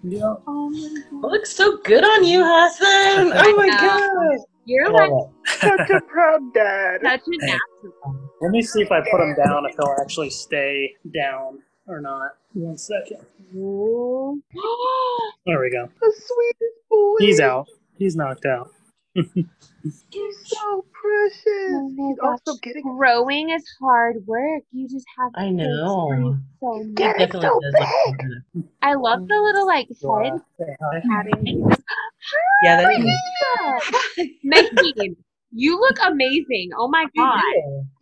yeah. 0.04 0.34
Oh 0.48 0.70
my 0.70 1.28
It 1.28 1.32
looks 1.32 1.52
so 1.52 1.78
good 1.84 2.04
on 2.04 2.24
you, 2.24 2.44
Hassan. 2.44 3.32
Oh 3.36 3.56
my 3.58 3.70
god. 3.70 4.38
You're 4.68 4.92
like 4.92 5.12
Such 5.46 5.90
a 5.92 6.02
proud 6.02 6.42
dad. 6.56 7.02
such 7.04 7.22
a 7.28 7.38
natural. 7.46 8.32
Let 8.42 8.50
me 8.52 8.64
see 8.64 8.82
if 8.82 8.92
I 8.92 9.00
put 9.12 9.22
him 9.22 9.36
down 9.46 9.66
if 9.68 9.76
he'll 9.76 9.96
actually 10.02 10.32
stay 10.32 10.96
down 11.14 11.60
or 11.88 12.02
not. 12.02 12.32
One 12.54 12.76
second. 12.78 13.20
There 13.54 13.60
we 15.60 15.70
go. 15.70 15.88
The 16.02 16.12
sweetest 16.16 16.90
boy. 16.90 17.16
He's 17.20 17.40
out. 17.40 17.68
He's 18.00 18.16
knocked 18.16 18.46
out. 18.46 18.72
He's 19.16 20.36
so 20.46 20.86
precious. 20.92 21.46
Oh 21.72 21.94
He's 21.98 22.18
gosh. 22.20 22.40
also 22.48 22.60
getting 22.62 22.84
Growing 22.84 23.50
is 23.50 23.64
hard 23.82 24.18
work. 24.26 24.64
You 24.72 24.88
just 24.90 25.06
have 25.18 25.34
to 25.34 25.40
I 25.40 25.50
know. 25.50 26.38
So 26.60 26.82
It 26.82 26.96
Get 26.96 27.16
it 27.22 27.32
definitely 27.32 27.60
so 27.74 28.14
big. 28.54 28.64
I 28.82 28.94
love 28.94 29.28
the 29.28 29.36
little 29.42 29.66
like 29.66 29.88
head 29.88 30.42
patting. 31.10 31.70
Yeah, 32.64 32.78
that 32.78 32.92
is. 34.18 34.28
Maxine, 34.44 35.16
you 35.52 35.80
look 35.80 35.98
amazing. 36.06 36.72
Oh 36.78 36.88
my 36.88 37.06
god. 37.16 37.42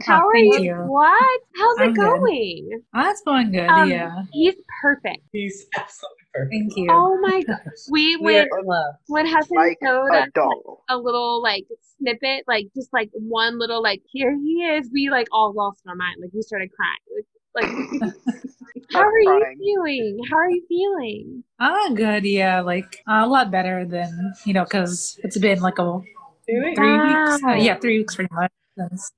How 0.02 0.22
Oh, 0.24 0.28
are 0.28 0.38
you? 0.38 0.60
you. 0.64 0.76
What? 0.76 1.42
How's 1.56 1.80
I'm 1.80 1.90
it 1.90 1.96
good. 1.96 2.04
going? 2.06 2.82
Oh, 2.96 3.02
that's 3.02 3.22
going 3.22 3.52
good. 3.52 3.70
Um, 3.70 3.90
yeah. 3.90 4.24
He's 4.32 4.56
perfect. 4.82 5.20
He's 5.32 5.66
absolutely 5.78 6.18
perfect. 6.18 6.23
Thank 6.50 6.76
you. 6.76 6.88
Oh 6.90 7.18
my 7.22 7.44
god. 7.44 7.60
We 7.92 8.18
We 8.18 8.38
are 8.38 8.48
when 8.50 8.60
in 8.62 8.66
love. 8.66 8.96
when 9.08 9.26
Hassan 9.28 9.58
like 9.58 9.78
showed 9.84 10.08
a 10.14 10.24
us 10.24 10.30
doll. 10.34 10.84
a 10.90 10.98
little 10.98 11.42
like 11.42 11.66
snippet, 11.98 12.46
like 12.48 12.68
just 12.76 12.92
like 12.92 13.10
one 13.14 13.60
little 13.60 13.82
like 13.84 14.02
here 14.12 14.32
he 14.36 14.64
is, 14.66 14.90
we 14.94 15.10
like 15.10 15.28
all 15.32 15.54
lost 15.54 15.82
our 15.88 15.96
mind. 15.96 16.18
Like 16.22 16.32
we 16.34 16.42
started 16.42 16.70
crying. 16.74 17.06
Like, 17.16 17.70
like 18.02 18.14
how 18.94 19.02
I'm 19.02 19.06
are 19.08 19.20
you 19.20 19.46
feeling? 19.60 20.20
How 20.30 20.38
are 20.38 20.50
you 20.50 20.64
feeling? 20.68 21.44
Ah, 21.60 21.90
good. 21.94 22.26
Yeah, 22.26 22.62
like 22.62 23.04
uh, 23.08 23.22
a 23.24 23.28
lot 23.28 23.52
better 23.52 23.86
than 23.86 24.34
you 24.46 24.54
know, 24.54 24.64
because 24.64 25.20
it's 25.24 25.38
been 25.38 25.60
like 25.60 25.78
a 25.80 26.02
Doing 26.48 26.76
three 26.76 26.92
weeks. 27.00 27.42
Wow. 27.44 27.52
Uh, 27.52 27.56
yeah, 27.56 27.76
three 27.78 28.00
weeks 28.00 28.16
pretty 28.16 28.34
much. 28.34 28.52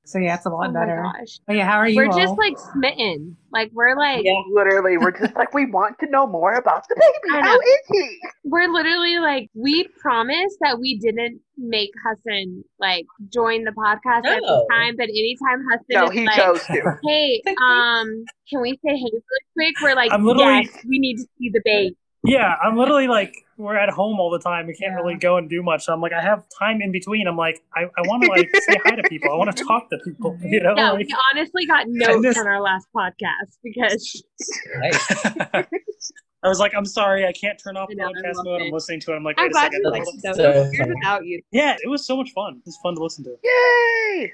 So 0.03 0.19
yeah, 0.19 0.35
it's 0.35 0.45
a 0.45 0.49
lot 0.49 0.69
oh 0.69 0.71
my 0.73 0.79
better. 0.81 1.01
gosh. 1.01 1.39
But 1.47 1.55
yeah, 1.55 1.65
how 1.65 1.77
are 1.77 1.87
you 1.87 1.95
We're 1.95 2.09
all? 2.09 2.17
just 2.19 2.37
like 2.37 2.57
smitten. 2.73 3.37
Like 3.53 3.71
we're 3.73 3.95
like 3.97 4.25
Yeah. 4.25 4.33
Literally, 4.51 4.97
we're 4.97 5.11
just 5.17 5.33
like, 5.35 5.53
we 5.53 5.65
want 5.65 5.97
to 5.99 6.07
know 6.09 6.27
more 6.27 6.53
about 6.55 6.85
the 6.89 6.95
baby. 6.99 7.37
I 7.37 7.41
How 7.41 7.53
know. 7.53 7.59
is 7.61 7.79
he? 7.89 8.19
we're 8.43 8.67
literally 8.71 9.17
like 9.19 9.49
we 9.53 9.87
promised 10.01 10.57
that 10.59 10.79
we 10.79 10.99
didn't 10.99 11.39
make 11.57 11.91
Hassan 12.05 12.65
like 12.79 13.05
join 13.31 13.63
the 13.63 13.71
podcast 13.71 14.25
at 14.25 14.41
No. 14.41 14.47
the 14.47 14.67
time, 14.71 14.95
but 14.97 15.05
anytime 15.09 15.63
Hassan 15.71 15.85
No, 15.89 16.05
is 16.07 16.11
he 16.11 16.25
like, 16.25 16.35
chose 16.35 16.63
to. 16.65 16.99
hey, 17.05 17.41
um, 17.63 18.25
can 18.49 18.61
we 18.61 18.71
say 18.85 18.97
hey 18.97 19.09
really 19.11 19.23
quick? 19.55 19.75
We're 19.81 19.95
like, 19.95 20.11
I'm 20.11 20.25
literally- 20.25 20.69
yes, 20.73 20.85
we 20.87 20.99
need 20.99 21.15
to 21.15 21.23
see 21.39 21.49
the 21.53 21.61
baby. 21.63 21.95
Yeah, 22.25 22.55
I'm 22.63 22.75
literally 22.77 23.07
like 23.07 23.33
we're 23.57 23.77
at 23.77 23.89
home 23.89 24.19
all 24.19 24.29
the 24.29 24.39
time. 24.39 24.67
We 24.67 24.73
can't 24.73 24.91
Yeah. 24.91 24.97
really 25.01 25.15
go 25.15 25.37
and 25.37 25.49
do 25.49 25.63
much. 25.63 25.85
So 25.85 25.93
I'm 25.93 26.01
like, 26.01 26.11
I 26.13 26.21
have 26.21 26.43
time 26.59 26.81
in 26.81 26.91
between. 26.91 27.27
I'm 27.27 27.37
like, 27.37 27.61
I, 27.75 27.83
I 27.83 28.01
want 28.07 28.23
to 28.23 28.29
like 28.29 28.49
say 28.67 28.77
hi 28.83 28.95
to 28.95 29.03
people. 29.03 29.31
I 29.31 29.35
want 29.37 29.55
to 29.55 29.63
talk 29.67 29.89
to 29.91 29.97
people. 30.03 30.37
You 30.43 30.59
know, 30.61 30.73
Yeah, 30.75 30.91
like, 30.91 31.07
we 31.07 31.15
honestly 31.33 31.65
got 31.65 31.85
notes 31.87 32.21
just- 32.23 32.39
on 32.39 32.47
our 32.47 32.61
last 32.61 32.87
podcast 32.95 33.57
because 33.63 34.23
I 36.43 36.47
was 36.47 36.59
like, 36.59 36.73
I'm 36.75 36.85
sorry, 36.85 37.25
I 37.25 37.31
can't 37.31 37.57
turn 37.63 37.75
off 37.75 37.89
I 37.89 37.95
know, 37.95 38.07
podcast 38.09 38.43
mode. 38.43 38.61
it. 38.61 38.65
I'm 38.65 38.71
listening 38.71 38.99
to 39.01 39.13
it. 39.13 39.15
I'm 39.15 39.23
like, 39.23 39.35
I'm 39.39 39.45
wait 39.45 39.49
a 39.49 39.53
glad 39.53 39.71
second. 39.71 39.81
you 39.83 39.91
That's 39.91 40.37
liked 40.37 40.37
so 40.37 40.51
It 40.51 40.55
was 40.59 40.69
weird 40.77 40.89
without 40.99 41.25
you. 41.25 41.41
Yeah, 41.51 41.75
it 41.83 41.89
was 41.89 42.05
so 42.05 42.15
much 42.17 42.31
fun. 42.35 42.57
It 42.57 42.65
was 42.65 42.77
fun 42.83 42.93
to 42.95 43.01
listen 43.01 43.23
to. 43.23 43.35
Yay! 43.43 44.23